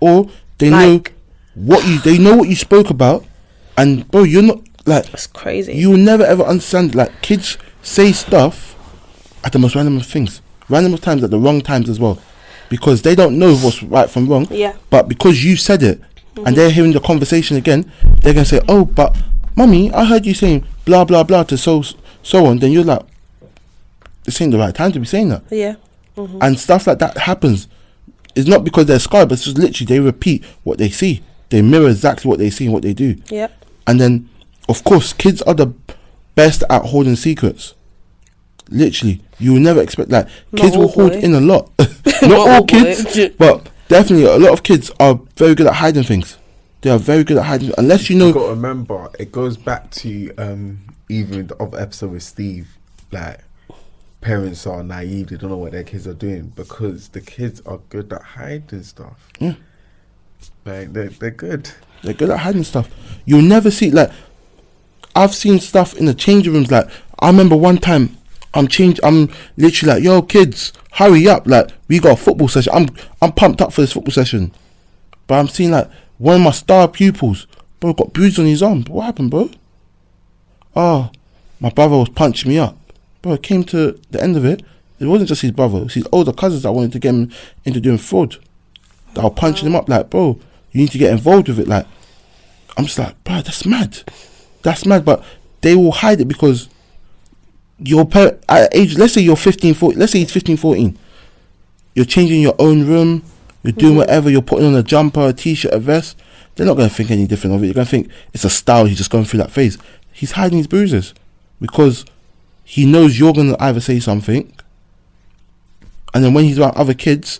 Or 0.00 0.28
they 0.58 0.70
Like- 0.70 0.82
know 0.84 1.02
what 1.54 1.86
you 1.86 1.98
they 2.00 2.16
know 2.18 2.34
what 2.36 2.48
you 2.48 2.56
spoke 2.56 2.90
about, 2.90 3.24
and 3.76 4.08
bro, 4.10 4.22
you're 4.22 4.42
not 4.42 4.60
like 4.86 5.10
That's 5.10 5.26
crazy. 5.26 5.74
you 5.74 5.90
will 5.90 5.98
never 5.98 6.24
ever 6.24 6.42
understand. 6.42 6.94
Like 6.94 7.20
kids 7.22 7.58
say 7.82 8.12
stuff 8.12 8.74
at 9.44 9.52
the 9.52 9.58
most 9.58 9.74
random 9.76 9.96
of 9.98 10.06
things, 10.06 10.40
random 10.68 10.94
of 10.94 11.00
times 11.02 11.22
at 11.22 11.30
the 11.30 11.38
wrong 11.38 11.60
times 11.60 11.88
as 11.90 12.00
well, 12.00 12.18
because 12.72 13.02
they 13.02 13.14
don't 13.14 13.38
know 13.38 13.54
what's 13.56 13.82
right 13.82 14.08
from 14.08 14.26
wrong. 14.26 14.46
Yeah. 14.50 14.74
But 14.88 15.06
because 15.06 15.44
you 15.44 15.56
said 15.56 15.82
it, 15.82 16.00
and 16.00 16.46
mm-hmm. 16.46 16.54
they're 16.54 16.70
hearing 16.70 16.92
the 16.92 17.00
conversation 17.00 17.58
again, 17.58 17.92
they're 18.22 18.32
gonna 18.32 18.46
say, 18.46 18.62
"Oh, 18.66 18.86
but 18.86 19.14
mummy, 19.54 19.92
I 19.92 20.06
heard 20.06 20.24
you 20.24 20.32
saying 20.32 20.64
blah 20.86 21.04
blah 21.04 21.22
blah 21.22 21.42
to 21.44 21.58
so 21.58 21.82
so 22.22 22.46
on." 22.46 22.60
Then 22.60 22.72
you're 22.72 22.82
like, 22.82 23.02
"This 24.24 24.40
ain't 24.40 24.52
the 24.52 24.58
right 24.58 24.74
time 24.74 24.90
to 24.92 25.00
be 25.00 25.04
saying 25.04 25.28
that." 25.28 25.42
yeah. 25.50 25.74
Mm-hmm. 26.16 26.38
and 26.40 26.58
stuff 26.58 26.86
like 26.86 26.98
that 27.00 27.18
happens. 27.18 27.68
It's 28.34 28.48
not 28.48 28.64
because 28.64 28.86
they're 28.86 28.98
scarred, 28.98 29.28
but 29.28 29.34
it's 29.34 29.44
just 29.44 29.58
literally 29.58 29.86
they 29.86 30.00
repeat 30.00 30.44
what 30.62 30.78
they 30.78 30.88
see. 30.88 31.22
They 31.50 31.60
mirror 31.60 31.90
exactly 31.90 32.28
what 32.30 32.38
they 32.38 32.48
see 32.48 32.64
and 32.64 32.72
what 32.72 32.82
they 32.82 32.94
do. 32.94 33.16
Yep. 33.28 33.64
And 33.86 34.00
then, 34.00 34.30
of 34.68 34.84
course, 34.84 35.12
kids 35.12 35.42
are 35.42 35.54
the 35.54 35.74
best 36.34 36.64
at 36.70 36.86
holding 36.86 37.16
secrets. 37.16 37.74
Literally, 38.68 39.20
you 39.38 39.52
will 39.54 39.60
never 39.60 39.82
expect 39.82 40.10
that. 40.10 40.28
Not 40.52 40.62
kids 40.62 40.76
will 40.76 40.84
all, 40.84 40.92
hold 40.92 41.12
boy. 41.12 41.18
in 41.18 41.34
a 41.34 41.40
lot. 41.40 41.70
not, 41.78 42.22
Not 42.22 42.32
all 42.32 42.48
all, 42.48 42.66
kids, 42.66 43.28
but 43.38 43.68
definitely 43.88 44.24
a 44.24 44.38
lot 44.38 44.52
of 44.52 44.62
kids 44.62 44.90
are 44.98 45.20
very 45.36 45.54
good 45.54 45.66
at 45.66 45.74
hiding 45.74 46.04
things. 46.04 46.38
They 46.80 46.90
are 46.90 46.98
very 46.98 47.22
good 47.24 47.36
at 47.36 47.44
hiding 47.44 47.72
unless 47.78 48.10
you 48.10 48.16
you 48.16 48.24
know. 48.24 48.32
got 48.32 48.44
to 48.44 48.50
remember, 48.50 49.10
it 49.18 49.30
goes 49.30 49.56
back 49.56 49.90
to 49.92 50.34
um, 50.36 50.84
even 51.08 51.46
the 51.46 51.56
other 51.62 51.78
episode 51.78 52.12
with 52.12 52.22
Steve. 52.22 52.76
Like, 53.10 53.40
parents 54.20 54.66
are 54.66 54.82
naive; 54.82 55.28
they 55.28 55.36
don't 55.36 55.50
know 55.50 55.58
what 55.58 55.72
their 55.72 55.84
kids 55.84 56.06
are 56.08 56.14
doing 56.14 56.52
because 56.56 57.08
the 57.08 57.20
kids 57.20 57.60
are 57.66 57.78
good 57.88 58.12
at 58.12 58.22
hiding 58.22 58.82
stuff. 58.82 59.28
Yeah. 59.38 59.54
Like 60.64 60.92
they're 60.92 61.08
they're 61.08 61.30
good. 61.30 61.70
They're 62.02 62.14
good 62.14 62.30
at 62.30 62.40
hiding 62.40 62.64
stuff. 62.64 62.90
You'll 63.24 63.42
never 63.42 63.70
see 63.70 63.90
like 63.90 64.10
I've 65.14 65.34
seen 65.34 65.60
stuff 65.60 65.94
in 65.94 66.06
the 66.06 66.14
changing 66.14 66.52
rooms. 66.52 66.70
Like 66.70 66.88
I 67.18 67.28
remember 67.28 67.56
one 67.56 67.78
time 67.78 68.16
I'm 68.54 68.68
change. 68.68 69.00
I'm 69.02 69.30
literally 69.56 69.94
like, 69.94 70.04
"Yo, 70.04 70.22
kids, 70.22 70.72
hurry 70.92 71.26
up! 71.28 71.46
Like 71.46 71.70
we 71.88 71.98
got 71.98 72.18
a 72.18 72.22
football 72.22 72.48
session. 72.48 72.72
I'm 72.74 72.88
I'm 73.20 73.32
pumped 73.32 73.60
up 73.60 73.72
for 73.72 73.80
this 73.80 73.92
football 73.92 74.12
session." 74.12 74.52
But 75.26 75.36
I'm 75.36 75.48
seeing 75.48 75.70
like 75.70 75.90
one 76.18 76.36
of 76.36 76.42
my 76.42 76.50
star 76.50 76.88
pupils, 76.88 77.46
bro, 77.80 77.94
got 77.94 78.12
bruised 78.12 78.38
on 78.38 78.46
his 78.46 78.62
arm. 78.62 78.84
What 78.84 79.04
happened, 79.04 79.30
bro? 79.30 79.50
Oh, 80.76 81.10
my 81.60 81.70
brother 81.70 81.96
was 81.96 82.08
punching 82.10 82.50
me 82.50 82.58
up. 82.58 82.76
Bro, 83.22 83.34
it 83.34 83.42
came 83.42 83.64
to 83.64 83.98
the 84.10 84.22
end 84.22 84.36
of 84.36 84.44
it. 84.44 84.62
It 84.98 85.06
wasn't 85.06 85.28
just 85.28 85.42
his 85.42 85.52
brother; 85.52 85.78
it 85.78 85.84
was 85.84 85.94
his 85.94 86.08
older 86.12 86.32
cousins 86.32 86.62
that 86.62 86.72
wanted 86.72 86.92
to 86.92 86.98
get 86.98 87.14
him 87.14 87.30
into 87.64 87.80
doing 87.80 87.98
fraud. 87.98 88.36
That 89.14 89.24
were 89.24 89.30
punching 89.30 89.66
him 89.66 89.76
up. 89.76 89.88
Like, 89.88 90.10
bro, 90.10 90.38
you 90.70 90.80
need 90.80 90.90
to 90.92 90.98
get 90.98 91.12
involved 91.12 91.48
with 91.48 91.58
it. 91.58 91.68
Like, 91.68 91.86
I'm 92.76 92.84
just 92.84 92.98
like, 92.98 93.22
bro, 93.24 93.42
that's 93.42 93.66
mad. 93.66 94.02
That's 94.62 94.86
mad. 94.86 95.04
But 95.04 95.24
they 95.60 95.74
will 95.74 95.92
hide 95.92 96.20
it 96.20 96.28
because 96.28 96.68
your 97.84 98.08
at 98.48 98.74
age, 98.74 98.96
let's 98.96 99.14
say 99.14 99.20
you're 99.20 99.36
15, 99.36 99.74
14, 99.74 99.98
let's 99.98 100.12
say 100.12 100.20
he's 100.20 100.32
15, 100.32 100.56
14. 100.56 100.98
You're 101.94 102.04
changing 102.04 102.40
your 102.40 102.54
own 102.58 102.86
room. 102.86 103.24
You're 103.62 103.72
doing 103.72 103.94
mm. 103.94 103.98
whatever. 103.98 104.30
You're 104.30 104.42
putting 104.42 104.66
on 104.66 104.74
a 104.74 104.82
jumper, 104.82 105.28
a 105.28 105.32
t-shirt, 105.32 105.72
a 105.72 105.78
vest. 105.78 106.18
They're 106.54 106.66
not 106.66 106.76
going 106.76 106.88
to 106.88 106.94
think 106.94 107.10
any 107.10 107.26
different 107.26 107.56
of 107.56 107.62
it. 107.62 107.66
You're 107.66 107.74
going 107.74 107.86
to 107.86 107.90
think 107.90 108.10
it's 108.32 108.44
a 108.44 108.50
style. 108.50 108.86
He's 108.86 108.98
just 108.98 109.10
going 109.10 109.24
through 109.24 109.38
that 109.38 109.50
phase. 109.50 109.78
He's 110.12 110.32
hiding 110.32 110.58
his 110.58 110.66
bruises 110.66 111.14
because 111.60 112.04
he 112.64 112.84
knows 112.86 113.18
you're 113.18 113.32
going 113.32 113.54
to 113.54 113.62
either 113.62 113.80
say 113.80 114.00
something, 114.00 114.52
and 116.14 116.24
then 116.24 116.34
when 116.34 116.44
he's 116.44 116.58
around 116.58 116.76
other 116.76 116.94
kids, 116.94 117.38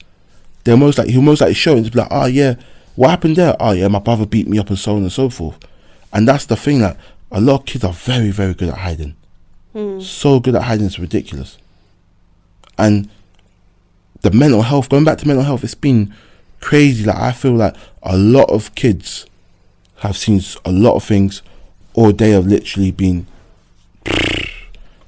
they're 0.65 0.77
most 0.77 0.99
like 0.99 1.09
he'll 1.09 1.23
most 1.23 1.41
likely 1.41 1.55
show 1.55 1.75
and 1.75 1.85
just 1.85 1.93
be 1.93 2.01
like, 2.01 2.09
oh 2.11 2.27
yeah, 2.27 2.55
what 2.95 3.11
happened 3.11 3.37
there? 3.37 3.55
Oh 3.61 3.73
yeah, 3.73 3.89
my 3.89 3.99
brother 3.99 4.27
beat 4.27 4.49
me 4.49 4.59
up 4.59 4.69
and 4.69 4.79
so 4.79 4.97
on 4.97 5.03
and 5.03 5.13
so 5.13 5.29
forth. 5.29 5.59
And 6.13 6.29
that's 6.29 6.47
the 6.47 6.57
thing 6.57 6.81
that 6.81 6.97
a 7.31 7.41
lot 7.41 7.61
of 7.61 7.67
kids 7.67 7.85
are 7.85 7.93
very, 7.93 8.31
very 8.31 8.55
good 8.55 8.69
at 8.69 8.79
hiding. 8.79 9.17
Hmm. 9.73 10.01
So 10.01 10.41
good 10.41 10.55
at 10.55 10.63
hiding, 10.63 10.87
it's 10.87 10.99
ridiculous. 10.99 11.59
And 12.79 13.09
the 14.23 14.31
mental 14.31 14.63
health, 14.63 14.89
going 14.89 15.05
back 15.05 15.19
to 15.19 15.27
mental 15.27 15.45
health, 15.45 15.65
it's 15.65 15.75
been 15.75 16.15
crazy. 16.61 17.05
Like 17.05 17.17
I 17.17 17.33
feel 17.33 17.55
like 17.55 17.77
a 18.03 18.17
lot 18.17 18.51
of 18.51 18.75
kids 18.75 19.27
have 19.97 20.17
seen 20.17 20.41
a 20.65 20.73
lot 20.73 20.95
of 20.95 21.05
things, 21.05 21.43
or 21.95 22.13
they 22.13 22.31
have 22.31 22.47
literally 22.47 22.91
been 22.91 23.27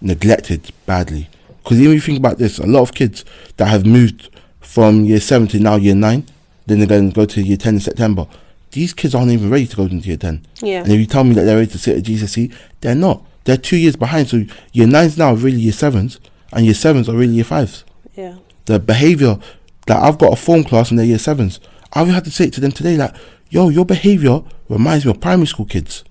neglected 0.01 0.73
badly. 0.87 1.29
Because 1.63 1.81
even 1.81 1.97
if 1.97 2.07
you 2.07 2.15
think 2.15 2.19
about 2.19 2.39
this, 2.39 2.59
a 2.59 2.67
lot 2.67 2.83
of 2.83 2.95
kids 2.95 3.25
that 3.57 3.69
have 3.69 3.87
moved 3.87 4.29
from 4.61 5.05
year 5.05 5.21
seven 5.21 5.49
to 5.49 5.59
now 5.59 5.77
year 5.77 5.95
nine, 5.95 6.27
then 6.67 6.79
they're 6.79 6.87
going 6.87 7.11
to 7.11 7.15
go 7.15 7.25
to 7.27 7.43
year 7.43 7.57
ten 7.57 7.75
in 7.75 7.81
September. 7.81 8.27
These 8.71 8.93
kids 8.93 9.15
aren't 9.15 9.31
even 9.31 9.51
ready 9.51 9.67
to 9.67 9.77
go 9.77 9.85
into 9.85 10.09
year 10.09 10.17
ten. 10.17 10.45
Yeah. 10.61 10.83
And 10.83 10.93
if 10.93 10.99
you 10.99 11.07
tell 11.07 11.25
me 11.25 11.35
that 11.35 11.45
they're 11.45 11.57
ready 11.57 11.71
to 11.71 11.79
sit 11.79 11.97
at 11.97 12.05
GCSE, 12.05 12.53
they're 12.81 12.95
not. 12.95 13.25
They're 13.45 13.57
two 13.57 13.77
years 13.77 13.97
behind. 13.97 14.29
So 14.29 14.45
year 14.73 14.87
nines 14.87 15.19
now 15.19 15.35
are 15.35 15.37
really 15.37 15.61
year 15.61 15.73
sevens, 15.73 16.21
and 16.53 16.65
year 16.65 16.75
sevens 16.75 17.09
are 17.09 17.17
really 17.17 17.35
year 17.35 17.45
fives. 17.45 17.85
Yeah. 18.15 18.37
The 18.65 18.79
behavior 18.79 19.39
that 19.87 20.03
I've 20.03 20.19
got 20.19 20.33
a 20.33 20.37
form 20.37 20.65
class 20.65 20.91
and 20.91 20.99
they're 20.99 21.07
year 21.07 21.19
sevens. 21.19 21.61
I've 21.93 22.09
had 22.09 22.25
to 22.25 22.31
say 22.31 22.47
it 22.47 22.53
to 22.55 22.61
them 22.61 22.73
today, 22.73 22.97
like, 22.97 23.15
yo, 23.51 23.69
your 23.69 23.85
behavior 23.85 24.43
reminds 24.69 25.05
me 25.05 25.11
of 25.11 25.21
primary 25.21 25.47
school 25.47 25.67
kids 25.67 26.05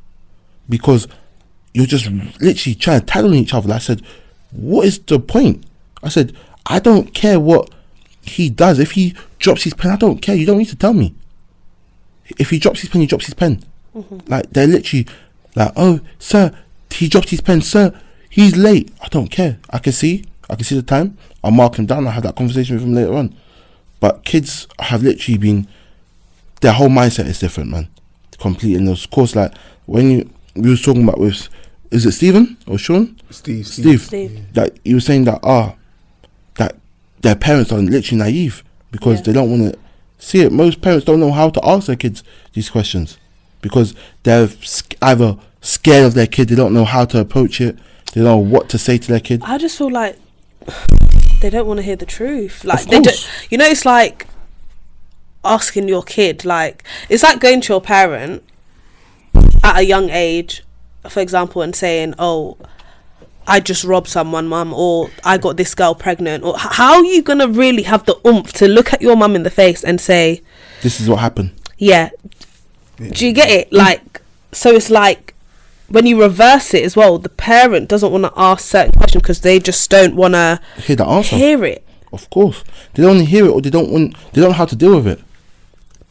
because 0.69 1.07
you're 1.73 1.85
just 1.85 2.07
literally 2.39 2.75
trying 2.75 2.99
to 2.99 3.05
tag 3.05 3.25
on 3.25 3.33
each 3.33 3.53
other. 3.53 3.67
Like 3.67 3.77
I 3.77 3.79
said, 3.79 4.01
what 4.51 4.85
is 4.85 4.99
the 4.99 5.19
point? 5.19 5.65
I 6.03 6.09
said, 6.09 6.35
I 6.65 6.79
don't 6.79 7.13
care 7.13 7.39
what 7.39 7.69
he 8.21 8.49
does. 8.49 8.79
If 8.79 8.91
he 8.91 9.15
drops 9.39 9.63
his 9.63 9.73
pen, 9.73 9.91
I 9.91 9.95
don't 9.95 10.21
care. 10.21 10.35
You 10.35 10.45
don't 10.45 10.59
need 10.59 10.69
to 10.69 10.75
tell 10.75 10.93
me. 10.93 11.15
If 12.37 12.51
he 12.51 12.59
drops 12.59 12.81
his 12.81 12.89
pen, 12.89 13.01
he 13.01 13.07
drops 13.07 13.25
his 13.25 13.33
pen. 13.33 13.63
Mm-hmm. 13.95 14.19
Like 14.27 14.51
they're 14.51 14.67
literally 14.67 15.07
like, 15.55 15.73
oh, 15.75 15.99
sir, 16.19 16.55
he 16.93 17.07
dropped 17.07 17.29
his 17.29 17.41
pen, 17.41 17.61
sir. 17.61 17.99
He's 18.29 18.55
late. 18.57 18.91
I 19.01 19.07
don't 19.09 19.27
care. 19.29 19.59
I 19.69 19.77
can 19.79 19.93
see. 19.93 20.25
I 20.49 20.55
can 20.55 20.63
see 20.65 20.75
the 20.75 20.81
time. 20.81 21.17
I'll 21.43 21.51
mark 21.51 21.75
him 21.77 21.85
down. 21.85 22.05
I'll 22.07 22.13
have 22.13 22.23
that 22.23 22.35
conversation 22.35 22.75
with 22.75 22.83
him 22.83 22.93
later 22.93 23.13
on. 23.13 23.35
But 23.99 24.25
kids 24.25 24.67
have 24.79 25.03
literally 25.03 25.37
been. 25.37 25.67
Their 26.61 26.73
whole 26.73 26.89
mindset 26.89 27.25
is 27.25 27.39
different, 27.39 27.69
man. 27.71 27.87
Completely. 28.39 28.77
And 28.77 28.89
of 28.89 29.09
course, 29.11 29.35
like 29.35 29.53
when 29.85 30.11
you 30.11 30.29
we 30.55 30.69
was 30.69 30.81
talking 30.81 31.03
about 31.03 31.19
with, 31.19 31.47
is 31.91 32.05
it 32.05 32.11
Stephen 32.13 32.57
or 32.67 32.77
Sean? 32.77 33.17
Steve, 33.29 33.67
Steve. 33.67 34.01
Steve. 34.01 34.53
That 34.53 34.77
you 34.85 34.95
were 34.95 35.01
saying 35.01 35.25
that 35.25 35.39
ah, 35.43 35.75
that 36.55 36.75
their 37.21 37.35
parents 37.35 37.71
are 37.71 37.79
literally 37.79 38.19
naive 38.19 38.63
because 38.91 39.19
Yeah. 39.19 39.23
they 39.25 39.33
don't 39.33 39.49
want 39.49 39.73
to 39.73 39.79
see 40.19 40.41
it. 40.41 40.51
Most 40.51 40.81
parents 40.81 41.05
don't 41.05 41.19
know 41.19 41.31
how 41.31 41.49
to 41.49 41.65
ask 41.65 41.87
their 41.87 41.95
kids 41.95 42.23
these 42.53 42.69
questions 42.69 43.17
because 43.61 43.93
they're 44.23 44.47
sc- 44.47 44.95
either 45.01 45.37
scared 45.63 46.05
of 46.05 46.13
their 46.13 46.27
kid, 46.27 46.49
they 46.49 46.55
don't 46.55 46.73
know 46.73 46.85
how 46.85 47.05
to 47.05 47.19
approach 47.19 47.59
it, 47.59 47.77
they 48.13 48.21
don't 48.21 48.25
know 48.25 48.37
what 48.37 48.69
to 48.69 48.77
say 48.77 48.99
to 48.99 49.07
their 49.07 49.19
kid. 49.19 49.41
I 49.43 49.57
just 49.57 49.77
feel 49.77 49.89
like 49.89 50.19
they 51.41 51.49
don't 51.49 51.65
want 51.65 51.79
to 51.79 51.81
hear 51.83 51.95
the 51.95 52.05
truth. 52.05 52.63
Like 52.63 52.85
they 52.85 52.99
don't. 52.99 53.29
You 53.49 53.57
know, 53.57 53.65
it's 53.65 53.85
like 53.85 54.27
asking 55.43 55.89
your 55.89 56.03
kid 56.03 56.45
like 56.45 56.85
it's 57.09 57.21
like 57.21 57.39
going 57.39 57.59
to 57.59 57.73
your 57.73 57.81
parent 57.81 58.43
at 59.63 59.77
a 59.79 59.83
young 59.83 60.09
age, 60.09 60.63
for 61.09 61.21
example, 61.21 61.61
and 61.61 61.75
saying, 61.75 62.13
"Oh, 62.19 62.57
I 63.47 63.59
just 63.59 63.83
robbed 63.83 64.09
someone, 64.09 64.47
mum," 64.47 64.73
or 64.73 65.09
"I 65.23 65.37
got 65.37 65.57
this 65.57 65.73
girl 65.73 65.95
pregnant," 65.95 66.43
or 66.43 66.57
how 66.57 66.95
are 66.95 67.05
you 67.05 67.21
gonna 67.21 67.47
really 67.47 67.83
have 67.83 68.05
the 68.05 68.15
oomph 68.27 68.53
to 68.53 68.67
look 68.67 68.93
at 68.93 69.01
your 69.01 69.15
mum 69.15 69.35
in 69.35 69.43
the 69.43 69.49
face 69.49 69.83
and 69.83 69.99
say, 69.99 70.41
This 70.81 70.99
is 70.99 71.09
what 71.09 71.19
happened. 71.19 71.51
"Yeah"? 71.77 72.09
Do 72.97 73.25
you 73.25 73.33
get 73.33 73.49
it? 73.49 73.73
Like, 73.73 74.21
so 74.51 74.71
it's 74.75 74.89
like 74.89 75.32
when 75.89 76.05
you 76.05 76.19
reverse 76.21 76.73
it 76.73 76.83
as 76.83 76.95
well, 76.95 77.17
the 77.19 77.29
parent 77.29 77.89
doesn't 77.89 78.11
want 78.11 78.23
to 78.25 78.33
ask 78.35 78.65
certain 78.65 78.93
questions 78.93 79.21
because 79.21 79.41
they 79.41 79.59
just 79.59 79.89
don't 79.89 80.15
want 80.15 80.33
to 80.33 80.59
Hear 80.77 80.95
the 80.95 81.05
answer. 81.05 81.35
hear 81.35 81.63
it. 81.65 81.85
Of 82.11 82.29
course, 82.29 82.63
they 82.93 83.03
don't 83.03 83.21
hear 83.25 83.45
it, 83.45 83.49
or 83.49 83.61
they 83.61 83.69
don't 83.71 83.89
want. 83.91 84.15
They 84.33 84.41
don't 84.41 84.51
know 84.51 84.57
how 84.57 84.65
to 84.65 84.75
deal 84.75 84.95
with 84.97 85.07
it. 85.07 85.17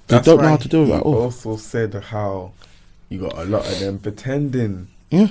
They 0.08 0.16
That's 0.16 0.26
don't 0.26 0.42
know 0.42 0.48
how 0.48 0.56
to 0.56 0.68
do 0.68 0.82
it 0.82 0.86
he 0.86 0.92
at 0.94 1.02
all. 1.02 1.14
Also 1.22 1.56
said 1.56 1.94
how 1.94 2.52
you 3.08 3.20
got 3.20 3.38
a 3.38 3.44
lot 3.44 3.66
of 3.70 3.78
them 3.78 3.98
pretending. 3.98 4.88
Yeah, 5.10 5.28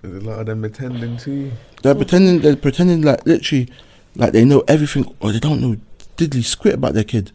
There's 0.00 0.22
a 0.22 0.26
lot 0.26 0.40
of 0.40 0.46
them 0.46 0.62
pretending 0.62 1.16
too. 1.18 1.52
they're 1.82 1.94
pretending. 1.94 2.40
They're 2.40 2.56
pretending 2.56 3.02
like 3.02 3.26
literally, 3.26 3.68
like 4.14 4.32
they 4.32 4.44
know 4.44 4.64
everything, 4.66 5.14
or 5.20 5.32
they 5.32 5.38
don't 5.38 5.60
know 5.60 5.76
diddly 6.16 6.42
squat 6.44 6.74
about 6.74 6.94
their 6.94 7.04
kid. 7.04 7.30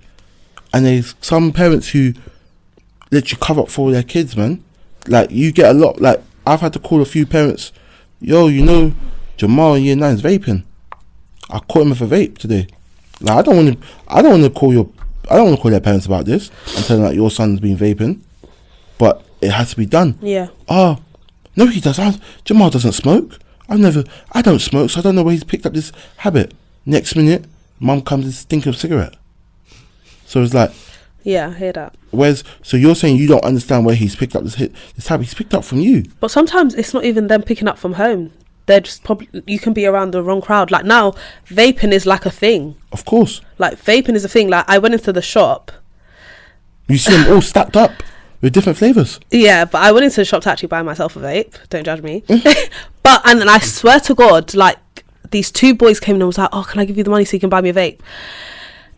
And 0.73 0.85
there's 0.85 1.13
some 1.21 1.51
parents 1.53 1.89
who 1.89 2.13
literally 3.11 3.39
cover 3.41 3.61
up 3.61 3.69
for 3.69 3.91
their 3.91 4.03
kids, 4.03 4.35
man. 4.35 4.63
Like 5.07 5.29
you 5.29 5.51
get 5.51 5.69
a 5.69 5.77
lot. 5.77 6.01
Like 6.01 6.21
I've 6.45 6.61
had 6.61 6.73
to 6.73 6.79
call 6.79 7.01
a 7.01 7.05
few 7.05 7.25
parents. 7.25 7.71
Yo, 8.19 8.47
you 8.47 8.63
know, 8.63 8.93
Jamal 9.37 9.75
in 9.75 9.83
year 9.83 9.95
nine's 9.95 10.21
vaping. 10.21 10.63
I 11.49 11.59
caught 11.59 11.83
him 11.83 11.89
with 11.89 12.01
a 12.01 12.05
vape 12.05 12.37
today. 12.37 12.67
Like 13.19 13.37
I 13.37 13.41
don't 13.41 13.55
want 13.55 13.81
to. 13.81 13.87
I 14.07 14.21
don't 14.21 14.41
want 14.41 14.43
to 14.43 14.59
call 14.59 14.73
your. 14.73 14.89
I 15.29 15.35
don't 15.35 15.45
want 15.45 15.57
to 15.57 15.61
call 15.61 15.71
their 15.71 15.79
parents 15.79 16.05
about 16.05 16.25
this 16.25 16.49
and 16.75 16.85
tell 16.85 16.97
them 16.97 17.05
that 17.05 17.15
your 17.15 17.31
son's 17.31 17.59
been 17.59 17.77
vaping. 17.77 18.21
But 18.97 19.23
it 19.41 19.51
has 19.51 19.71
to 19.71 19.77
be 19.77 19.85
done. 19.85 20.17
Yeah. 20.21 20.49
Oh, 20.67 20.99
no, 21.55 21.65
he 21.67 21.79
doesn't. 21.79 22.21
Jamal 22.45 22.69
doesn't 22.69 22.93
smoke. 22.93 23.39
I've 23.69 23.79
never. 23.79 24.03
I 24.31 24.41
don't 24.41 24.59
smoke, 24.59 24.89
so 24.89 24.99
I 24.99 25.03
don't 25.03 25.15
know 25.15 25.23
where 25.23 25.33
he's 25.33 25.43
picked 25.43 25.65
up 25.65 25.73
this 25.73 25.91
habit. 26.17 26.53
Next 26.85 27.15
minute, 27.15 27.45
mum 27.79 28.01
comes 28.01 28.25
and 28.25 28.33
stink 28.33 28.65
of 28.65 28.75
cigarette. 28.75 29.15
So 30.25 30.41
it's 30.41 30.53
like, 30.53 30.71
Yeah, 31.23 31.49
I 31.49 31.53
hear 31.53 31.71
that. 31.73 31.95
where's 32.11 32.43
so 32.63 32.77
you're 32.77 32.95
saying 32.95 33.17
you 33.17 33.27
don't 33.27 33.43
understand 33.43 33.85
where 33.85 33.95
he's 33.95 34.15
picked 34.15 34.35
up 34.35 34.43
this 34.43 34.55
hit 34.55 34.73
this 34.95 35.07
habit? 35.07 35.25
He's 35.25 35.33
picked 35.33 35.53
up 35.53 35.63
from 35.63 35.79
you. 35.79 36.03
But 36.19 36.31
sometimes 36.31 36.73
it's 36.75 36.93
not 36.93 37.05
even 37.05 37.27
them 37.27 37.43
picking 37.43 37.67
up 37.67 37.77
from 37.77 37.93
home. 37.93 38.31
They're 38.67 38.79
just 38.81 39.03
probably 39.03 39.27
you 39.47 39.59
can 39.59 39.73
be 39.73 39.85
around 39.85 40.11
the 40.11 40.23
wrong 40.23 40.41
crowd. 40.41 40.71
Like 40.71 40.85
now, 40.85 41.13
vaping 41.47 41.91
is 41.91 42.05
like 42.05 42.25
a 42.25 42.31
thing. 42.31 42.75
Of 42.91 43.05
course, 43.05 43.41
Like 43.57 43.77
vaping 43.83 44.15
is 44.15 44.23
a 44.25 44.29
thing. 44.29 44.49
Like 44.49 44.65
I 44.67 44.77
went 44.77 44.93
into 44.93 45.11
the 45.13 45.21
shop. 45.21 45.71
you 46.87 46.97
see 46.97 47.11
them 47.15 47.33
all 47.33 47.41
stacked 47.41 47.75
up 47.77 48.03
with 48.41 48.53
different 48.53 48.77
flavors. 48.77 49.19
Yeah, 49.29 49.65
but 49.65 49.81
I 49.81 49.91
went 49.91 50.05
into 50.05 50.17
the 50.21 50.25
shop 50.25 50.41
to 50.43 50.51
actually 50.51 50.67
buy 50.67 50.81
myself 50.81 51.15
a 51.15 51.19
vape. 51.19 51.55
Don't 51.69 51.83
judge 51.83 52.01
me. 52.01 52.21
Mm. 52.21 52.69
but 53.03 53.21
and 53.25 53.39
then 53.39 53.49
I 53.49 53.59
swear 53.59 53.99
to 54.01 54.15
God, 54.15 54.53
like 54.55 54.77
these 55.31 55.51
two 55.51 55.73
boys 55.75 55.99
came 55.99 56.15
and 56.15 56.25
was 56.25 56.37
like, 56.37 56.49
"Oh, 56.51 56.63
can 56.63 56.79
I 56.79 56.85
give 56.85 56.97
you 56.97 57.03
the 57.03 57.09
money 57.11 57.25
so 57.25 57.33
you 57.35 57.39
can 57.39 57.49
buy 57.49 57.61
me 57.61 57.69
a 57.69 57.73
vape?" 57.73 57.99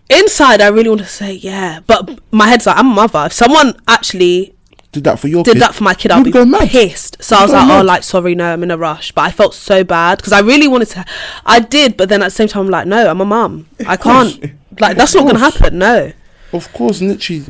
Inside, 0.10 0.62
I 0.62 0.68
really 0.68 0.90
want 0.90 1.02
to 1.02 1.08
say 1.08 1.34
yeah, 1.34 1.80
but 1.88 2.20
my 2.32 2.48
head's 2.48 2.66
like, 2.66 2.78
I'm 2.78 2.92
a 2.92 2.94
mother. 2.94 3.24
If 3.28 3.34
someone 3.34 3.80
actually 3.88 4.54
Did 4.92 5.06
that 5.06 5.18
for 5.20 5.28
your 5.28 5.44
did 5.44 5.54
kid. 5.54 5.62
that 5.62 5.74
for 5.74 5.84
my 5.84 5.94
kid, 5.96 6.12
I'd 6.12 6.18
You'd 6.18 6.26
be 6.26 6.32
go 6.32 6.46
mad. 6.46 6.70
pissed. 6.70 7.18
So 7.24 7.36
I 7.36 7.40
You'd 7.40 7.44
was 7.46 7.52
go 7.52 7.58
like, 7.58 7.70
oh, 7.82 7.84
like 7.84 8.04
sorry, 8.04 8.36
no, 8.36 8.54
I'm 8.54 8.62
in 8.64 8.70
a 8.72 8.78
rush. 8.78 9.12
But 9.12 9.22
I 9.22 9.32
felt 9.32 9.54
so 9.56 9.84
bad 9.84 10.18
because 10.18 10.34
I 10.34 10.42
really 10.42 10.68
wanted 10.68 10.90
to. 10.90 11.06
I 11.46 11.60
did, 11.62 11.98
but 11.98 12.10
then 12.10 12.22
at 12.22 12.26
the 12.26 12.32
same 12.32 12.48
time, 12.48 12.66
I'm 12.66 12.70
like, 12.70 12.86
no, 12.88 13.10
I'm 13.10 13.22
a 13.22 13.26
mum. 13.26 13.68
I 13.88 13.98
can't. 13.98 14.40
Like 14.80 14.98
that's 14.98 15.16
not 15.16 15.26
gonna 15.26 15.40
happen. 15.40 15.78
No, 15.80 16.12
Of 16.52 16.72
course, 16.74 17.00
and 17.00 17.10
literally, 17.12 17.46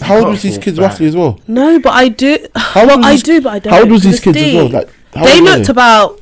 how 0.00 0.16
old 0.18 0.28
was 0.28 0.42
these 0.42 0.58
kids 0.58 0.78
bad. 0.78 0.84
roughly 0.86 1.06
as 1.06 1.14
well? 1.16 1.38
no, 1.46 1.78
but 1.78 1.92
I 1.92 2.08
do. 2.08 2.38
How 2.56 2.86
well, 2.86 2.96
old 2.96 3.04
I 3.06 3.16
do, 3.16 3.40
but 3.40 3.50
I 3.52 3.58
don't. 3.60 3.72
How 3.72 3.80
old 3.80 3.90
was 3.92 4.02
'cause 4.02 4.10
these 4.12 4.20
kids 4.20 4.38
as 4.38 4.54
well? 4.54 4.68
Like 4.70 4.90
how 5.14 5.24
they 5.24 5.34
old 5.38 5.42
were 5.44 5.50
looked 5.56 5.68
about 5.68 6.20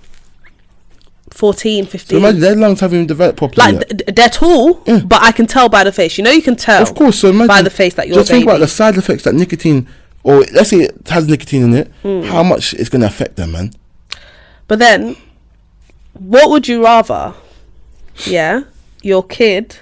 14, 1.33 1.87
15. 1.87 2.09
So 2.09 2.17
imagine 2.19 2.41
their 2.41 2.57
lungs 2.57 2.81
haven't 2.81 2.97
even 2.99 3.07
developed 3.07 3.39
properly. 3.39 3.57
like 3.59 3.75
yet. 3.75 3.89
th- 3.89 4.05
th- 4.07 4.15
they're 4.17 4.29
tall, 4.29 4.83
Yeah. 4.87 5.01
but 5.01 5.23
I 5.23 5.33
can 5.33 5.47
tell 5.47 5.69
by 5.69 5.83
the 5.85 5.93
face. 5.93 6.19
You 6.19 6.25
know, 6.25 6.31
you 6.31 6.43
can 6.43 6.57
tell. 6.57 6.83
Of 6.83 6.95
course, 6.95 7.19
so 7.19 7.29
imagine 7.31 7.49
by 7.49 7.63
the 7.63 7.71
face 7.71 7.95
that 7.95 8.07
you're 8.09 8.17
just 8.17 8.31
think 8.31 8.45
about 8.45 8.61
the 8.61 8.69
side 8.69 8.97
effects 8.97 9.25
that 9.25 9.35
nicotine, 9.35 9.89
or 10.23 10.41
let's 10.53 10.71
say 10.71 10.81
it 10.83 11.09
has 11.09 11.27
nicotine 11.29 11.63
in 11.65 11.75
it. 11.75 11.89
Hmm. 12.03 12.23
How 12.23 12.43
much 12.43 12.75
it's 12.75 12.89
going 12.89 13.01
to 13.01 13.07
affect 13.07 13.37
them, 13.37 13.53
man? 13.53 13.73
But 14.69 14.79
then, 14.79 15.17
what 16.13 16.51
would 16.51 16.69
you 16.69 16.85
rather? 16.85 17.35
Yeah, 18.27 18.65
your 19.03 19.23
kid 19.25 19.79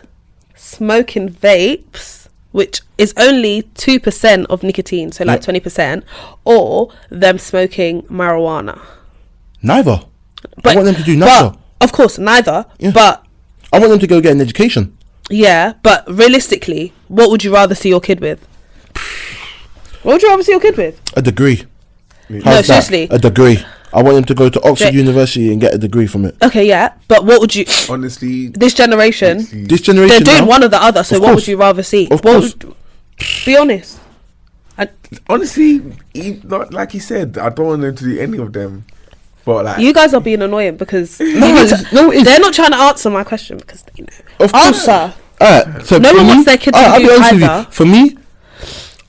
smoking 0.54 1.28
vapes, 1.30 2.28
which 2.52 2.80
is 2.96 3.12
only 3.16 3.62
two 3.74 3.98
percent 3.98 4.46
of 4.50 4.62
nicotine, 4.62 5.10
so 5.12 5.24
like 5.24 5.42
twenty 5.42 5.60
percent, 5.60 6.04
or 6.44 6.92
them 7.10 7.38
smoking 7.38 8.02
marijuana. 8.02 8.80
Neither. 9.62 10.02
But 10.62 10.72
I 10.72 10.74
want 10.76 10.86
them 10.86 10.94
to 10.96 11.02
do 11.02 11.16
neither. 11.16 11.56
Of 11.80 11.92
course, 11.92 12.18
neither. 12.18 12.66
Yeah. 12.78 12.90
But 12.92 13.24
I 13.72 13.78
want 13.78 13.90
them 13.90 13.98
to 14.00 14.06
go 14.06 14.20
get 14.20 14.32
an 14.32 14.40
education. 14.40 14.96
yeah, 15.30 15.74
but 15.82 16.04
realistically, 16.10 16.92
what 17.08 17.30
would 17.30 17.44
you 17.44 17.52
rather 17.54 17.74
see 17.74 17.88
your 17.88 18.00
kid 18.00 18.20
with? 18.20 18.46
What 20.02 20.14
would 20.14 20.22
you 20.22 20.28
rather 20.28 20.42
see 20.42 20.52
your 20.52 20.60
kid 20.60 20.76
with? 20.76 21.00
A 21.16 21.22
degree. 21.22 21.64
No, 22.28 22.40
How's 22.44 22.66
that? 22.68 22.84
seriously. 22.84 23.08
A 23.10 23.18
degree. 23.18 23.58
I 23.92 24.02
want 24.02 24.14
them 24.14 24.24
to 24.24 24.34
go 24.34 24.48
to 24.48 24.60
Oxford 24.68 24.92
They- 24.92 24.98
University 24.98 25.50
and 25.52 25.60
get 25.60 25.74
a 25.74 25.78
degree 25.78 26.06
from 26.06 26.24
it. 26.24 26.36
Okay, 26.42 26.66
yeah, 26.66 26.92
but 27.08 27.24
what 27.24 27.40
would 27.40 27.54
you? 27.54 27.64
Honestly, 27.88 28.48
This 28.48 28.72
generation, 28.74 29.38
honestly, 29.38 29.64
This 29.66 29.80
generation. 29.80 30.22
they're 30.24 30.34
doing 30.36 30.44
now- 30.46 30.50
one 30.50 30.64
or 30.64 30.68
the 30.68 30.80
other. 30.82 31.02
So 31.02 31.16
Of 31.16 31.22
what 31.22 31.28
course. 31.32 31.42
would 31.42 31.48
you 31.48 31.56
rather 31.56 31.82
see? 31.82 32.04
Of 32.04 32.22
What 32.22 32.22
course. 32.22 32.54
would- 32.62 32.74
be 33.44 33.56
honest. 33.56 33.98
I, 34.78 34.88
honestly, 35.28 35.82
he, 36.14 36.40
not 36.44 36.72
like 36.72 36.92
he 36.92 36.98
said, 37.00 37.36
I 37.36 37.50
don't 37.50 37.66
want 37.66 37.82
them 37.82 37.94
to 37.96 38.04
do 38.04 38.18
any 38.18 38.38
of 38.38 38.52
them. 38.52 38.84
But 39.54 39.64
like, 39.64 39.78
you 39.80 39.92
guys 39.92 40.14
are 40.14 40.20
being 40.20 40.42
annoying 40.42 40.76
because 40.76 41.18
No, 41.20 41.26
to- 41.26 41.62
it's- 41.62 41.92
no, 41.92 42.10
it's- 42.12 42.24
they're 42.24 42.38
not 42.40 42.54
trying 42.54 42.70
to 42.70 42.76
answer 42.78 43.10
my 43.10 43.24
question 43.24 43.58
because 43.58 43.82
they 43.82 44.02
know. 44.02 44.08
Of 44.44 44.52
course. 44.52 44.86
Answer. 44.88 45.14
Alright, 45.40 45.86
so 45.86 45.98
No 45.98 46.10
for 46.10 46.16
one 46.16 46.26
me, 46.26 46.32
wants 46.32 46.44
their 46.46 46.58
kid 46.58 46.72
to 46.74 46.78
Alright, 46.78 46.92
I'll 46.92 47.00
do 47.00 47.06
be 47.06 47.12
honest 47.14 47.32
with 47.32 47.40
you. 47.40 47.46
either. 47.48 47.70
For 47.70 47.86
me, 47.86 48.16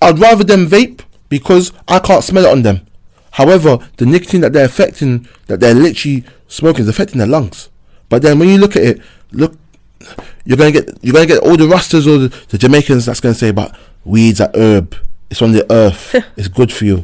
I'd 0.02 0.18
rather 0.20 0.44
them 0.44 0.68
vape 0.68 1.02
because 1.30 1.72
I 1.88 2.00
can't 2.00 2.24
smell 2.24 2.46
it 2.46 2.52
on 2.52 2.62
them. 2.64 2.88
However, 3.32 3.78
the 3.98 4.06
nicotine 4.06 4.42
that 4.42 4.52
they're 4.54 4.66
affecting, 4.66 5.28
that 5.48 5.60
they're 5.60 5.74
literally 5.76 6.24
smoking, 6.48 6.84
is 6.84 6.90
affecting 6.90 7.20
their 7.20 7.28
lungs. 7.28 7.70
But 8.10 8.22
then 8.24 8.40
when 8.40 8.50
you 8.50 8.58
look 8.58 8.76
at 8.76 8.84
it, 8.84 9.02
look, 9.32 9.56
you're 10.44 10.58
gonna 10.58 10.72
get 10.72 10.90
you're 11.02 11.14
gonna 11.14 11.28
get 11.28 11.44
all 11.44 11.56
the 11.56 11.66
Rastas 11.68 12.08
or 12.08 12.18
the, 12.18 12.36
the 12.50 12.58
Jamaicans 12.58 13.06
that's 13.06 13.20
gonna 13.20 13.36
say 13.36 13.50
about 13.50 13.76
weeds 14.04 14.42
are 14.42 14.50
herb. 14.56 14.96
It's 15.30 15.42
on 15.42 15.52
the 15.52 15.72
earth. 15.72 16.16
it's 16.38 16.48
good 16.48 16.74
for 16.74 16.86
you, 16.86 17.04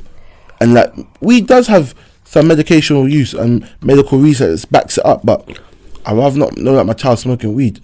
and 0.60 0.74
like 0.74 0.92
weed 1.22 1.48
does 1.48 1.68
have 1.68 1.94
some 2.28 2.48
medicational 2.50 3.10
use 3.10 3.34
and 3.34 3.68
medical 3.82 4.20
research 4.20 4.70
backs 4.70 4.98
it 4.98 5.06
up. 5.06 5.26
But 5.26 5.60
I 6.06 6.14
would 6.14 6.20
rather 6.22 6.38
not 6.40 6.58
know 6.58 6.76
that 6.76 6.86
my 6.86 6.94
child's 6.94 7.22
smoking 7.22 7.54
weed 7.56 7.80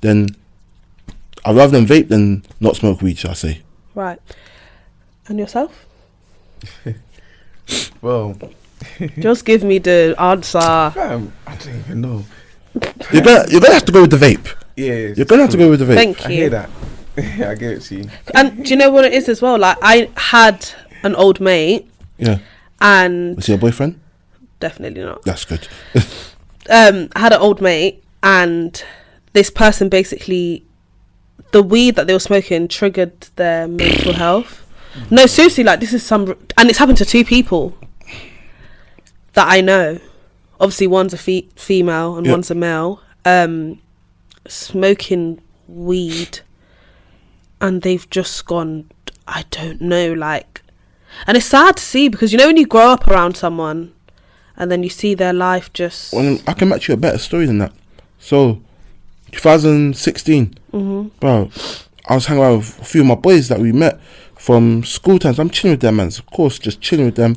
than 0.00 0.28
I'd 1.44 1.56
rather 1.56 1.72
them 1.72 1.86
vape 1.86 2.08
than 2.08 2.42
not 2.60 2.76
smoke 2.76 3.00
weed. 3.02 3.18
Shall 3.18 3.30
I 3.30 3.34
say? 3.34 3.62
Right. 3.94 4.18
And 5.28 5.38
yourself? 5.38 5.86
well, 8.02 8.36
Just 9.18 9.44
give 9.44 9.62
me 9.64 9.78
the 9.78 10.14
answer. 10.18 10.60
fam, 10.60 11.32
I 11.46 11.56
don't 11.56 11.74
even 11.76 12.00
know. 12.00 12.24
You're 13.12 13.22
gonna 13.22 13.44
you're 13.48 13.60
gonna 13.60 13.74
have 13.74 13.84
to 13.84 13.92
go 13.92 14.00
with 14.02 14.10
the 14.10 14.16
vape. 14.16 14.52
Yeah, 14.76 15.14
You're 15.16 15.24
gonna 15.26 15.42
have 15.42 15.50
to 15.52 15.56
go 15.56 15.70
with 15.70 15.78
the 15.80 15.86
vape. 15.86 15.94
Thank 15.94 16.18
you. 16.20 16.26
I 16.26 16.32
hear 16.32 16.50
that. 16.50 16.70
I 17.16 17.54
get 17.54 17.62
it 17.62 17.80
to 17.82 17.94
you. 17.96 18.10
And 18.34 18.64
do 18.64 18.70
you 18.70 18.76
know 18.76 18.90
what 18.90 19.04
it 19.04 19.12
is 19.12 19.28
as 19.28 19.40
well? 19.40 19.56
Like 19.58 19.78
I 19.80 20.10
had 20.16 20.68
an 21.04 21.14
old 21.14 21.38
mate, 21.40 21.88
Yeah. 22.18 22.38
And 22.84 23.34
Was 23.36 23.46
he 23.46 23.54
a 23.54 23.58
boyfriend? 23.58 23.98
definitely 24.60 25.02
not. 25.02 25.22
That's 25.24 25.44
good. 25.44 25.66
um, 26.70 27.08
I 27.16 27.18
had 27.20 27.32
an 27.32 27.40
old 27.40 27.60
mate, 27.60 28.04
and 28.22 28.82
this 29.32 29.50
person 29.50 29.88
basically, 29.88 30.64
the 31.52 31.62
weed 31.62 31.96
that 31.96 32.06
they 32.06 32.12
were 32.12 32.20
smoking 32.20 32.68
triggered 32.68 33.20
their 33.36 33.66
mental 33.66 34.12
health. 34.12 34.60
No, 35.10 35.26
seriously, 35.26 35.64
like 35.64 35.80
this 35.80 35.92
is 35.92 36.02
some, 36.04 36.36
and 36.56 36.70
it's 36.70 36.78
happened 36.78 36.98
to 36.98 37.04
two 37.04 37.24
people 37.24 37.76
that 39.32 39.46
I 39.50 39.60
know. 39.60 39.98
Obviously, 40.60 40.86
one's 40.86 41.12
a 41.12 41.18
fe- 41.18 41.48
female 41.56 42.16
and 42.16 42.26
Yep. 42.26 42.32
one's 42.32 42.50
a 42.50 42.54
male. 42.54 43.00
Um, 43.24 43.80
smoking 44.46 45.40
weed, 45.66 46.40
and 47.60 47.82
they've 47.82 48.08
just 48.10 48.46
gone. 48.46 48.90
I 49.26 49.44
don't 49.50 49.80
know, 49.80 50.12
like, 50.12 50.62
and 51.26 51.36
it's 51.36 51.46
sad 51.46 51.76
to 51.76 51.82
see 51.82 52.08
because 52.08 52.32
you 52.32 52.38
know 52.38 52.46
when 52.46 52.56
you 52.56 52.66
grow 52.66 52.88
up 52.88 53.06
around 53.08 53.36
someone, 53.36 53.92
and 54.56 54.70
then 54.70 54.82
you 54.82 54.88
see 54.88 55.14
their 55.14 55.32
life 55.32 55.72
just. 55.72 56.12
well, 56.12 56.38
I 56.46 56.52
can 56.54 56.68
match 56.68 56.88
you 56.88 56.94
a 56.94 56.96
better 56.96 57.18
story 57.18 57.46
than 57.46 57.58
that. 57.58 57.72
So, 58.18 58.60
2016, 59.32 60.54
mm-hmm. 60.72 61.08
bro, 61.20 61.50
I 62.08 62.14
was 62.14 62.26
hanging 62.26 62.44
out 62.44 62.56
with 62.58 62.80
a 62.80 62.84
few 62.84 63.00
of 63.02 63.06
my 63.06 63.14
boys 63.14 63.48
that 63.48 63.58
we 63.58 63.72
met 63.72 64.00
from 64.36 64.84
school 64.84 65.18
times. 65.18 65.38
I'm 65.38 65.50
chilling 65.50 65.74
with 65.74 65.80
them, 65.80 65.96
man. 65.96 66.08
Of 66.08 66.26
course, 66.26 66.58
just 66.58 66.80
chilling 66.80 67.06
with 67.06 67.16
them, 67.16 67.36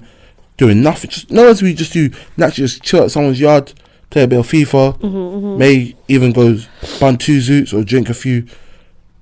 doing 0.58 0.82
nothing. 0.82 1.10
Just 1.10 1.32
no 1.32 1.48
as 1.48 1.62
we 1.62 1.74
just 1.74 1.94
do 1.94 2.10
naturally 2.38 2.68
just 2.68 2.84
chill 2.84 3.04
at 3.04 3.12
someone's 3.12 3.40
yard, 3.40 3.74
play 4.10 4.24
a 4.24 4.28
bit 4.28 4.40
of 4.40 4.48
FIFA, 4.48 5.00
mm-hmm, 5.00 5.08
mm-hmm. 5.08 5.58
may 5.58 5.96
even 6.08 6.32
go 6.32 6.58
bun 7.00 7.18
two 7.18 7.40
zoots 7.40 7.74
or 7.74 7.84
drink 7.84 8.10
a 8.10 8.14
few 8.14 8.46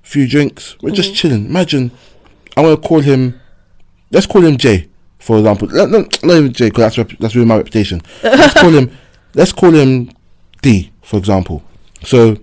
few 0.02 0.28
drinks. 0.28 0.76
We're 0.80 0.90
Mm-hmm. 0.90 0.96
just 0.96 1.14
chilling. 1.14 1.46
Imagine, 1.46 1.90
I'm 2.56 2.64
gonna 2.64 2.76
call 2.76 3.00
him. 3.00 3.40
Let's 4.10 4.26
call 4.26 4.44
him 4.44 4.56
Jay, 4.56 4.88
for 5.18 5.38
example. 5.38 5.68
Let, 5.68 5.90
not, 5.90 6.22
not 6.22 6.36
even 6.36 6.52
Jay, 6.52 6.68
because 6.68 6.82
that's 6.82 6.98
rep- 6.98 7.18
that's 7.18 7.34
really 7.34 7.46
my 7.46 7.56
reputation. 7.56 8.02
Let's 8.22 8.54
call 8.54 8.70
him. 8.70 8.96
Let's 9.34 9.52
call 9.52 9.72
him 9.72 10.10
D, 10.62 10.90
for 11.02 11.18
example. 11.18 11.62
So 12.02 12.38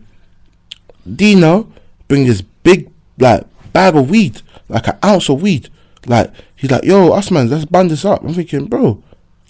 D 1.16 1.36
now 1.36 1.68
bring 2.08 2.26
this 2.26 2.42
big 2.42 2.92
like 3.18 3.46
bag 3.74 3.96
of 3.96 4.10
weed, 4.10 4.42
like 4.70 4.88
an 4.88 4.98
ounce 5.04 5.30
of 5.30 5.42
weed. 5.42 5.70
Like 6.06 6.32
he's 6.56 6.70
like, 6.70 6.84
yo, 6.84 7.14
us 7.14 7.32
man, 7.32 7.50
let's 7.50 7.66
ban 7.66 7.88
this 7.88 8.06
up. 8.06 8.24
I'm 8.24 8.34
thinking, 8.34 8.66
bro, 8.66 9.02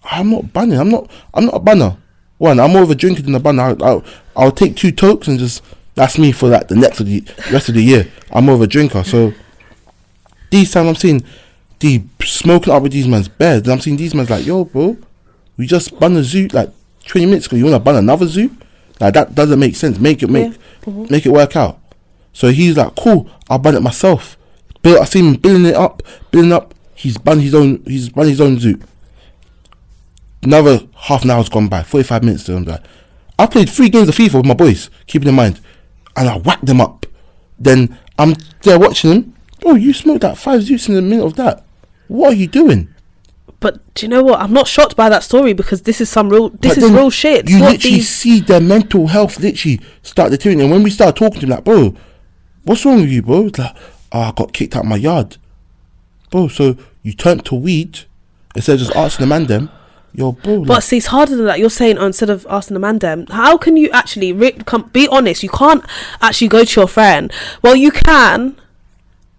I'm 0.03 0.30
not 0.30 0.53
banning. 0.53 0.80
I'm 0.80 0.89
not. 0.89 1.09
I'm 1.34 1.45
not 1.45 1.55
a 1.55 1.59
banner. 1.59 1.97
One, 2.38 2.59
I'm 2.59 2.72
more 2.72 2.84
of 2.84 2.91
a 2.91 2.95
drinker 2.95 3.22
than 3.22 3.36
a 3.36 3.39
banner. 3.39 3.64
I'll, 3.64 3.84
I'll, 3.84 4.03
I'll 4.36 4.51
take 4.51 4.76
two 4.76 4.91
tokes 4.91 5.28
and 5.28 5.39
just 5.39 5.64
that's 5.95 6.18
me 6.18 6.32
for 6.32 6.49
like 6.49 6.68
the 6.68 6.76
next 6.76 6.99
of 6.99 7.05
the 7.05 7.24
rest 7.51 7.70
of 7.70 7.76
the 7.76 7.84
year. 7.84 8.07
I'm 8.32 8.45
more 8.45 8.55
of 8.55 8.61
a 8.61 8.68
drinker. 8.68 9.03
So 9.03 9.34
these 10.49 10.72
time 10.72 10.88
I'm 10.88 10.95
seeing 10.95 11.24
smoking 12.23 12.73
up 12.73 12.84
with 12.84 12.91
these 12.91 13.07
man's 13.07 13.27
beds. 13.27 13.67
I'm 13.69 13.79
seeing 13.79 13.97
these 13.97 14.13
man's 14.13 14.29
like, 14.29 14.45
yo, 14.45 14.65
bro, 14.65 14.97
we 15.57 15.67
just 15.67 15.99
bun 15.99 16.15
a 16.15 16.23
zoo 16.23 16.47
like 16.47 16.69
20 17.05 17.25
minutes 17.25 17.47
ago. 17.47 17.57
You 17.57 17.65
want 17.65 17.75
to 17.75 17.79
bun 17.79 17.95
another 17.95 18.27
zoo? 18.27 18.55
Like 18.99 19.13
that 19.15 19.36
doesn't 19.36 19.59
make 19.59 19.75
sense. 19.75 19.99
Make 19.99 20.23
it 20.23 20.29
make 20.29 20.53
mhm. 20.81 21.09
make 21.09 21.25
it 21.25 21.31
work 21.31 21.55
out. 21.55 21.79
So 22.31 22.49
he's 22.49 22.77
like, 22.77 22.95
cool, 22.95 23.29
I'll 23.49 23.59
bun 23.59 23.75
it 23.75 23.81
myself. 23.81 24.38
I 24.86 25.05
see 25.05 25.19
him 25.19 25.36
building 25.36 25.65
it 25.65 25.75
up, 25.75 26.03
building 26.31 26.51
up. 26.51 26.73
He's 26.95 27.17
bun 27.17 27.39
his 27.39 27.55
own. 27.55 27.84
He's 27.86 28.09
bun 28.09 28.27
his 28.27 28.41
own 28.41 28.59
zoo. 28.59 28.79
Another 30.41 30.79
half 30.95 31.23
an 31.23 31.31
hour's 31.31 31.49
gone 31.49 31.67
by. 31.67 31.84
Forty-five 31.84 32.23
minutes 32.23 32.43
to 32.45 32.53
him. 32.53 32.63
Like, 32.65 32.84
I 33.39 33.45
played 33.45 33.69
three 33.69 33.89
games 33.89 34.09
of 34.09 34.15
FIFA 34.15 34.36
with 34.36 34.45
my 34.45 34.53
boys, 34.53 34.89
keeping 35.07 35.29
in 35.29 35.36
mind, 35.36 35.59
and 36.15 36.27
I 36.27 36.38
whacked 36.38 36.65
them 36.65 36.81
up. 36.81 37.05
Then 37.57 37.97
I'm 38.17 38.36
there 38.63 38.79
watching 38.79 39.11
him. 39.11 39.34
Bro, 39.61 39.71
oh, 39.71 39.75
you 39.75 39.93
smoked 39.93 40.21
that 40.21 40.38
five 40.38 40.61
zoots 40.61 40.89
in 40.89 40.97
a 40.97 41.01
minute 41.01 41.25
of 41.25 41.36
that. 41.38 41.65
What 42.08 42.34
are 42.34 42.36
you 42.36 42.47
doing? 42.47 42.89
But 43.60 43.80
do 43.93 44.06
you 44.06 44.10
know 44.10 44.24
what? 44.24 44.41
I'm 44.41 44.51
not 44.51 44.68
shocked 44.68 44.97
by 44.97 45.08
that 45.08 45.24
story 45.24 45.54
because 45.54 45.84
this 45.84 46.01
is 46.01 46.10
some 46.10 46.30
real. 46.30 46.49
This 46.49 46.78
is 46.78 46.91
real 46.91 47.10
shit. 47.10 47.49
You 47.49 47.60
literally 47.60 47.95
these- 47.97 48.10
see 48.10 48.41
their 48.41 48.60
mental 48.60 49.08
health 49.08 49.39
literally 49.39 49.80
start 50.01 50.32
deteriorating. 50.32 50.64
And 50.66 50.72
when 50.72 50.84
we 50.84 50.89
start 50.89 51.16
talking 51.16 51.39
to 51.39 51.45
him, 51.45 51.51
like, 51.51 51.64
bro, 51.64 51.95
what's 52.64 52.86
wrong 52.86 53.01
with 53.01 53.10
you, 53.10 53.22
bro? 53.22 53.47
It's 53.47 53.60
like, 53.60 53.76
oh, 54.12 54.20
I 54.20 54.32
got 54.36 54.51
kicked 54.51 54.76
out 54.76 54.84
my 54.86 54.97
yard. 54.97 55.38
Bro, 56.30 56.49
so 56.49 56.76
you 57.04 57.14
turned 57.14 57.45
to 57.45 57.56
weed 57.56 58.01
instead 58.54 58.74
of 58.74 58.80
just 58.80 58.95
asking 58.95 59.24
the 59.24 59.28
man 59.30 59.45
them, 59.45 59.70
yo, 60.14 60.34
bro. 60.34 60.66
But 60.66 60.82
see, 60.82 60.97
it's 60.97 61.06
harder 61.08 61.36
than 61.36 61.45
that. 61.45 61.60
You're 61.60 61.70
saying 61.70 61.97
oh, 61.97 62.06
instead 62.08 62.30
of 62.30 62.45
asking 62.49 62.74
the 62.74 62.80
man 62.82 62.99
them, 62.99 63.28
how 63.28 63.58
can 63.58 63.78
you 63.78 63.89
actually 63.91 64.34
re- 64.34 64.51
come, 64.51 64.89
be 64.91 65.08
honest? 65.08 65.41
You 65.41 65.49
can't 65.49 65.86
actually 66.22 66.49
go 66.49 66.66
to 66.66 66.82
your 66.82 66.88
friend. 66.88 67.32
Well, 67.62 67.78
you 67.78 67.91
can, 67.91 68.60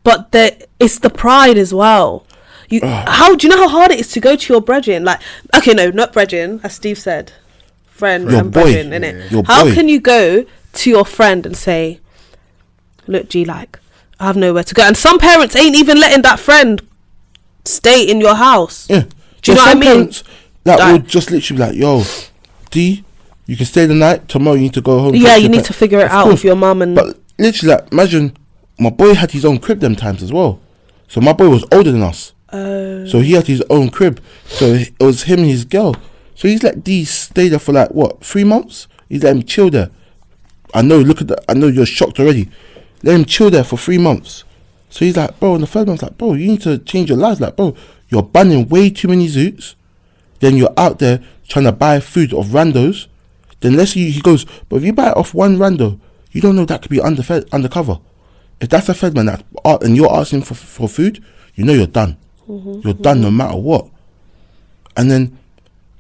but 0.03 0.33
there, 0.33 0.57
it's 0.81 0.99
the 0.99 1.11
pride 1.11 1.59
as 1.59 1.75
well. 1.75 2.27
You, 2.75 2.81
how 2.85 3.35
do 3.37 3.47
you 3.47 3.55
know 3.55 3.62
how 3.62 3.68
hard 3.68 3.91
it 3.93 4.01
is 4.01 4.09
to 4.12 4.20
go 4.20 4.35
to 4.37 4.53
your 4.53 4.61
brethren? 4.61 5.05
Like, 5.05 5.20
okay, 5.57 5.72
no, 5.75 5.91
not 5.91 6.12
brethren, 6.12 6.61
as 6.64 6.75
Steve 6.75 6.99
said, 6.99 7.33
friend 7.87 8.29
Your 8.31 8.41
and 8.41 8.53
boy. 8.53 8.62
brethren, 8.72 8.91
innit? 8.91 9.31
Your 9.31 9.45
How 9.45 9.64
boy. 9.64 9.75
can 9.75 9.89
you 9.89 10.01
go 10.01 10.45
to 10.81 10.91
your 10.91 11.05
friend 11.05 11.47
and 11.47 11.57
say, 11.57 12.01
"Look, 13.07 13.29
G, 13.29 13.45
like, 13.45 13.79
I 14.18 14.27
have 14.27 14.37
nowhere 14.37 14.64
to 14.64 14.75
go," 14.75 14.83
and 14.83 14.97
some 14.97 15.18
parents 15.18 15.55
ain't 15.55 15.77
even 15.77 16.01
letting 16.01 16.22
that 16.22 16.41
friend 16.41 16.83
stay 17.64 18.03
in 18.03 18.20
your 18.20 18.35
house. 18.35 18.87
yeah. 18.91 19.05
Do 19.43 19.53
you 19.53 19.57
know 19.57 19.62
what 19.64 19.77
I 19.77 19.79
mean? 19.79 19.83
parents 19.93 20.25
that 20.64 20.79
Like- 20.79 20.93
would 20.93 21.09
just 21.09 21.31
literally 21.31 21.59
be 21.59 21.64
like, 21.66 21.77
yo, 21.77 22.03
D, 22.70 23.05
you 23.47 23.57
can 23.57 23.66
stay 23.66 23.85
the 23.87 23.95
night. 23.95 24.27
Tomorrow 24.29 24.57
you 24.57 24.62
need 24.62 24.75
to 24.75 24.81
go 24.81 24.99
home. 24.99 25.14
Yeah, 25.14 25.37
you 25.37 25.49
need 25.49 25.59
pa-" 25.61 25.66
to 25.66 25.72
figure 25.75 26.01
it 26.01 26.07
Of 26.07 26.11
out 26.12 26.22
course. 26.25 26.35
with 26.37 26.45
your 26.45 26.57
mum 26.57 26.83
and. 26.83 26.97
But 26.97 27.18
literally, 27.39 27.75
like, 27.75 27.93
imagine 27.93 28.37
my 28.79 28.91
boy 28.91 29.14
had 29.14 29.31
his 29.31 29.45
own 29.45 29.59
crib 29.59 29.81
them 29.81 29.95
times 29.95 30.22
as 30.22 30.33
well. 30.33 30.59
So 31.09 31.20
my 31.20 31.33
boy 31.35 31.49
was 31.51 31.64
older 31.70 31.93
than 31.93 32.03
us. 32.03 32.33
Oh. 32.53 33.07
So 33.07 33.20
he 33.20 33.32
had 33.32 33.47
his 33.47 33.62
own 33.70 33.90
crib. 33.90 34.20
So 34.47 34.66
it 34.66 34.95
was 35.01 35.24
him 35.24 35.40
and 35.40 35.49
his 35.49 35.64
girl. 35.64 35.97
So 36.34 36.49
he's 36.49 36.62
let 36.62 36.84
these 36.84 37.11
stay 37.11 37.49
there 37.49 37.59
for 37.59 37.72
like 37.72 37.90
what 37.90 38.24
three 38.24 38.45
months. 38.45 38.88
He's 39.09 39.22
let 39.22 39.36
him 39.36 39.42
chill 39.42 39.70
there. 39.70 39.90
I 40.72 40.82
know. 40.82 40.99
Look 40.99 41.20
at 41.20 41.28
that. 41.28 41.45
I 41.49 41.55
know 41.55 41.68
you're 41.68 41.86
shocked 41.86 42.18
already. 42.20 42.51
Let 43.03 43.14
him 43.14 43.24
chill 43.24 43.51
there 43.51 43.64
for 43.64 43.76
three 43.76 43.99
months. 43.99 44.45
So 44.90 45.05
he's 45.05 45.16
like, 45.16 45.38
bro. 45.40 45.55
And 45.55 45.62
the 45.62 45.66
third 45.66 45.86
month's 45.86 46.03
like, 46.03 46.18
bro, 46.18 46.34
you 46.34 46.49
need 46.49 46.62
to 46.62 46.78
change 46.78 47.09
your 47.09 47.18
life. 47.18 47.40
Like, 47.40 47.57
bro, 47.57 47.76
you're 48.09 48.22
banning 48.22 48.68
way 48.68 48.90
too 48.90 49.09
many 49.09 49.28
zoots. 49.28 49.74
Then 50.40 50.57
you're 50.57 50.74
out 50.76 50.99
there 50.99 51.22
trying 51.49 51.64
to 51.64 51.72
buy 51.72 52.01
food 52.01 52.32
of 52.32 52.47
randos. 52.49 53.07
Then 53.61 53.76
let's 53.76 53.92
see. 53.92 54.11
He 54.11 54.20
goes, 54.20 54.45
but 54.68 54.76
if 54.76 54.84
you 54.84 54.92
buy 54.92 55.11
off 55.12 55.34
one 55.34 55.57
rando, 55.57 55.99
you 56.32 56.40
don't 56.40 56.57
know 56.57 56.64
that 56.64 56.82
could 56.82 56.90
be 56.90 57.01
under 57.01 57.22
undercover. 57.53 58.01
If 58.61 58.68
that's 58.68 58.88
a 58.88 58.95
Fed 58.95 59.14
man 59.14 59.26
that 59.26 59.45
and 59.64 59.97
you're 59.97 60.12
asking 60.12 60.42
for 60.42 60.55
for 60.55 60.88
food, 60.88 61.24
you 61.55 61.64
know 61.64 61.72
you're 61.72 61.86
done. 61.86 62.16
You're 62.47 62.59
mm-hmm. 62.59 63.03
done 63.03 63.20
no 63.20 63.28
mm-hmm. 63.28 63.36
matter 63.36 63.57
what. 63.57 63.88
And 64.97 65.11
then 65.11 65.38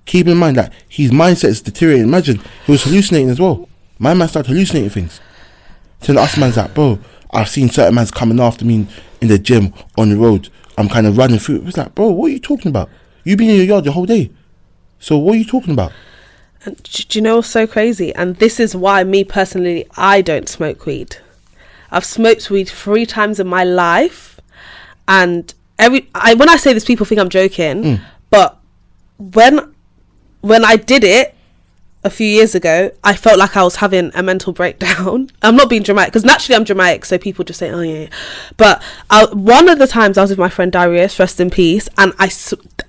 keep 0.06 0.26
in 0.26 0.36
mind 0.36 0.56
that 0.56 0.72
his 0.88 1.10
mindset 1.10 1.48
is 1.48 1.62
deteriorating. 1.62 2.08
Imagine 2.08 2.40
he 2.66 2.72
was 2.72 2.84
hallucinating 2.84 3.30
as 3.30 3.40
well. 3.40 3.68
My 3.98 4.14
man 4.14 4.28
started 4.28 4.50
hallucinating 4.50 4.90
things. 4.90 5.20
So 6.00 6.12
the 6.12 6.20
us 6.20 6.36
man's 6.36 6.56
like, 6.56 6.74
bro, 6.74 6.98
I've 7.30 7.48
seen 7.48 7.70
certain 7.70 7.94
mans 7.94 8.10
coming 8.10 8.40
after 8.40 8.64
me 8.64 8.74
in, 8.74 8.88
in 9.22 9.28
the 9.28 9.38
gym 9.38 9.72
on 9.96 10.10
the 10.10 10.16
road. 10.16 10.50
I'm 10.76 10.88
kind 10.88 11.06
of 11.06 11.16
running 11.16 11.38
through. 11.38 11.62
It's 11.66 11.76
like, 11.76 11.94
bro, 11.94 12.08
what 12.10 12.26
are 12.26 12.32
you 12.32 12.40
talking 12.40 12.68
about? 12.68 12.90
You've 13.24 13.38
been 13.38 13.50
in 13.50 13.56
your 13.56 13.64
yard 13.64 13.84
the 13.84 13.92
whole 13.92 14.06
day. 14.06 14.30
So 14.98 15.16
what 15.18 15.34
are 15.34 15.38
you 15.38 15.44
talking 15.44 15.72
about? 15.72 15.92
And 16.64 16.82
do 16.82 17.18
you 17.18 17.22
know 17.22 17.36
what's 17.36 17.48
so 17.48 17.66
crazy? 17.66 18.14
And 18.14 18.36
this 18.36 18.58
is 18.58 18.74
why 18.74 19.04
me 19.04 19.24
personally, 19.24 19.86
I 19.96 20.22
don't 20.22 20.48
smoke 20.48 20.86
weed. 20.86 21.16
I've 21.90 22.04
smoked 22.04 22.50
weed 22.50 22.68
three 22.68 23.06
times 23.06 23.38
in 23.38 23.46
my 23.46 23.64
life, 23.64 24.40
and 25.06 25.52
every 25.78 26.08
I 26.14 26.34
when 26.34 26.48
I 26.48 26.56
say 26.56 26.72
this, 26.72 26.84
people 26.84 27.06
think 27.06 27.20
I'm 27.20 27.28
joking, 27.28 27.82
mm. 27.82 28.00
but 28.30 28.58
when 29.18 29.74
when 30.40 30.64
I 30.64 30.76
did 30.76 31.04
it 31.04 31.34
a 32.04 32.10
few 32.10 32.26
years 32.26 32.54
ago, 32.54 32.90
I 33.02 33.14
felt 33.14 33.38
like 33.38 33.56
I 33.56 33.62
was 33.62 33.76
having 33.76 34.10
a 34.14 34.22
mental 34.22 34.52
breakdown. 34.52 35.30
I'm 35.42 35.56
not 35.56 35.70
being 35.70 35.82
dramatic 35.82 36.12
because 36.12 36.24
naturally 36.24 36.56
I'm 36.56 36.64
dramatic, 36.64 37.04
so 37.06 37.18
people 37.18 37.44
just 37.44 37.58
say, 37.58 37.70
"Oh 37.70 37.80
yeah." 37.80 38.00
yeah." 38.00 38.08
But 38.56 38.82
I, 39.10 39.24
one 39.32 39.68
of 39.68 39.78
the 39.78 39.86
times 39.86 40.18
I 40.18 40.22
was 40.22 40.30
with 40.30 40.38
my 40.38 40.50
friend 40.50 40.70
Darius, 40.70 41.18
rest 41.18 41.40
in 41.40 41.50
peace, 41.50 41.88
and 41.96 42.12
I 42.18 42.30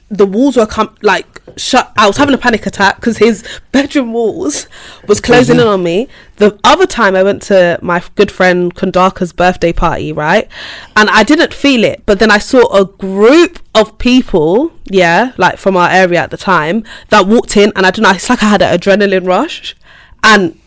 the 0.09 0.25
walls 0.25 0.57
were 0.57 0.65
com- 0.65 0.95
like 1.01 1.41
shut. 1.57 1.91
I 1.97 2.07
was 2.07 2.17
having 2.17 2.35
a 2.35 2.37
panic 2.37 2.65
attack 2.65 2.97
because 2.97 3.17
his 3.17 3.43
bedroom 3.71 4.13
walls 4.13 4.67
was 5.07 5.19
closing 5.21 5.59
in 5.59 5.67
on 5.67 5.81
me. 5.81 6.07
The 6.37 6.59
other 6.65 6.85
time 6.85 7.15
I 7.15 7.23
went 7.23 7.41
to 7.43 7.79
my 7.81 8.03
good 8.15 8.29
friend 8.29 8.73
Kundaka's 8.75 9.31
birthday 9.31 9.71
party, 9.71 10.11
right, 10.11 10.49
and 10.95 11.09
I 11.09 11.23
didn't 11.23 11.53
feel 11.53 11.83
it, 11.83 12.03
but 12.05 12.19
then 12.19 12.29
I 12.29 12.39
saw 12.39 12.73
a 12.75 12.85
group 12.85 13.59
of 13.73 13.97
people, 13.97 14.71
yeah, 14.85 15.31
like 15.37 15.57
from 15.57 15.77
our 15.77 15.89
area 15.89 16.19
at 16.19 16.31
the 16.31 16.37
time, 16.37 16.83
that 17.09 17.25
walked 17.25 17.55
in, 17.55 17.71
and 17.75 17.85
I 17.85 17.91
don't 17.91 18.03
know, 18.03 18.11
it's 18.11 18.29
like 18.29 18.43
I 18.43 18.49
had 18.49 18.61
an 18.61 18.77
adrenaline 18.77 19.25
rush, 19.25 19.75
and 20.23 20.59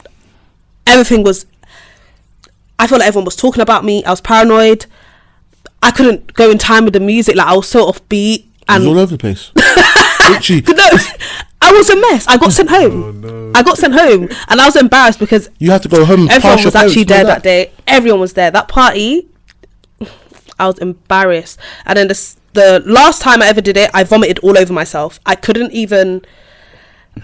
everything 0.87 1.23
was. 1.23 1.47
I 2.79 2.87
felt 2.87 3.01
like 3.01 3.09
everyone 3.09 3.25
was 3.25 3.37
talking 3.37 3.61
about 3.61 3.85
me. 3.85 4.05
I 4.05 4.11
was 4.11 4.21
paranoid. 4.21 4.87
I 5.83 5.91
couldn't 5.91 6.33
go 6.35 6.51
in 6.51 6.59
time 6.59 6.85
with 6.85 6.95
the 6.95 7.01
music. 7.01 7.37
Like 7.37 7.49
I 7.49 7.57
was 7.57 7.69
so 7.69 7.91
offbeat, 7.91 8.47
and 8.69 8.87
all 8.87 8.99
over 8.99 9.17
the 9.17 9.19
place. 9.19 9.53
Literally, 10.31 10.63
no, 10.63 10.89
I 11.69 11.73
was 11.73 11.91
a 11.91 11.97
mess. 11.97 12.27
I 12.27 12.37
got 12.39 12.49
mm. 12.49 12.53
sent 12.53 12.71
home. 12.71 13.25
Oh, 13.25 13.53
I 13.55 13.63
got 13.63 13.77
sent 13.77 13.95
home, 13.95 14.29
and 14.49 14.61
I 14.61 14.65
was 14.65 14.77
embarrassed 14.77 15.19
because 15.19 15.51
you 15.59 15.71
had 15.71 15.83
to 15.83 15.89
go 15.89 16.05
home. 16.05 16.23
and 16.23 16.31
everyone 16.31 16.65
was 16.65 16.75
actually 16.75 17.05
there 17.05 17.21
all 17.21 17.27
that 17.27 17.43
day. 17.43 17.73
Everyone 17.87 18.21
was 18.21 18.33
there. 18.33 18.51
That 18.51 18.69
party, 18.69 19.29
I 20.59 20.67
was 20.67 20.79
embarrassed. 20.79 21.59
And 21.85 21.97
then 21.99 22.09
the 22.09 22.37
the 22.55 22.83
last 22.87 23.21
time 23.21 23.43
I 23.43 23.49
ever 23.49 23.61
did 23.61 23.77
it, 23.77 23.91
I 23.93 24.05
vomited 24.05 24.39
all 24.41 24.57
over 24.57 24.73
myself. 24.73 25.21
I 25.27 25.35
couldn't 25.35 25.73
even. 25.73 26.25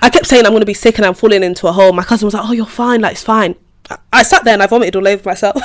I 0.02 0.10
kept 0.10 0.26
saying 0.26 0.44
I'm 0.44 0.50
going 0.52 0.60
to 0.60 0.66
be 0.66 0.74
sick 0.74 0.98
and 0.98 1.06
I'm 1.06 1.14
falling 1.14 1.42
into 1.42 1.68
a 1.68 1.72
hole. 1.72 1.92
My 1.92 2.02
cousin 2.02 2.26
was 2.26 2.34
like, 2.34 2.44
"Oh, 2.46 2.52
you're 2.52 2.66
fine. 2.66 3.00
Like 3.00 3.12
it's 3.12 3.22
fine." 3.22 3.54
I, 3.88 3.98
I 4.12 4.22
sat 4.22 4.44
there 4.44 4.54
and 4.54 4.62
I 4.62 4.66
vomited 4.66 4.96
all 4.96 5.06
over 5.08 5.22
myself. 5.28 5.56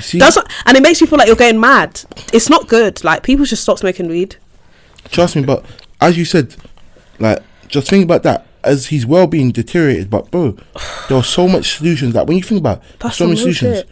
See, 0.00 0.18
That's 0.18 0.36
what, 0.36 0.50
and 0.66 0.76
it 0.76 0.82
makes 0.82 1.00
you 1.00 1.06
feel 1.06 1.18
like 1.18 1.28
you're 1.28 1.36
going 1.36 1.60
mad. 1.60 2.02
It's 2.32 2.50
not 2.50 2.68
good. 2.68 3.04
Like 3.04 3.22
people 3.22 3.44
should 3.44 3.58
stop 3.58 3.78
smoking 3.78 4.08
weed. 4.08 4.36
Trust 5.10 5.36
me, 5.36 5.44
but 5.44 5.64
as 6.00 6.16
you 6.16 6.24
said, 6.24 6.56
like 7.22 7.42
just 7.68 7.88
think 7.88 8.04
about 8.04 8.22
that. 8.24 8.46
As 8.64 8.86
his 8.86 9.04
well 9.04 9.26
being 9.26 9.50
deteriorated, 9.50 10.08
but 10.08 10.30
bro, 10.30 10.56
there 11.08 11.18
are 11.18 11.24
so 11.24 11.48
much 11.48 11.78
solutions 11.78 12.14
that 12.14 12.28
when 12.28 12.36
you 12.36 12.44
think 12.44 12.60
about 12.60 12.78
it, 12.78 12.84
That's 13.00 13.16
so 13.16 13.24
many 13.26 13.36
solutions, 13.36 13.78
shit. 13.78 13.88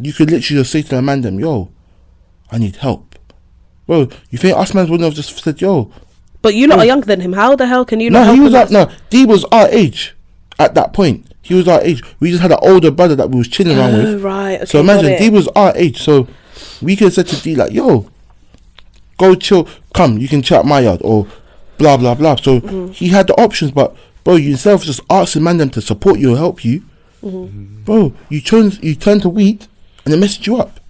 you 0.00 0.14
could 0.14 0.30
literally 0.30 0.60
just 0.62 0.72
say 0.72 0.80
to 0.80 0.88
the 0.88 1.02
man 1.02 1.20
them, 1.20 1.38
yo, 1.38 1.70
I 2.50 2.56
need 2.56 2.76
help. 2.76 3.18
Bro, 3.86 4.08
you 4.30 4.38
think 4.38 4.56
us 4.56 4.72
man 4.72 4.88
wouldn't 4.88 5.04
have 5.04 5.12
just 5.12 5.36
said, 5.44 5.60
yo, 5.60 5.90
But 6.40 6.54
you 6.54 6.66
lot 6.68 6.78
are 6.78 6.86
younger 6.86 7.04
than 7.04 7.20
him. 7.20 7.34
How 7.34 7.54
the 7.54 7.66
hell 7.66 7.84
can 7.84 8.00
you? 8.00 8.08
no, 8.08 8.32
he 8.32 8.40
was 8.40 8.54
like, 8.54 8.70
no, 8.70 8.90
D 9.10 9.26
was 9.26 9.44
our 9.52 9.68
age 9.68 10.14
at 10.58 10.74
that 10.74 10.94
point. 10.94 11.30
He 11.42 11.52
was 11.52 11.68
our 11.68 11.82
age. 11.82 12.02
We 12.18 12.30
just 12.30 12.40
had 12.40 12.52
an 12.52 12.60
older 12.62 12.90
brother 12.90 13.14
that 13.16 13.28
we 13.28 13.36
was 13.36 13.48
chilling 13.48 13.76
around 13.76 13.94
Oh, 13.96 14.14
with. 14.14 14.22
right. 14.22 14.56
Okay, 14.56 14.64
So 14.64 14.80
imagine. 14.80 15.18
D 15.18 15.28
was 15.28 15.48
our 15.48 15.76
age, 15.76 16.00
so 16.00 16.26
we 16.80 16.96
could 16.96 17.08
have 17.08 17.12
said 17.12 17.26
to 17.26 17.42
D 17.42 17.54
like, 17.56 17.72
"Yo, 17.72 18.08
go 19.18 19.34
chill, 19.34 19.68
come, 19.92 20.16
you 20.16 20.28
can 20.28 20.40
chill 20.40 20.60
at 20.60 20.64
my 20.64 20.80
yard," 20.80 21.00
or 21.04 21.26
blah 21.78 21.96
blah 21.96 22.14
blah. 22.14 22.36
So 22.36 22.60
Mm-hmm. 22.60 22.92
he 22.92 23.08
had 23.08 23.26
the 23.26 23.34
options, 23.34 23.70
but 23.72 23.94
bro, 24.24 24.36
you 24.36 24.52
instead 24.52 24.74
of 24.74 24.82
just 24.82 25.00
asking 25.10 25.42
man 25.42 25.56
them 25.58 25.70
to 25.70 25.80
support 25.80 26.18
you 26.18 26.32
or 26.34 26.36
help 26.36 26.64
you, 26.64 26.82
Mm-hmm. 27.22 27.84
bro, 27.84 28.12
you 28.28 28.40
turn 28.40 28.72
you 28.82 28.94
turn 28.94 29.20
to 29.20 29.28
weed, 29.28 29.66
and 30.04 30.12
they 30.12 30.18
messed 30.18 30.46
you 30.46 30.56
up. 30.56 30.80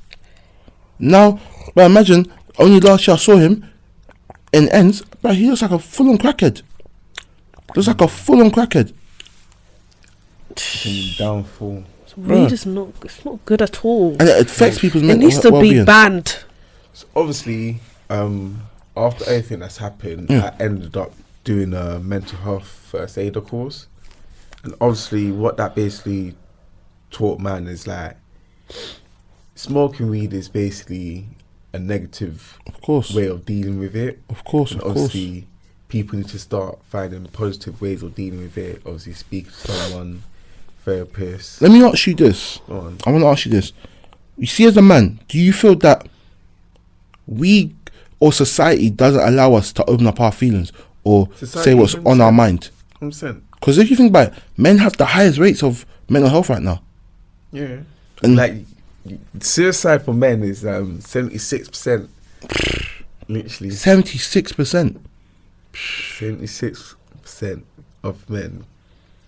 Now, 0.98 1.40
but 1.74 1.86
imagine 1.86 2.26
only 2.58 2.80
last 2.80 3.06
year 3.06 3.14
I 3.14 3.18
saw 3.18 3.36
him 3.36 3.68
in 4.52 4.68
ends, 4.70 5.02
but 5.22 5.34
he 5.36 5.48
looks 5.48 5.62
like 5.62 5.70
a 5.72 5.78
full 5.78 6.10
on 6.10 6.18
crackhead. 6.18 6.62
Looks 7.74 7.88
like 7.88 8.00
a 8.00 8.08
full 8.08 8.40
on 8.40 8.50
crackhead. 8.50 8.92
Downfall. 11.18 11.84
Weed 12.16 12.52
is 12.52 12.64
not. 12.64 12.88
It's 13.04 13.24
not 13.24 13.44
good 13.44 13.60
at 13.60 13.84
all. 13.84 14.12
And 14.20 14.28
it 14.28 14.42
affects 14.46 14.78
people's 14.78 15.02
It 15.02 15.16
needs 15.16 15.40
to 15.40 15.48
be 15.48 15.52
well-being. 15.52 15.84
banned. 15.84 16.38
So 16.92 17.06
obviously, 17.16 17.80
um, 18.08 18.62
after 18.96 19.24
everything 19.24 19.60
that's 19.60 19.78
happened. 19.78 20.30
I 20.30 20.54
ended 20.60 20.96
up 20.96 21.12
doing 21.44 21.74
a 21.74 21.98
mental 22.00 22.38
health 22.38 22.66
first 22.66 23.18
aider 23.18 23.40
course, 23.40 23.86
and 24.62 24.74
obviously, 24.80 25.30
what 25.32 25.56
that 25.58 25.74
basically 25.74 26.34
taught 27.10 27.38
man 27.40 27.66
is 27.66 27.86
like 27.86 28.16
smoking 29.54 30.08
weed 30.10 30.32
is 30.32 30.48
basically 30.48 31.26
a 31.72 31.78
negative 31.78 32.58
Of 32.66 32.80
course, 32.80 33.12
way 33.14 33.26
of 33.26 33.44
dealing 33.46 33.78
with 33.78 33.94
it. 33.96 34.20
of 34.30 34.44
course, 34.44 34.72
And 34.72 34.80
of 34.80 34.94
course. 34.94 35.04
obviously, 35.06 35.46
people 35.88 36.18
need 36.18 36.28
to 36.28 36.38
start 36.38 36.78
finding 36.88 37.24
positive 37.26 37.80
ways 37.80 38.02
of 38.02 38.14
dealing 38.14 38.40
with 38.40 38.56
it. 38.58 38.82
Obviously, 38.86 39.12
speak 39.14 39.46
to 39.46 39.52
someone, 39.72 40.22
therapist. 40.84 41.60
Let 41.62 41.70
me 41.72 41.82
ask 41.84 42.06
you 42.06 42.14
this. 42.14 42.60
I 42.68 42.72
want 42.72 43.00
to 43.00 43.26
ask 43.26 43.46
you 43.46 43.52
this. 43.52 43.72
You 44.36 44.46
see, 44.46 44.64
as 44.66 44.76
a 44.76 44.82
man, 44.82 45.20
do 45.28 45.38
you 45.38 45.52
feel 45.52 45.76
that 45.76 46.08
we 47.26 47.74
or 48.24 48.32
society 48.32 48.88
doesn't 48.88 49.20
allow 49.20 49.52
us 49.54 49.72
to 49.74 49.84
open 49.84 50.06
up 50.06 50.18
our 50.20 50.32
feelings 50.32 50.72
or 51.04 51.28
say 51.34 51.74
what's 51.74 51.94
on 52.06 52.20
our 52.22 52.32
100%. 52.32 52.34
mind? 52.34 52.70
100%. 53.02 53.42
Because 53.60 53.76
if 53.78 53.90
you 53.90 53.96
think 53.96 54.08
about 54.10 54.28
it, 54.28 54.34
men 54.56 54.78
have 54.78 54.96
the 54.96 55.04
highest 55.04 55.38
rates 55.38 55.62
of 55.62 55.84
mental 56.08 56.30
health 56.30 56.48
right 56.48 56.62
now. 56.62 56.80
Yeah. 57.52 57.80
And- 58.22 58.36
like 58.36 58.54
suicide 59.40 60.02
for 60.02 60.14
men 60.14 60.42
is 60.42 60.64
um 60.64 60.98
seventy 61.02 61.36
six 61.36 61.68
percent. 61.68 62.08
Literally 63.28 63.70
Seventy-six 63.70 64.52
percent. 64.52 65.04
seventy 66.18 66.46
six 66.46 66.94
percent 67.22 67.66
of 68.02 68.28
men 68.30 68.64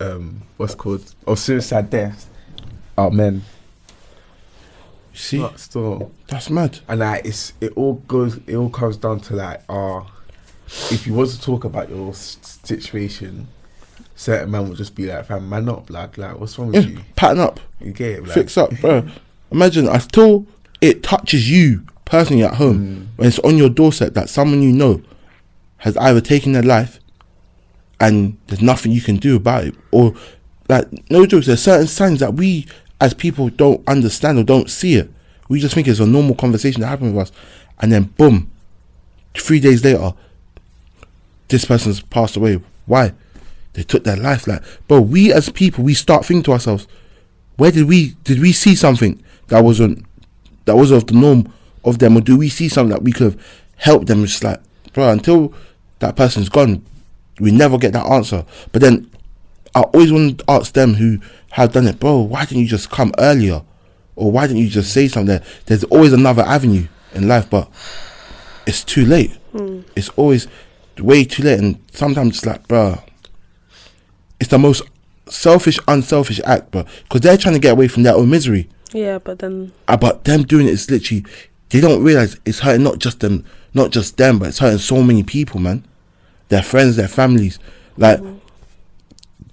um 0.00 0.42
what's 0.56 0.74
called 0.74 1.14
of 1.26 1.38
suicide 1.38 1.90
deaths 1.90 2.26
are 2.96 3.10
men. 3.10 3.42
See, 5.16 5.38
Not 5.38 5.58
still. 5.58 6.12
that's 6.28 6.50
mad. 6.50 6.78
And 6.88 7.00
like 7.00 7.24
it's 7.24 7.52
it 7.60 7.72
all 7.76 7.94
goes 8.06 8.38
it 8.46 8.54
all 8.56 8.68
comes 8.70 8.96
down 8.98 9.20
to 9.20 9.34
like 9.34 9.62
uh 9.68 10.02
if 10.90 11.06
you 11.06 11.14
was 11.14 11.36
to 11.36 11.42
talk 11.42 11.64
about 11.64 11.88
your 11.88 12.10
s- 12.10 12.38
situation, 12.64 13.48
certain 14.14 14.50
man 14.50 14.68
would 14.68 14.76
just 14.76 14.94
be 14.94 15.06
like, 15.06 15.24
"Fam, 15.26 15.48
man 15.48 15.68
up, 15.68 15.86
blood. 15.86 16.16
Like, 16.18 16.38
what's 16.38 16.58
wrong 16.58 16.72
Yeah, 16.74 16.80
with 16.80 16.90
you? 16.90 16.98
pattern 17.14 17.38
up, 17.40 17.60
You 17.80 17.92
get 17.92 18.10
it, 18.18 18.22
like, 18.24 18.32
fix 18.32 18.56
up, 18.58 18.70
bro. 18.80 19.06
Imagine 19.52 19.88
until 19.88 20.46
it 20.80 21.02
touches 21.02 21.48
you 21.50 21.82
personally 22.04 22.42
at 22.44 22.54
home 22.54 22.78
Mm. 22.78 23.18
when 23.18 23.28
it's 23.28 23.38
on 23.40 23.56
your 23.56 23.68
doorstep 23.70 24.12
that 24.14 24.28
someone 24.28 24.60
you 24.60 24.72
know 24.72 25.00
has 25.78 25.96
either 25.98 26.20
taken 26.20 26.52
their 26.52 26.62
life 26.62 26.98
and 28.00 28.36
there's 28.48 28.60
nothing 28.62 28.92
you 28.92 29.00
can 29.00 29.16
do 29.16 29.36
about 29.36 29.64
it, 29.64 29.74
or 29.92 30.14
like 30.68 30.86
no 31.10 31.24
jokes, 31.26 31.46
there's 31.46 31.62
certain 31.62 31.86
signs 31.86 32.20
that 32.20 32.34
we 32.34 32.66
as 33.00 33.14
people 33.14 33.48
don't 33.48 33.86
understand 33.88 34.38
or 34.38 34.44
don't 34.44 34.70
see 34.70 34.94
it. 34.94 35.10
We 35.48 35.60
just 35.60 35.74
think 35.74 35.86
it's 35.86 36.00
a 36.00 36.06
normal 36.06 36.34
conversation 36.34 36.80
that 36.80 36.88
happened 36.88 37.14
with 37.14 37.28
us, 37.28 37.36
and 37.78 37.92
then 37.92 38.04
boom, 38.04 38.50
three 39.34 39.60
days 39.60 39.84
later, 39.84 40.12
this 41.48 41.64
person's 41.64 42.00
passed 42.00 42.36
away. 42.36 42.60
Why? 42.86 43.12
They 43.74 43.82
took 43.82 44.04
their 44.04 44.16
life. 44.16 44.46
Like, 44.46 44.62
bro, 44.88 45.00
we 45.00 45.32
as 45.32 45.50
people, 45.50 45.84
we 45.84 45.94
start 45.94 46.24
thinking 46.24 46.42
to 46.44 46.52
ourselves, 46.52 46.88
where 47.56 47.70
did 47.70 47.86
we 47.86 48.16
did 48.24 48.40
we 48.40 48.52
see 48.52 48.74
something 48.74 49.22
that 49.48 49.62
wasn't 49.62 50.04
that 50.64 50.76
was 50.76 50.90
of 50.90 51.06
the 51.06 51.14
norm 51.14 51.52
of 51.84 51.98
them, 51.98 52.16
or 52.16 52.20
do 52.20 52.36
we 52.36 52.48
see 52.48 52.68
something 52.68 52.90
that 52.90 53.02
we 53.02 53.12
could 53.12 53.32
have 53.32 53.62
helped 53.76 54.06
them? 54.06 54.24
It's 54.24 54.32
just 54.32 54.44
like, 54.44 54.60
bro, 54.92 55.10
until 55.10 55.54
that 56.00 56.16
person's 56.16 56.48
gone, 56.48 56.84
we 57.38 57.50
never 57.50 57.78
get 57.78 57.92
that 57.92 58.06
answer. 58.06 58.44
But 58.72 58.82
then 58.82 59.10
I 59.76 59.82
always 59.82 60.10
want 60.10 60.38
to 60.38 60.44
ask 60.50 60.72
them 60.72 60.94
who 60.94 61.18
have 61.50 61.72
done 61.72 61.86
it, 61.86 62.00
bro, 62.00 62.20
why 62.22 62.46
didn't 62.46 62.62
you 62.62 62.66
just 62.68 62.90
come 62.90 63.12
earlier? 63.18 63.62
Or 64.16 64.32
why 64.32 64.46
didn't 64.46 64.62
you 64.62 64.70
just 64.70 64.90
say 64.90 65.06
something? 65.06 65.38
There's 65.66 65.84
always 65.84 66.14
another 66.14 66.42
avenue 66.42 66.88
in 67.12 67.28
life, 67.28 67.50
but 67.50 67.70
it's 68.66 68.82
too 68.82 69.04
late. 69.04 69.36
It's 69.94 70.08
always 70.10 70.48
way 70.98 71.24
too 71.24 71.42
late. 71.42 71.58
And 71.58 71.78
sometimes 71.92 72.36
it's 72.38 72.46
like, 72.46 72.66
bro, 72.66 73.02
it's 74.40 74.48
the 74.48 74.58
most 74.58 74.82
selfish, 75.28 75.78
unselfish 75.86 76.40
act, 76.46 76.70
bro. 76.70 76.86
Because 77.02 77.20
they're 77.20 77.36
trying 77.36 77.54
to 77.54 77.60
get 77.60 77.72
away 77.72 77.88
from 77.88 78.02
their 78.02 78.14
own 78.14 78.30
misery. 78.30 78.70
Yeah, 78.94 79.18
but 79.18 79.40
then 79.40 79.72
Uh, 79.88 79.98
but 79.98 80.24
them 80.24 80.44
doing 80.44 80.68
it 80.68 80.72
is 80.72 80.90
literally 80.90 81.26
they 81.68 81.80
don't 81.80 82.02
realize 82.02 82.40
it's 82.46 82.60
hurting 82.60 82.82
not 82.84 82.98
just 82.98 83.20
them, 83.20 83.44
not 83.74 83.90
just 83.90 84.16
them, 84.16 84.38
but 84.38 84.48
it's 84.48 84.58
hurting 84.60 84.78
so 84.78 85.02
many 85.02 85.22
people, 85.22 85.60
man. 85.60 85.84
Their 86.48 86.62
friends, 86.62 86.96
their 86.96 87.08
families. 87.08 87.58
Like 87.98 88.20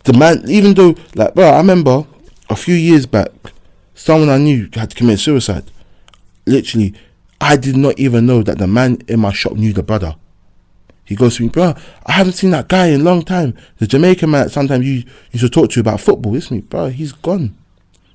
the 0.03 0.13
man, 0.13 0.43
even 0.49 0.73
though, 0.73 0.95
like, 1.15 1.33
bro, 1.33 1.49
I 1.49 1.57
remember 1.57 2.05
a 2.49 2.55
few 2.55 2.75
years 2.75 3.05
back, 3.05 3.31
someone 3.95 4.29
I 4.29 4.37
knew 4.37 4.69
had 4.73 4.89
to 4.89 4.95
commit 4.95 5.19
suicide. 5.19 5.63
Literally, 6.45 6.93
I 7.39 7.55
did 7.55 7.75
not 7.75 7.97
even 7.99 8.25
know 8.25 8.43
that 8.43 8.57
the 8.57 8.67
man 8.67 8.99
in 9.07 9.19
my 9.19 9.31
shop 9.31 9.53
knew 9.53 9.73
the 9.73 9.83
brother. 9.83 10.15
He 11.05 11.15
goes 11.15 11.37
to 11.37 11.43
me, 11.43 11.49
bro, 11.49 11.75
I 12.05 12.13
haven't 12.13 12.33
seen 12.33 12.51
that 12.51 12.69
guy 12.69 12.87
in 12.87 13.01
a 13.01 13.03
long 13.03 13.23
time. 13.23 13.57
The 13.77 13.87
Jamaican 13.87 14.29
man 14.29 14.49
sometimes 14.49 14.85
you 14.85 15.03
used 15.31 15.43
to 15.45 15.49
talk 15.49 15.69
to 15.71 15.79
about 15.79 15.99
football. 15.99 16.35
It's 16.35 16.49
me, 16.51 16.61
bro, 16.61 16.89
he's 16.89 17.11
gone. 17.11 17.55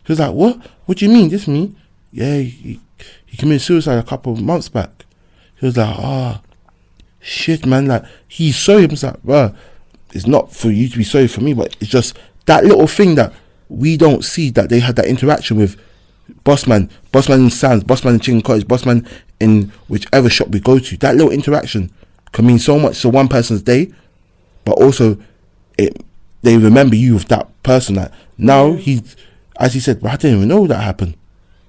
He 0.04 0.12
was 0.12 0.20
like, 0.20 0.32
what? 0.32 0.58
What 0.86 0.98
do 0.98 1.04
you 1.04 1.12
mean? 1.12 1.28
This 1.28 1.46
me? 1.46 1.74
Yeah, 2.10 2.38
he, 2.38 2.80
he 3.26 3.36
committed 3.36 3.62
suicide 3.62 3.98
a 3.98 4.02
couple 4.02 4.32
of 4.32 4.40
months 4.40 4.70
back. 4.70 5.04
He 5.56 5.66
was 5.66 5.76
like, 5.76 5.94
ah, 5.98 6.40
shit, 7.20 7.66
man. 7.66 7.86
Like, 7.86 8.04
he's 8.26 8.56
sorry. 8.56 8.84
I 8.84 8.86
was 8.86 9.02
like, 9.02 9.22
bro, 9.22 9.54
it's 10.14 10.26
not 10.26 10.52
for 10.54 10.70
you 10.70 10.88
to 10.88 10.98
be 10.98 11.04
sorry 11.04 11.28
for 11.28 11.40
me, 11.40 11.54
but 11.54 11.76
it's 11.80 11.90
just 11.90 12.16
that 12.46 12.64
little 12.64 12.86
thing 12.86 13.14
that 13.16 13.32
we 13.68 13.96
don't 13.96 14.24
see 14.24 14.50
that 14.50 14.68
they 14.68 14.80
had 14.80 14.96
that 14.96 15.06
interaction 15.06 15.56
with 15.56 15.78
Bossman, 16.44 16.90
Bossman 17.12 17.44
in 17.44 17.50
Sands, 17.50 17.84
Bossman 17.84 18.14
in 18.14 18.20
Chicken 18.20 18.42
Cottage, 18.42 18.66
Bossman 18.66 19.06
in 19.40 19.72
whichever 19.88 20.28
shop 20.28 20.48
we 20.48 20.60
go 20.60 20.78
to. 20.78 20.96
That 20.98 21.16
little 21.16 21.32
interaction 21.32 21.90
can 22.32 22.46
mean 22.46 22.58
so 22.58 22.78
much 22.78 23.00
to 23.02 23.08
one 23.08 23.28
person's 23.28 23.62
day, 23.62 23.92
but 24.64 24.72
also 24.72 25.18
it 25.76 26.04
they 26.42 26.56
remember 26.56 26.94
you 26.94 27.14
with 27.14 27.28
that 27.28 27.50
person. 27.62 27.96
Like 27.96 28.12
now 28.36 28.72
he's 28.72 29.16
as 29.58 29.74
he 29.74 29.80
said, 29.80 30.00
but 30.00 30.12
I 30.12 30.16
didn't 30.16 30.38
even 30.38 30.48
know 30.48 30.66
that 30.66 30.82
happened. 30.82 31.16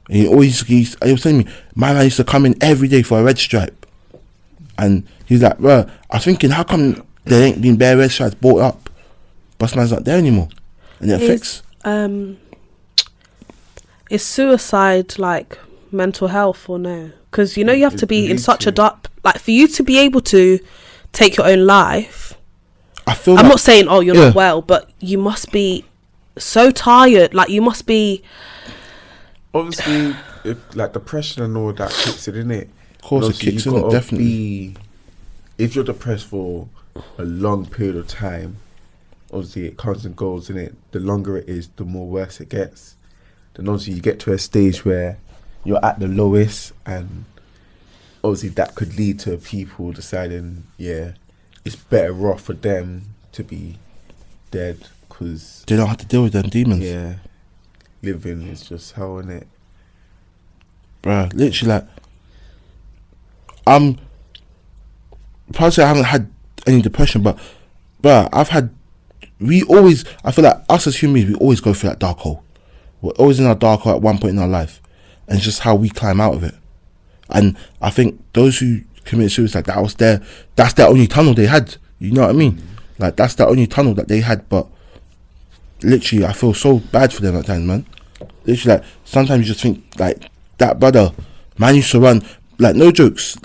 And 0.07 0.17
he 0.17 0.27
always 0.27 0.61
he's, 0.61 0.95
he 1.03 1.11
was 1.11 1.23
telling 1.23 1.39
me, 1.39 1.47
my 1.75 1.93
man 1.93 2.05
used 2.05 2.17
to 2.17 2.23
come 2.23 2.45
in 2.45 2.55
every 2.61 2.87
day 2.87 3.01
for 3.01 3.19
a 3.19 3.23
red 3.23 3.37
stripe. 3.37 3.85
And 4.77 5.05
he's 5.25 5.41
like, 5.41 5.59
well, 5.59 5.89
I 6.09 6.17
was 6.17 6.25
thinking, 6.25 6.51
how 6.51 6.63
come 6.63 7.05
there 7.29 7.43
ain't 7.47 7.61
been 7.61 7.75
bare 7.77 7.97
red 7.97 8.11
stripes 8.11 8.35
bought 8.35 8.59
up? 8.61 8.89
Busman's 9.57 9.91
not 9.91 10.05
there 10.05 10.17
anymore. 10.17 10.49
And 10.99 11.11
it 11.11 11.21
is 11.21 11.29
affects 11.29 11.63
um 11.85 12.37
is 14.09 14.23
suicide 14.23 15.17
like 15.19 15.57
mental 15.91 16.27
health 16.27 16.67
or 16.69 16.79
no? 16.79 17.11
Because 17.31 17.57
you 17.57 17.63
know 17.63 17.73
you 17.73 17.83
have 17.83 17.95
to 17.97 18.07
be 18.07 18.25
in 18.25 18.31
leads 18.31 18.43
such 18.43 18.67
a 18.67 18.71
dark 18.71 19.07
like 19.23 19.39
for 19.39 19.51
you 19.51 19.67
to 19.67 19.83
be 19.83 19.99
able 19.99 20.21
to 20.21 20.59
take 21.11 21.37
your 21.37 21.47
own 21.47 21.65
life. 21.65 22.33
I 23.07 23.13
feel 23.13 23.35
I'm 23.37 23.43
like, 23.45 23.49
not 23.53 23.59
saying 23.59 23.87
oh 23.87 23.99
you're 24.01 24.15
Yeah. 24.15 24.25
not 24.27 24.35
well, 24.35 24.61
but 24.61 24.89
you 24.99 25.17
must 25.17 25.51
be 25.51 25.85
so 26.37 26.71
tired. 26.71 27.33
Like 27.33 27.49
you 27.49 27.61
must 27.61 27.85
be 27.85 28.23
obviously 29.53 30.15
if 30.43 30.75
like 30.75 30.93
depression 30.93 31.43
and 31.43 31.55
all 31.57 31.73
that 31.73 31.91
kicks 31.91 32.27
it 32.27 32.35
in 32.35 32.51
it. 32.51 32.69
Of 32.95 33.01
course 33.01 33.29
it 33.29 33.39
kicks 33.43 33.65
in 33.65 33.75
it, 33.75 33.89
definitely. 33.91 34.25
Be, 34.27 34.75
if 35.57 35.75
you're 35.75 35.83
depressed 35.83 36.27
for 36.27 36.67
a 36.67 36.78
long 37.23 37.65
period 37.65 37.95
of 37.95 38.07
time, 38.07 38.57
obviously 39.31 39.65
it 39.65 39.77
comes 39.77 40.05
and 40.05 40.15
goes 40.15 40.49
in 40.49 40.57
it. 40.57 40.75
The 40.91 40.99
longer 40.99 41.37
it 41.37 41.47
is, 41.47 41.69
the 41.75 41.85
more 41.85 42.07
worse 42.07 42.39
it 42.39 42.49
gets. 42.49 42.95
Then 43.53 43.67
obviously 43.67 43.93
you 43.93 44.01
get 44.01 44.19
to 44.21 44.33
a 44.33 44.39
stage 44.39 44.85
where 44.85 45.17
you're 45.63 45.83
at 45.83 45.99
the 45.99 46.07
lowest, 46.07 46.73
and 46.85 47.25
obviously 48.23 48.49
that 48.49 48.75
could 48.75 48.97
lead 48.97 49.19
to 49.19 49.37
people 49.37 49.91
deciding, 49.91 50.63
yeah, 50.77 51.13
it's 51.65 51.75
better 51.75 52.31
off 52.31 52.41
for 52.41 52.53
them 52.53 53.15
to 53.33 53.43
be 53.43 53.77
dead 54.51 54.87
because 55.07 55.63
they 55.67 55.75
don't 55.75 55.87
have 55.87 55.97
to 55.97 56.05
deal 56.05 56.23
with 56.23 56.33
them 56.33 56.49
demons. 56.49 56.81
yeah, 56.81 57.15
living 58.01 58.41
is 58.47 58.67
just 58.67 58.93
hell 58.93 59.19
in 59.19 59.29
it. 59.29 59.47
bruh, 61.03 61.31
literally 61.33 61.73
like 61.73 61.87
I'm 63.67 63.99
probably 65.53 65.83
I 65.83 65.87
haven't 65.87 66.05
had 66.05 66.31
any 66.69 66.81
depression, 66.81 67.21
but 67.21 67.37
bruh, 68.01 68.29
I've 68.31 68.49
had 68.49 68.73
we 69.39 69.63
always 69.63 70.05
I 70.23 70.31
feel 70.31 70.45
like 70.45 70.61
us 70.69 70.87
as 70.87 71.01
humans 71.01 71.25
we 71.25 71.35
always 71.35 71.61
go 71.61 71.73
through 71.73 71.91
that 71.91 71.99
dark 71.99 72.19
hole. 72.19 72.43
We're 73.01 73.11
always 73.13 73.39
in 73.39 73.45
our 73.45 73.55
dark 73.55 73.81
hole 73.81 73.95
at 73.95 74.01
one 74.01 74.17
point 74.17 74.33
in 74.33 74.39
our 74.39 74.47
life. 74.47 74.81
And 75.27 75.37
it's 75.37 75.45
just 75.45 75.61
how 75.61 75.75
we 75.75 75.89
climb 75.89 76.19
out 76.19 76.33
of 76.33 76.43
it. 76.43 76.55
And 77.29 77.55
I 77.81 77.91
think 77.91 78.21
those 78.33 78.59
who 78.59 78.81
commit 79.05 79.31
suicide, 79.31 79.65
that 79.65 79.81
was 79.81 79.95
their 79.95 80.21
that's 80.55 80.73
their 80.73 80.87
only 80.87 81.07
tunnel 81.07 81.33
they 81.33 81.45
had. 81.45 81.77
You 81.99 82.11
know 82.11 82.21
what 82.21 82.31
I 82.31 82.33
mean? 82.33 82.53
Mm-hmm. 82.53 83.03
Like 83.03 83.15
that's 83.15 83.35
the 83.35 83.47
only 83.47 83.67
tunnel 83.67 83.93
that 83.95 84.07
they 84.07 84.19
had, 84.21 84.49
but 84.49 84.67
literally 85.81 86.25
I 86.25 86.33
feel 86.33 86.53
so 86.53 86.79
bad 86.79 87.13
for 87.13 87.21
them 87.21 87.35
at 87.37 87.45
times, 87.45 87.65
man. 87.65 87.85
Literally 88.45 88.79
like 88.79 88.87
sometimes 89.05 89.47
you 89.47 89.53
just 89.53 89.61
think 89.61 89.83
like 89.97 90.29
that 90.57 90.79
brother, 90.79 91.11
man 91.57 91.75
used 91.75 91.91
to 91.91 91.99
run 91.99 92.23
like 92.57 92.75
no 92.75 92.91
jokes. 92.91 93.37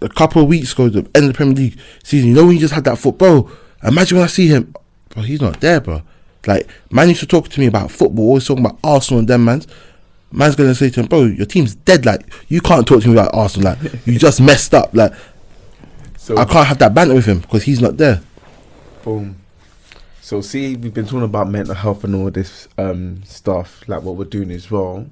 A 0.00 0.08
couple 0.08 0.42
of 0.42 0.48
weeks 0.48 0.72
ago, 0.72 0.88
the 0.88 1.00
end 1.14 1.24
of 1.24 1.28
the 1.28 1.34
Premier 1.34 1.54
League 1.54 1.78
season, 2.02 2.30
you 2.30 2.34
know 2.34 2.44
when 2.44 2.54
you 2.54 2.60
just 2.60 2.74
had 2.74 2.84
that 2.84 2.98
football. 2.98 3.50
Imagine 3.82 4.18
when 4.18 4.24
I 4.24 4.28
see 4.28 4.48
him, 4.48 4.74
bro. 5.10 5.22
He's 5.22 5.40
not 5.40 5.60
there, 5.60 5.80
bro. 5.80 6.02
Like 6.46 6.68
man 6.90 7.08
used 7.08 7.20
to 7.20 7.26
talk 7.26 7.48
to 7.48 7.60
me 7.60 7.66
about 7.66 7.90
football, 7.90 8.26
always 8.26 8.46
talking 8.46 8.64
about 8.64 8.78
Arsenal 8.82 9.20
and 9.20 9.28
them 9.28 9.44
man's. 9.44 9.66
Man's 10.32 10.56
gonna 10.56 10.74
say 10.74 10.90
to 10.90 11.00
him, 11.00 11.06
bro, 11.06 11.24
your 11.24 11.46
team's 11.46 11.74
dead. 11.74 12.06
Like 12.06 12.26
you 12.48 12.60
can't 12.60 12.86
talk 12.86 13.02
to 13.02 13.08
me 13.08 13.14
about 13.14 13.34
Arsenal. 13.34 13.74
Like 13.74 14.06
you 14.06 14.18
just 14.18 14.40
messed 14.40 14.74
up. 14.74 14.94
Like 14.94 15.12
So 16.16 16.36
I 16.36 16.44
can't 16.44 16.66
have 16.66 16.78
that 16.78 16.94
banter 16.94 17.14
with 17.14 17.26
him 17.26 17.40
because 17.40 17.64
he's 17.64 17.80
not 17.80 17.96
there. 17.96 18.22
Boom. 19.04 19.36
So 20.26 20.40
see, 20.40 20.74
we've 20.74 20.92
been 20.92 21.04
talking 21.04 21.22
about 21.22 21.48
mental 21.48 21.76
health 21.76 22.02
and 22.02 22.14
all 22.16 22.30
this 22.32 22.66
um, 22.78 23.22
stuff, 23.22 23.88
like 23.88 24.02
what 24.02 24.16
we're 24.16 24.24
doing 24.24 24.50
as 24.50 24.68
well. 24.68 25.06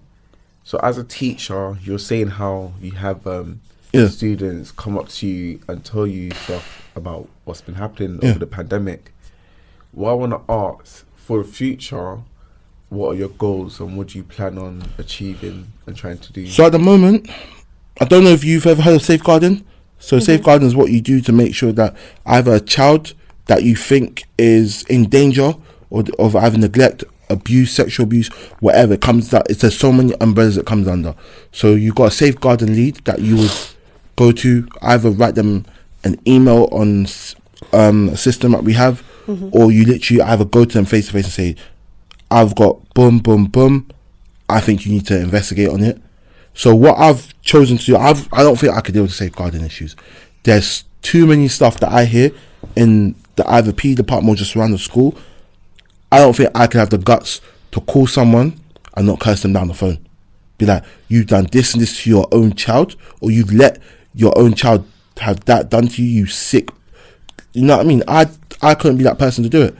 So 0.64 0.78
as 0.78 0.98
a 0.98 1.04
teacher, 1.04 1.78
you're 1.82 2.00
saying 2.00 2.28
how 2.28 2.72
you 2.80 2.90
have 2.92 3.24
um, 3.24 3.60
Yeah. 3.94 4.08
students 4.08 4.70
come 4.72 4.98
up 4.98 5.08
to 5.08 5.26
you 5.26 5.60
and 5.68 5.84
tell 5.84 6.06
you 6.06 6.30
stuff 6.32 6.90
about 6.96 7.28
what's 7.44 7.60
been 7.60 7.76
happening 7.76 8.18
Yeah. 8.22 8.30
over 8.30 8.38
the 8.38 8.46
pandemic. 8.46 9.12
What 9.92 10.10
I 10.10 10.14
want 10.14 10.32
to 10.32 10.52
ask 10.52 11.04
for 11.14 11.38
the 11.42 11.48
future, 11.48 12.18
what 12.88 13.10
are 13.10 13.14
your 13.14 13.28
goals 13.28 13.80
and 13.80 13.96
what 13.96 14.08
do 14.08 14.18
you 14.18 14.24
plan 14.24 14.58
on 14.58 14.82
achieving 14.98 15.72
and 15.86 15.96
trying 15.96 16.18
to 16.18 16.32
do? 16.32 16.46
So 16.46 16.66
at 16.66 16.72
the 16.72 16.78
moment, 16.78 17.28
I 18.00 18.04
don't 18.04 18.24
know 18.24 18.30
if 18.30 18.44
you've 18.44 18.66
ever 18.66 18.82
heard 18.82 18.96
of 18.96 19.02
safeguarding. 19.02 19.64
So 19.98 20.16
mm-hmm. 20.16 20.24
safeguarding 20.24 20.66
is 20.66 20.76
what 20.76 20.90
you 20.90 21.00
do 21.00 21.20
to 21.22 21.32
make 21.32 21.54
sure 21.54 21.72
that 21.72 21.96
either 22.26 22.54
a 22.54 22.60
child 22.60 23.14
that 23.46 23.62
you 23.62 23.76
think 23.76 24.24
is 24.38 24.82
in 24.84 25.08
danger 25.08 25.54
or 25.90 26.04
of 26.18 26.34
either 26.34 26.58
neglect, 26.58 27.04
abuse, 27.30 27.72
sexual 27.72 28.04
abuse, 28.04 28.28
whatever 28.60 28.94
it 28.94 29.00
comes 29.00 29.30
that 29.30 29.46
it's 29.48 29.60
there's 29.60 29.78
so 29.78 29.92
many 29.92 30.14
umbrellas 30.20 30.56
it 30.56 30.66
comes 30.66 30.88
under. 30.88 31.14
So 31.52 31.74
you've 31.74 31.94
got 31.94 32.08
a 32.08 32.10
safeguarding 32.10 32.74
lead 32.74 32.96
that 33.04 33.20
you 33.20 33.36
would 33.36 33.52
go 34.16 34.32
to 34.32 34.68
either 34.82 35.10
write 35.10 35.34
them 35.34 35.64
an 36.04 36.20
email 36.26 36.68
on 36.72 37.06
um, 37.72 38.10
a 38.10 38.16
system 38.16 38.52
that 38.52 38.64
we 38.64 38.74
have, 38.74 39.02
or 39.52 39.72
you 39.72 39.84
literally 39.84 40.22
either 40.22 40.44
go 40.44 40.64
to 40.64 40.74
them 40.74 40.84
face 40.84 41.06
to 41.06 41.12
face 41.12 41.24
and 41.24 41.32
say, 41.32 41.56
"I've 42.30 42.54
got 42.54 42.92
boom, 42.94 43.18
boom, 43.18 43.46
boom. 43.46 43.88
I 44.48 44.60
think 44.60 44.84
you 44.84 44.92
need 44.92 45.06
to 45.06 45.18
investigate 45.18 45.68
on 45.70 45.82
it." 45.82 46.00
So 46.54 46.74
what 46.74 46.98
I've 46.98 47.34
chosen 47.42 47.78
to 47.78 47.84
do, 47.84 47.96
I've 47.96 48.32
I 48.32 48.42
don't 48.42 48.58
think 48.58 48.74
I 48.74 48.80
could 48.80 48.94
deal 48.94 49.02
with 49.02 49.12
safeguarding 49.14 49.64
issues. 49.64 49.96
There's 50.44 50.84
too 51.02 51.26
many 51.26 51.48
stuff 51.48 51.80
that 51.80 51.90
I 51.92 52.04
hear 52.04 52.30
in 52.76 53.14
the 53.36 53.48
either 53.50 53.72
P 53.72 53.94
department 53.94 54.36
or 54.36 54.38
just 54.38 54.56
around 54.56 54.70
the 54.72 54.78
school. 54.78 55.16
I 56.12 56.18
don't 56.18 56.36
think 56.36 56.50
I 56.54 56.66
could 56.66 56.78
have 56.78 56.90
the 56.90 56.98
guts 56.98 57.40
to 57.72 57.80
call 57.80 58.06
someone 58.06 58.60
and 58.96 59.06
not 59.06 59.20
curse 59.20 59.42
them 59.42 59.52
down 59.52 59.68
the 59.68 59.74
phone. 59.74 59.98
Be 60.58 60.66
like, 60.66 60.84
you've 61.08 61.26
done 61.26 61.48
this 61.50 61.72
and 61.72 61.82
this 61.82 62.02
to 62.02 62.10
your 62.10 62.28
own 62.30 62.54
child, 62.54 62.94
or 63.20 63.30
you've 63.32 63.52
let 63.52 63.80
your 64.14 64.36
own 64.38 64.54
child 64.54 64.86
have 65.18 65.44
that 65.46 65.70
done 65.70 65.88
to 65.88 66.02
you. 66.02 66.08
You 66.20 66.26
sick. 66.26 66.68
You 67.52 67.62
know 67.64 67.76
what 67.76 67.86
I 67.86 67.88
mean? 67.88 68.02
I 68.08 68.28
I 68.62 68.74
couldn't 68.74 68.98
be 68.98 69.04
that 69.04 69.18
person 69.18 69.44
to 69.44 69.50
do 69.50 69.62
it. 69.62 69.76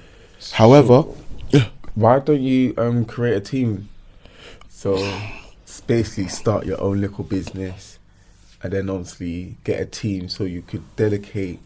However, 0.52 1.02
Why 1.94 2.18
don't 2.18 2.42
you 2.42 2.74
um 2.76 3.04
create 3.04 3.36
a 3.36 3.40
team? 3.40 3.88
So 4.68 4.96
basically 5.86 6.28
start 6.28 6.64
your 6.64 6.80
own 6.80 7.00
little 7.00 7.24
business 7.24 7.98
and 8.62 8.72
then 8.72 8.88
obviously 8.88 9.56
get 9.64 9.80
a 9.80 9.84
team 9.84 10.28
so 10.30 10.44
you 10.44 10.62
could 10.62 10.82
delegate 10.96 11.60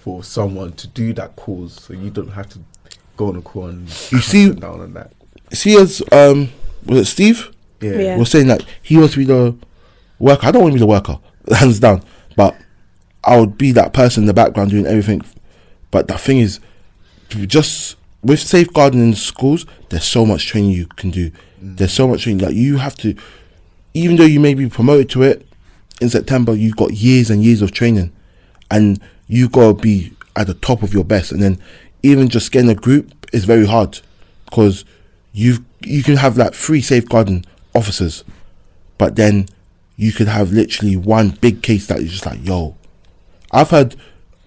for 0.00 0.22
someone 0.22 0.72
to 0.74 0.86
do 0.86 1.12
that 1.12 1.34
cause 1.34 1.72
so 1.82 1.92
you 1.92 2.10
don't 2.10 2.28
have 2.30 2.48
to 2.48 2.60
go 3.16 3.28
on 3.28 3.36
a 3.36 3.42
call 3.42 3.66
and 3.66 3.88
You 4.12 4.20
see- 4.20 4.52
down 4.52 4.80
on 4.80 4.94
that. 4.94 5.12
see 5.52 5.76
as 5.76 6.00
um 6.12 6.50
was 6.86 7.00
it 7.00 7.04
Steve? 7.06 7.50
Yeah. 7.80 7.98
Yeah. 7.98 8.16
was 8.18 8.30
saying 8.30 8.46
that 8.48 8.64
he 8.82 8.96
wants 8.96 9.14
to 9.14 9.18
be 9.18 9.24
the 9.24 9.56
worker. 10.20 10.46
I 10.46 10.50
don't 10.52 10.62
want 10.62 10.72
to 10.72 10.76
be 10.76 10.80
the 10.80 10.86
worker, 10.86 11.18
hands 11.56 11.80
down. 11.80 12.02
But 12.36 12.56
I 13.24 13.38
would 13.38 13.58
be 13.58 13.72
that 13.72 13.92
person 13.92 14.24
in 14.24 14.26
the 14.26 14.34
background 14.34 14.70
doing 14.70 14.86
everything. 14.86 15.22
But 15.90 16.08
the 16.08 16.18
thing 16.18 16.38
is, 16.38 16.60
just 17.28 17.96
with 18.22 18.40
safeguarding 18.40 19.00
in 19.00 19.14
schools, 19.14 19.66
there's 19.88 20.04
so 20.04 20.26
much 20.26 20.46
training 20.46 20.70
you 20.70 20.86
can 20.86 21.10
do. 21.10 21.30
There's 21.60 21.92
so 21.92 22.08
much 22.08 22.22
training 22.24 22.44
that 22.44 22.54
you 22.54 22.76
have 22.76 22.94
to, 22.96 23.14
even 23.94 24.16
though 24.16 24.24
you 24.24 24.40
may 24.40 24.54
be 24.54 24.68
promoted 24.68 25.08
to 25.10 25.22
it 25.22 25.46
in 26.00 26.08
September, 26.08 26.54
you've 26.54 26.76
got 26.76 26.92
years 26.92 27.30
and 27.30 27.42
years 27.42 27.62
of 27.62 27.72
training, 27.72 28.12
and 28.70 29.00
you 29.26 29.48
got 29.48 29.76
to 29.76 29.82
be 29.82 30.12
at 30.36 30.46
the 30.46 30.54
top 30.54 30.82
of 30.82 30.94
your 30.94 31.04
best. 31.04 31.32
And 31.32 31.42
then 31.42 31.60
even 32.02 32.28
just 32.28 32.52
getting 32.52 32.70
a 32.70 32.74
group 32.74 33.12
is 33.32 33.44
very 33.44 33.66
hard 33.66 34.00
because 34.44 34.84
you 35.32 35.64
you 35.80 36.02
can 36.02 36.16
have 36.16 36.36
like 36.36 36.54
three 36.54 36.80
safeguarding 36.80 37.44
officers, 37.74 38.24
but 38.96 39.16
then 39.16 39.48
you 39.98 40.12
could 40.12 40.28
have 40.28 40.52
literally 40.52 40.96
one 40.96 41.30
big 41.30 41.60
case 41.60 41.88
that 41.88 41.98
is 41.98 42.12
just 42.12 42.24
like, 42.24 42.38
yo, 42.46 42.76
I've 43.50 43.70
had 43.70 43.96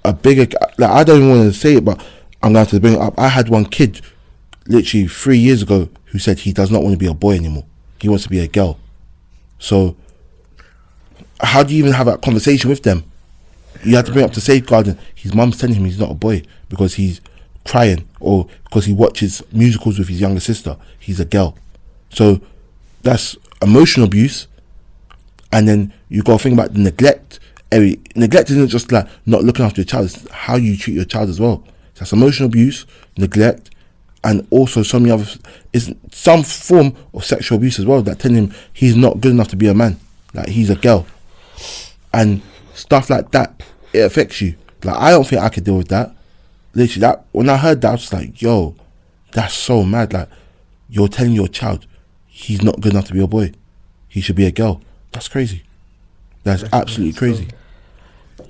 a 0.04 0.14
bigger 0.14 0.48
like 0.78 0.90
I 0.90 1.04
don't 1.04 1.30
want 1.30 1.42
to 1.42 1.54
say 1.54 1.76
it, 1.76 1.86
but 1.86 2.04
I'm 2.42 2.54
going 2.54 2.66
to 2.66 2.80
bring 2.80 2.94
it 2.94 3.00
up. 3.00 3.20
I 3.20 3.28
had 3.28 3.50
one 3.50 3.66
kid 3.66 4.02
literally 4.66 5.08
three 5.08 5.38
years 5.38 5.62
ago 5.62 5.90
who 6.06 6.20
said 6.20 6.40
he 6.40 6.54
does 6.54 6.72
not 6.72 6.82
want 6.82 6.94
to 6.94 6.98
be 6.98 7.06
a 7.06 7.14
boy 7.14 7.36
anymore. 7.36 7.66
He 8.00 8.08
wants 8.08 8.24
to 8.24 8.30
be 8.30 8.40
a 8.40 8.48
girl. 8.48 8.80
So 9.60 9.98
how 11.42 11.64
do 11.64 11.74
you 11.74 11.80
even 11.80 11.94
have 11.94 12.06
that 12.06 12.22
conversation 12.22 12.70
with 12.70 12.84
them? 12.84 13.04
You 13.84 13.98
have 13.98 14.06
to 14.06 14.14
bring 14.14 14.24
up 14.24 14.32
to 14.34 14.42
safeguarding. 14.42 14.98
His 15.14 15.34
mum's 15.34 15.58
telling 15.58 15.76
him 15.76 15.84
he's 15.84 16.00
not 16.00 16.12
a 16.12 16.16
boy 16.16 16.44
because 16.70 16.96
he's 16.96 17.20
crying 17.66 18.08
or 18.22 18.48
because 18.64 18.86
he 18.86 18.94
watches 18.94 19.44
musicals 19.52 20.00
with 20.00 20.08
his 20.08 20.22
younger 20.22 20.40
sister. 20.40 20.78
He's 20.98 21.20
a 21.20 21.26
girl. 21.26 21.58
So 22.10 22.40
that's 23.02 23.36
emotional 23.62 24.06
abuse. 24.06 24.48
And 25.52 25.68
then 25.68 25.94
you 26.10 26.24
got 26.24 26.38
to 26.38 26.44
think 26.44 26.54
about 26.54 26.74
the 26.74 26.80
neglect. 26.80 27.40
Every, 27.72 28.00
neglect 28.16 28.50
isn't 28.50 28.68
just 28.68 28.92
like 28.92 29.08
not 29.26 29.44
looking 29.44 29.66
after 29.66 29.82
your 29.82 29.86
child, 29.86 30.06
it's 30.06 30.30
how 30.32 30.56
you 30.56 30.78
treat 30.78 30.96
your 30.96 31.06
child 31.06 31.30
as 31.30 31.40
well. 31.40 31.64
So 31.94 32.00
That's 32.00 32.14
emotional 32.14 32.48
abuse, 32.48 32.86
neglect, 33.18 33.72
and 34.24 34.46
also 34.50 34.84
so 34.84 35.00
many 35.00 35.12
other 35.12 35.26
is 35.74 35.94
some 36.12 36.44
form 36.44 36.96
of 37.14 37.26
sexual 37.26 37.58
abuse 37.58 37.80
as 37.80 37.86
well 37.86 38.02
that 38.04 38.20
telling 38.20 38.38
him 38.38 38.54
he's 38.74 38.96
not 38.96 39.20
good 39.20 39.32
enough 39.32 39.48
to 39.50 39.56
be 39.56 39.68
a 39.68 39.74
man, 39.74 40.00
like 40.34 40.50
he's 40.50 40.70
a 40.70 40.76
girl, 40.76 41.08
and 42.14 42.42
stuff 42.74 43.10
like 43.10 43.32
that. 43.32 43.62
It 43.94 44.00
affects 44.00 44.42
you. 44.42 44.56
Like 44.84 44.98
I 44.98 45.12
don't 45.12 45.26
think 45.26 45.42
I 45.42 45.50
could 45.50 45.64
deal 45.64 45.78
with 45.78 45.90
that. 45.90 46.16
Literally, 46.74 47.02
that 47.02 47.26
when 47.32 47.50
I 47.50 47.58
heard 47.58 47.82
that, 47.82 47.90
I 47.90 47.92
was 47.94 48.14
like, 48.14 48.42
"Yo, 48.42 48.76
that's 49.32 49.54
so 49.54 49.84
mad." 49.84 50.14
Like 50.14 50.30
you're 50.90 51.08
telling 51.08 51.34
your 51.34 51.48
child 51.48 51.86
he's 52.28 52.62
not 52.62 52.80
good 52.82 52.94
enough 52.94 53.06
to 53.08 53.14
be 53.14 53.22
a 53.22 53.28
boy, 53.28 53.52
he 54.08 54.22
should 54.22 54.36
be 54.36 54.46
a 54.46 54.52
girl. 54.52 54.82
That's 55.12 55.28
crazy. 55.28 55.64
That's, 56.44 56.62
That's 56.64 56.74
absolutely 56.74 57.08
nuts, 57.12 57.20
crazy. 57.20 57.48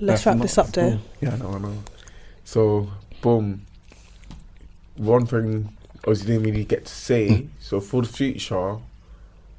That's 0.24 0.26
wrap 0.26 0.38
this 0.38 0.58
up 0.58 0.68
there. 0.68 0.98
Yeah, 1.20 1.34
I 1.34 1.36
know, 1.36 1.50
I 1.54 1.58
know. 1.58 1.78
So, 2.44 2.90
boom. 3.20 3.66
One 4.96 5.26
thing, 5.26 5.74
obviously, 5.98 6.26
didn't 6.34 6.42
really 6.44 6.64
get 6.64 6.86
to 6.86 6.92
say. 6.92 7.46
So, 7.60 7.80
for 7.80 8.02
the 8.02 8.08
future, 8.08 8.78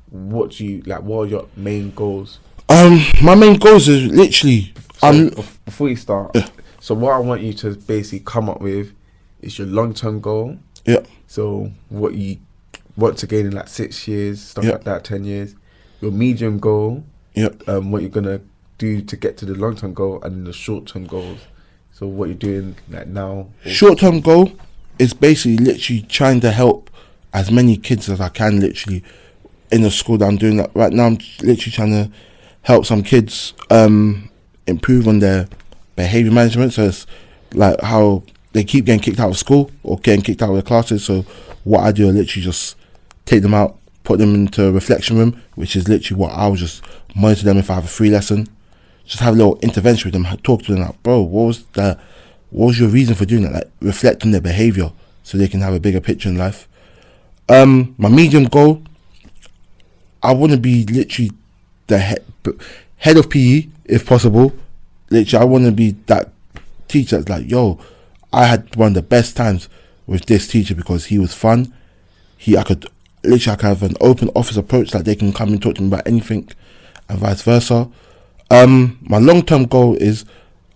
what 0.10 0.52
do 0.52 0.66
you 0.66 0.82
like? 0.86 1.02
What 1.04 1.20
are 1.20 1.26
your 1.28 1.48
main 1.56 1.92
goals? 1.92 2.40
Um, 2.70 3.00
my 3.24 3.36
main 3.36 3.58
goals 3.60 3.88
is 3.88 4.12
literally 4.12 4.74
So, 4.98 5.08
um 5.10 5.30
bef- 5.32 5.58
before 5.66 5.90
you 5.90 5.96
start, 5.96 6.36
so 6.80 6.96
what 6.96 7.14
I 7.14 7.20
want 7.20 7.42
you 7.42 7.54
to 7.56 7.76
basically 7.76 8.22
come 8.22 8.50
up 8.50 8.62
with 8.62 8.94
is 9.42 9.58
your 9.60 9.68
long-term 9.68 10.22
goal. 10.22 10.58
yeah 10.86 11.02
So, 11.28 11.72
what 11.90 12.14
you 12.16 12.38
want 12.96 13.18
to 13.20 13.28
gain 13.28 13.48
in 13.48 13.52
like 13.54 13.68
six 13.68 14.08
years, 14.08 14.42
stuff 14.42 14.64
Yeah. 14.64 14.72
like 14.74 14.84
that, 14.86 15.04
ten 15.04 15.24
years. 15.26 15.56
Your 16.04 16.12
medium 16.12 16.60
goal, 16.60 17.02
yeah 17.34 17.48
um, 17.68 17.90
what 17.90 18.02
you're 18.02 18.12
gonna 18.12 18.42
do 18.78 19.02
to 19.02 19.16
get 19.16 19.38
to 19.38 19.46
the 19.46 19.54
long-term 19.54 19.94
goal, 19.94 20.22
and 20.22 20.46
the 20.46 20.52
short-term 20.52 21.06
goals. 21.06 21.40
So, 21.94 22.08
what 22.08 22.26
you're 22.26 22.36
doing 22.36 22.76
like 22.90 23.08
now. 23.08 23.48
short 23.66 24.00
term 24.00 24.20
goal 24.20 24.52
is 25.00 25.14
basically 25.14 25.56
literally 25.64 26.02
trying 26.02 26.42
to 26.42 26.52
help 26.52 26.90
as 27.34 27.50
many 27.52 27.78
kids 27.78 28.10
as 28.10 28.20
I 28.20 28.28
can 28.28 28.60
literally 28.60 29.02
in 29.72 29.82
the 29.82 29.92
school 29.92 30.18
that 30.18 30.26
I'm 30.26 30.36
doing 30.36 30.58
that 30.58 30.72
right 30.76 30.92
now 30.92 31.06
I'm 31.06 31.18
literally 31.42 31.72
trying 31.72 31.92
to 31.92 32.12
help 32.64 32.86
some 32.86 33.02
kids 33.02 33.54
um 33.70 34.30
improve 34.68 35.08
on 35.08 35.20
their 35.20 35.48
behavior 35.96 36.34
management 36.34 36.74
so 36.74 36.84
it's 36.84 37.08
like 37.54 37.80
how 37.82 38.24
they 38.52 38.66
keep 38.66 38.84
getting 38.86 39.00
kicked 39.00 39.22
out 39.22 39.30
of 39.30 39.38
school 39.38 39.72
or 39.84 39.98
getting 40.00 40.22
kicked 40.22 40.42
out 40.42 40.50
of 40.50 40.56
their 40.56 40.64
classes 40.64 41.06
so 41.06 41.22
what 41.64 41.80
I 41.80 41.94
do 41.94 42.10
I 42.10 42.12
literally 42.12 42.44
just 42.44 42.76
take 43.26 43.42
them 43.42 43.54
out 43.54 43.78
put 44.04 44.20
them 44.20 44.36
into 44.36 44.68
a 44.68 44.72
reflection 44.72 45.18
room 45.18 45.42
which 45.56 45.76
is 45.76 45.88
literally 45.88 46.20
what 46.20 46.34
I 46.34 46.48
will 46.48 46.56
just 46.56 46.84
monitor 47.16 47.46
them 47.46 47.58
if 47.58 47.70
I 47.70 47.76
have 47.76 47.86
a 47.86 47.88
free 47.88 48.10
lesson 48.10 48.48
just 49.06 49.20
have 49.20 49.34
a 49.34 49.38
little 49.38 49.60
intervention 49.60 50.12
with 50.12 50.14
them 50.14 50.38
talk 50.44 50.64
to 50.64 50.74
them 50.74 50.82
like 50.82 51.02
bro 51.04 51.22
what 51.22 51.46
was 51.46 51.64
the 51.74 52.00
what 52.54 52.68
was 52.68 52.80
your 52.80 52.90
reason 52.90 53.16
for 53.16 53.26
doing 53.26 53.42
that? 53.44 53.54
Like 53.54 53.72
reflect 53.82 54.24
on 54.24 54.32
their 54.32 54.40
behavior 54.40 54.92
so 55.24 55.38
they 55.38 55.48
can 55.48 55.62
have 55.62 55.74
a 55.74 55.80
bigger 55.80 56.00
picture 56.00 56.30
in 56.30 56.38
life. 56.38 56.68
Um, 57.50 57.96
my 57.98 58.10
medium 58.10 58.46
goal, 58.46 58.84
I 60.22 60.34
want 60.34 60.52
to 60.52 60.60
be 60.60 60.86
literally 60.86 61.32
the 61.88 61.98
head 61.98 62.24
head 62.98 63.18
of 63.18 63.30
PE 63.30 63.68
if 63.86 64.06
possible. 64.06 64.54
Literally, 65.10 65.42
I 65.42 65.46
want 65.46 65.66
to 65.66 65.72
be 65.72 65.92
that 66.06 66.30
teacher 66.88 67.18
that's 67.18 67.30
like, 67.30 67.50
yo, 67.50 67.80
I 68.32 68.46
had 68.46 68.76
one 68.76 68.90
of 68.90 68.94
the 68.94 69.02
best 69.02 69.36
times 69.36 69.68
with 70.06 70.28
this 70.28 70.48
teacher 70.48 70.76
because 70.76 71.06
he 71.06 71.18
was 71.18 71.34
fun. 71.34 71.74
He, 72.38 72.56
I 72.56 72.64
could, 72.64 72.86
literally 73.24 73.60
I 73.62 73.68
have 73.68 73.84
an 73.84 73.96
open 74.02 74.30
office 74.36 74.58
approach, 74.58 74.94
like 74.94 75.06
they 75.06 75.16
can 75.16 75.34
come 75.34 75.50
and 75.50 75.62
talk 75.62 75.76
to 75.76 75.82
me 75.82 75.88
about 75.88 76.08
anything, 76.08 76.50
and 77.10 77.20
vice 77.20 77.42
versa. 77.42 77.90
Um, 78.50 79.00
my 79.02 79.18
long 79.18 79.44
term 79.44 79.66
goal 79.66 79.96
is 79.96 80.26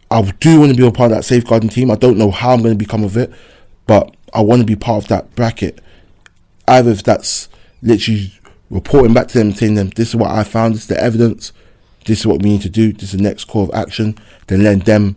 I 0.10 0.22
do 0.40 0.60
want 0.60 0.72
to 0.72 0.78
be 0.78 0.88
a 0.88 0.92
part 0.92 1.12
of 1.12 1.18
that 1.18 1.24
safeguarding 1.24 1.70
team. 1.70 1.92
I 1.92 1.96
don't 1.96 2.18
know 2.18 2.32
how 2.32 2.54
I'm 2.54 2.62
going 2.62 2.74
to 2.74 2.78
become 2.78 3.04
of 3.04 3.18
it, 3.18 3.32
but 3.86 4.16
I 4.34 4.42
want 4.42 4.62
to 4.62 4.66
be 4.66 4.76
part 4.76 5.04
of 5.04 5.10
that 5.10 5.36
bracket. 5.36 5.80
Either 6.68 6.92
if 6.92 7.04
that's 7.04 7.50
literally 7.82 8.32
reporting 8.70 9.14
back 9.14 9.28
to 9.30 9.38
them, 9.38 9.54
saying 9.54 9.76
them, 9.76 9.90
this 9.90 10.10
is 10.10 10.16
what 10.16 10.32
I 10.32 10.44
found, 10.44 10.76
this 10.76 10.84
is 10.84 10.88
the 10.88 11.02
evidence, 11.02 11.54
this 12.06 12.20
is 12.20 12.28
what 12.28 12.42
we 12.42 12.50
need 12.50 12.62
to 12.62 12.70
do, 12.70 12.94
this 12.94 13.14
is 13.14 13.18
the 13.20 13.24
next 13.24 13.46
call 13.46 13.64
of 13.64 13.72
action, 13.74 14.18
then 14.48 14.64
let 14.64 14.86
them 14.86 15.16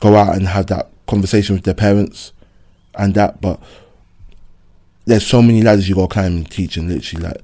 go 0.00 0.16
out 0.16 0.36
and 0.36 0.48
have 0.48 0.66
that 0.66 0.90
conversation 1.06 1.54
with 1.54 1.64
their 1.64 1.74
parents 1.74 2.32
and 2.94 3.14
that. 3.14 3.40
But 3.40 3.60
there's 5.06 5.26
so 5.26 5.40
many 5.40 5.62
ladders 5.62 5.88
you 5.88 5.94
got 5.94 6.10
to 6.10 6.14
climb 6.14 6.36
in 6.38 6.44
teaching, 6.44 6.88
literally. 6.88 7.26
Like 7.28 7.40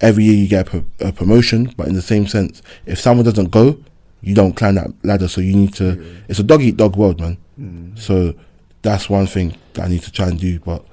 every 0.00 0.24
year 0.24 0.34
you 0.34 0.48
get 0.48 0.66
a, 0.66 0.70
pro- 0.70 1.08
a 1.08 1.12
promotion, 1.12 1.72
but 1.76 1.86
in 1.88 1.94
the 1.94 2.02
same 2.02 2.26
sense, 2.26 2.60
if 2.86 3.00
someone 3.00 3.24
doesn't 3.24 3.50
go, 3.50 3.78
you 4.20 4.34
don't 4.34 4.54
climb 4.54 4.74
that 4.74 4.90
ladder. 5.02 5.28
So 5.28 5.40
you 5.40 5.54
need 5.54 5.74
to. 5.74 6.22
It's 6.28 6.38
a 6.38 6.42
dog 6.42 6.62
eat 6.62 6.76
dog 6.76 6.96
world, 6.96 7.20
man. 7.20 7.36
Mm. 7.58 7.98
So 7.98 8.34
that's 8.82 9.08
one 9.08 9.26
thing 9.26 9.56
that 9.74 9.84
I 9.86 9.88
need 9.88 10.02
to 10.02 10.12
try 10.12 10.28
and 10.28 10.38
do. 10.38 10.58
But 10.60 10.84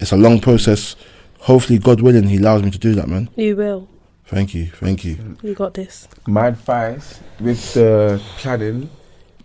it's 0.00 0.12
a 0.12 0.16
long 0.16 0.40
process. 0.40 0.96
Hopefully, 1.40 1.78
God 1.78 2.00
willing, 2.00 2.24
He 2.28 2.38
allows 2.38 2.62
me 2.62 2.70
to 2.70 2.78
do 2.78 2.94
that, 2.94 3.08
man. 3.08 3.28
You 3.36 3.56
will. 3.56 3.88
Thank 4.26 4.54
you, 4.54 4.66
thank 4.66 5.04
you. 5.06 5.38
You 5.42 5.54
got 5.54 5.72
this. 5.72 6.06
My 6.26 6.48
advice 6.48 7.18
with 7.40 7.72
the 7.72 8.20
planning, 8.36 8.90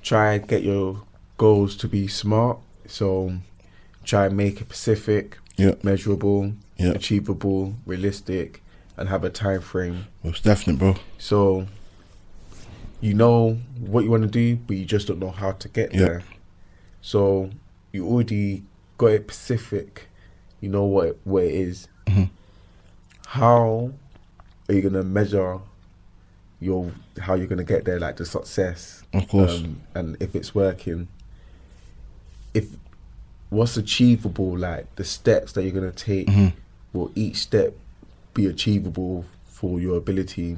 try 0.02 0.34
and 0.34 0.48
get 0.48 0.62
your 0.62 1.02
goals 1.38 1.78
to 1.78 1.88
be 1.88 2.08
smart. 2.08 2.58
So 2.88 3.34
try 4.04 4.26
and 4.26 4.36
make 4.36 4.60
it 4.60 4.66
specific, 4.66 5.38
Yeah. 5.56 5.76
measurable, 5.84 6.54
Yeah. 6.78 6.92
achievable, 6.92 7.76
realistic, 7.86 8.64
and 8.98 9.10
have 9.10 9.24
a 9.24 9.30
time 9.30 9.62
frame. 9.62 10.08
Most 10.24 10.44
definite, 10.44 10.80
bro. 10.80 10.96
So 11.18 11.68
you 13.02 13.14
know 13.14 13.60
what 13.80 14.04
you 14.04 14.10
want 14.12 14.24
to 14.24 14.30
do, 14.30 14.56
but 14.56 14.78
you 14.78 14.86
just 14.86 15.08
don't 15.08 15.20
know 15.20 15.32
how 15.32 15.52
to 15.52 15.68
get 15.70 15.94
Yeah. 15.94 16.00
there. 16.00 16.24
So 17.02 17.50
you 17.92 18.08
already 18.08 18.64
got 18.98 19.08
it 19.08 19.32
specific. 19.32 20.08
You 20.62 20.70
know 20.70 20.86
what 20.86 21.08
it, 21.10 21.20
what 21.26 21.44
it 21.44 21.54
is. 21.54 21.88
Mhm. 22.08 22.30
How 23.28 23.92
are 24.70 24.74
you 24.76 24.82
gonna 24.82 25.04
measure 25.04 25.60
your 26.62 26.92
how 27.20 27.34
you're 27.36 27.48
gonna 27.48 27.64
get 27.66 27.84
there, 27.84 28.00
like 28.00 28.16
the 28.16 28.26
success, 28.26 29.04
Of 29.14 29.28
course. 29.28 29.58
um, 29.60 29.82
and 29.94 30.16
if 30.22 30.36
it's 30.36 30.56
working? 30.56 31.10
If 32.54 32.68
what's 33.54 33.78
achievable, 33.78 34.58
like 34.58 34.94
the 34.96 35.04
steps 35.04 35.54
that 35.54 35.64
you're 35.64 35.72
gonna 35.72 35.92
take, 35.92 36.28
mm-hmm. 36.28 36.58
will 36.92 37.12
each 37.16 37.38
step 37.38 37.74
be 38.34 38.48
achievable 38.48 39.26
for 39.46 39.80
your 39.80 39.98
ability? 39.98 40.58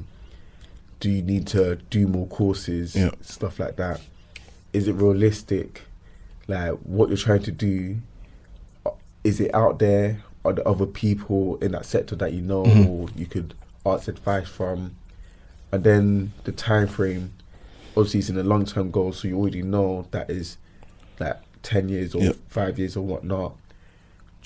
Do 0.98 1.10
you 1.10 1.22
need 1.22 1.46
to 1.48 1.76
do 1.90 2.08
more 2.08 2.26
courses, 2.26 2.96
stuff 3.20 3.60
like 3.60 3.76
that? 3.76 4.00
Is 4.72 4.88
it 4.88 4.94
realistic? 4.94 5.82
Like 6.48 6.72
what 6.84 7.08
you're 7.08 7.18
trying 7.18 7.42
to 7.42 7.52
do, 7.52 7.98
uh, 8.86 8.92
is 9.24 9.40
it 9.40 9.54
out 9.54 9.78
there? 9.78 10.22
Are 10.44 10.52
there 10.52 10.66
other 10.66 10.86
people 10.86 11.56
in 11.56 11.72
that 11.72 11.84
sector 11.84 12.16
that 12.16 12.32
you 12.32 12.40
know 12.40 12.62
mm-hmm. 12.64 12.86
or 12.86 13.08
you 13.14 13.26
could 13.26 13.54
ask 13.84 14.08
advice 14.08 14.48
from? 14.48 14.96
And 15.70 15.84
then 15.84 16.32
the 16.44 16.52
time 16.52 16.86
frame, 16.86 17.34
obviously, 17.96 18.20
it's 18.20 18.28
in 18.30 18.38
a 18.38 18.42
long 18.42 18.64
term 18.64 18.90
goal, 18.90 19.12
so 19.12 19.28
you 19.28 19.36
already 19.36 19.62
know 19.62 20.06
that 20.12 20.30
is 20.30 20.56
that 21.18 21.42
10 21.66 21.88
years 21.88 22.14
or 22.14 22.22
yep. 22.22 22.36
five 22.48 22.78
years 22.78 22.96
or 22.96 23.02
whatnot 23.02 23.56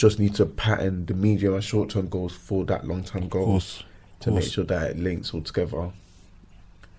just 0.01 0.19
need 0.19 0.35
to 0.35 0.47
pattern 0.47 1.05
the 1.05 1.13
medium 1.13 1.53
and 1.53 1.63
short 1.63 1.91
term 1.91 2.09
goals 2.09 2.33
for 2.33 2.65
that 2.65 2.87
long 2.87 3.05
term 3.05 3.29
goal 3.29 3.45
course, 3.45 3.85
to 4.21 4.31
course. 4.31 4.45
make 4.45 4.53
sure 4.53 4.65
that 4.65 4.93
it 4.93 4.99
links 4.99 5.35
all 5.35 5.43
together. 5.43 5.93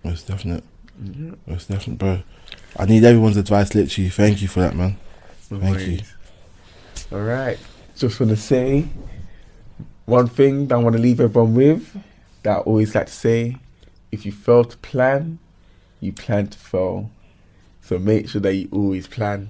That's 0.03 0.21
definite. 0.21 0.63
Mm-hmm. 1.01 1.33
That's 1.47 1.65
definite, 1.65 1.97
bro. 1.97 2.21
I 2.77 2.85
need 2.85 3.03
everyone's 3.03 3.37
advice, 3.37 3.73
literally. 3.73 4.11
Thank 4.11 4.43
you 4.43 4.47
for 4.47 4.59
that, 4.59 4.75
man. 4.75 4.97
No 5.49 5.59
Thank 5.59 5.77
worries. 5.77 6.13
you. 7.09 7.17
All 7.17 7.23
right. 7.23 7.57
Just 7.97 8.19
want 8.19 8.29
to 8.29 8.37
say 8.37 8.85
one 10.05 10.27
thing 10.27 10.67
that 10.67 10.75
I 10.75 10.77
want 10.77 10.95
to 10.95 11.01
leave 11.01 11.19
everyone 11.19 11.55
with 11.55 11.97
that 12.43 12.57
I 12.57 12.59
always 12.59 12.93
like 12.93 13.07
to 13.07 13.11
say 13.11 13.57
if 14.11 14.27
you 14.27 14.31
fail 14.31 14.63
to 14.63 14.77
plan, 14.77 15.39
you 15.99 16.13
plan 16.13 16.47
to 16.47 16.57
fail. 16.57 17.09
So 17.81 17.97
make 17.97 18.29
sure 18.29 18.41
that 18.41 18.53
you 18.53 18.69
always 18.71 19.07
plan 19.07 19.49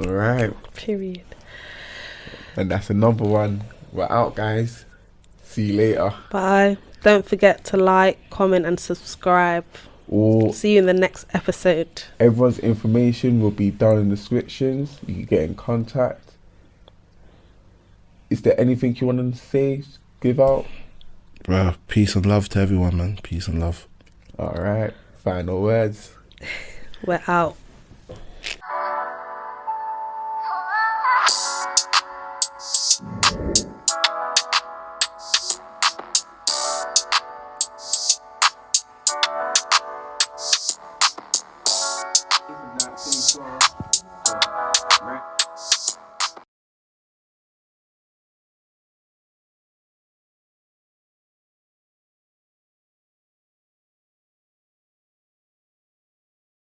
all 0.00 0.12
right. 0.12 0.52
Period. 0.74 1.22
And 2.56 2.70
that's 2.70 2.88
the 2.88 2.94
number 2.94 3.24
one. 3.24 3.62
We're 3.92 4.10
out, 4.10 4.34
guys. 4.34 4.84
See 5.42 5.72
you 5.72 5.74
later. 5.74 6.14
Bye. 6.30 6.76
Don't 7.02 7.24
forget 7.24 7.64
to 7.66 7.76
like, 7.76 8.30
comment, 8.30 8.66
and 8.66 8.78
subscribe. 8.80 9.64
All 10.08 10.52
See 10.52 10.74
you 10.74 10.78
in 10.80 10.86
the 10.86 10.94
next 10.94 11.26
episode. 11.34 12.04
everyone's 12.20 12.58
information 12.60 13.40
will 13.40 13.50
be 13.50 13.70
down 13.70 13.98
in 13.98 14.08
the 14.08 14.16
descriptions. 14.16 14.98
You 15.06 15.14
can 15.14 15.24
get 15.24 15.42
in 15.42 15.54
contact. 15.54 16.32
Is 18.30 18.42
there 18.42 18.58
anything 18.60 18.96
you 18.96 19.06
want 19.06 19.34
to 19.34 19.40
say? 19.40 19.82
Give 20.20 20.40
out? 20.40 20.66
Bro, 21.44 21.74
peace 21.88 22.14
and 22.16 22.26
love 22.26 22.48
to 22.50 22.60
everyone, 22.60 22.96
man. 22.96 23.18
Peace 23.22 23.46
and 23.48 23.60
love. 23.60 23.86
All 24.38 24.52
right. 24.54 24.92
Final 25.16 25.62
words. 25.62 26.12
We're 27.06 27.22
out. 27.28 27.56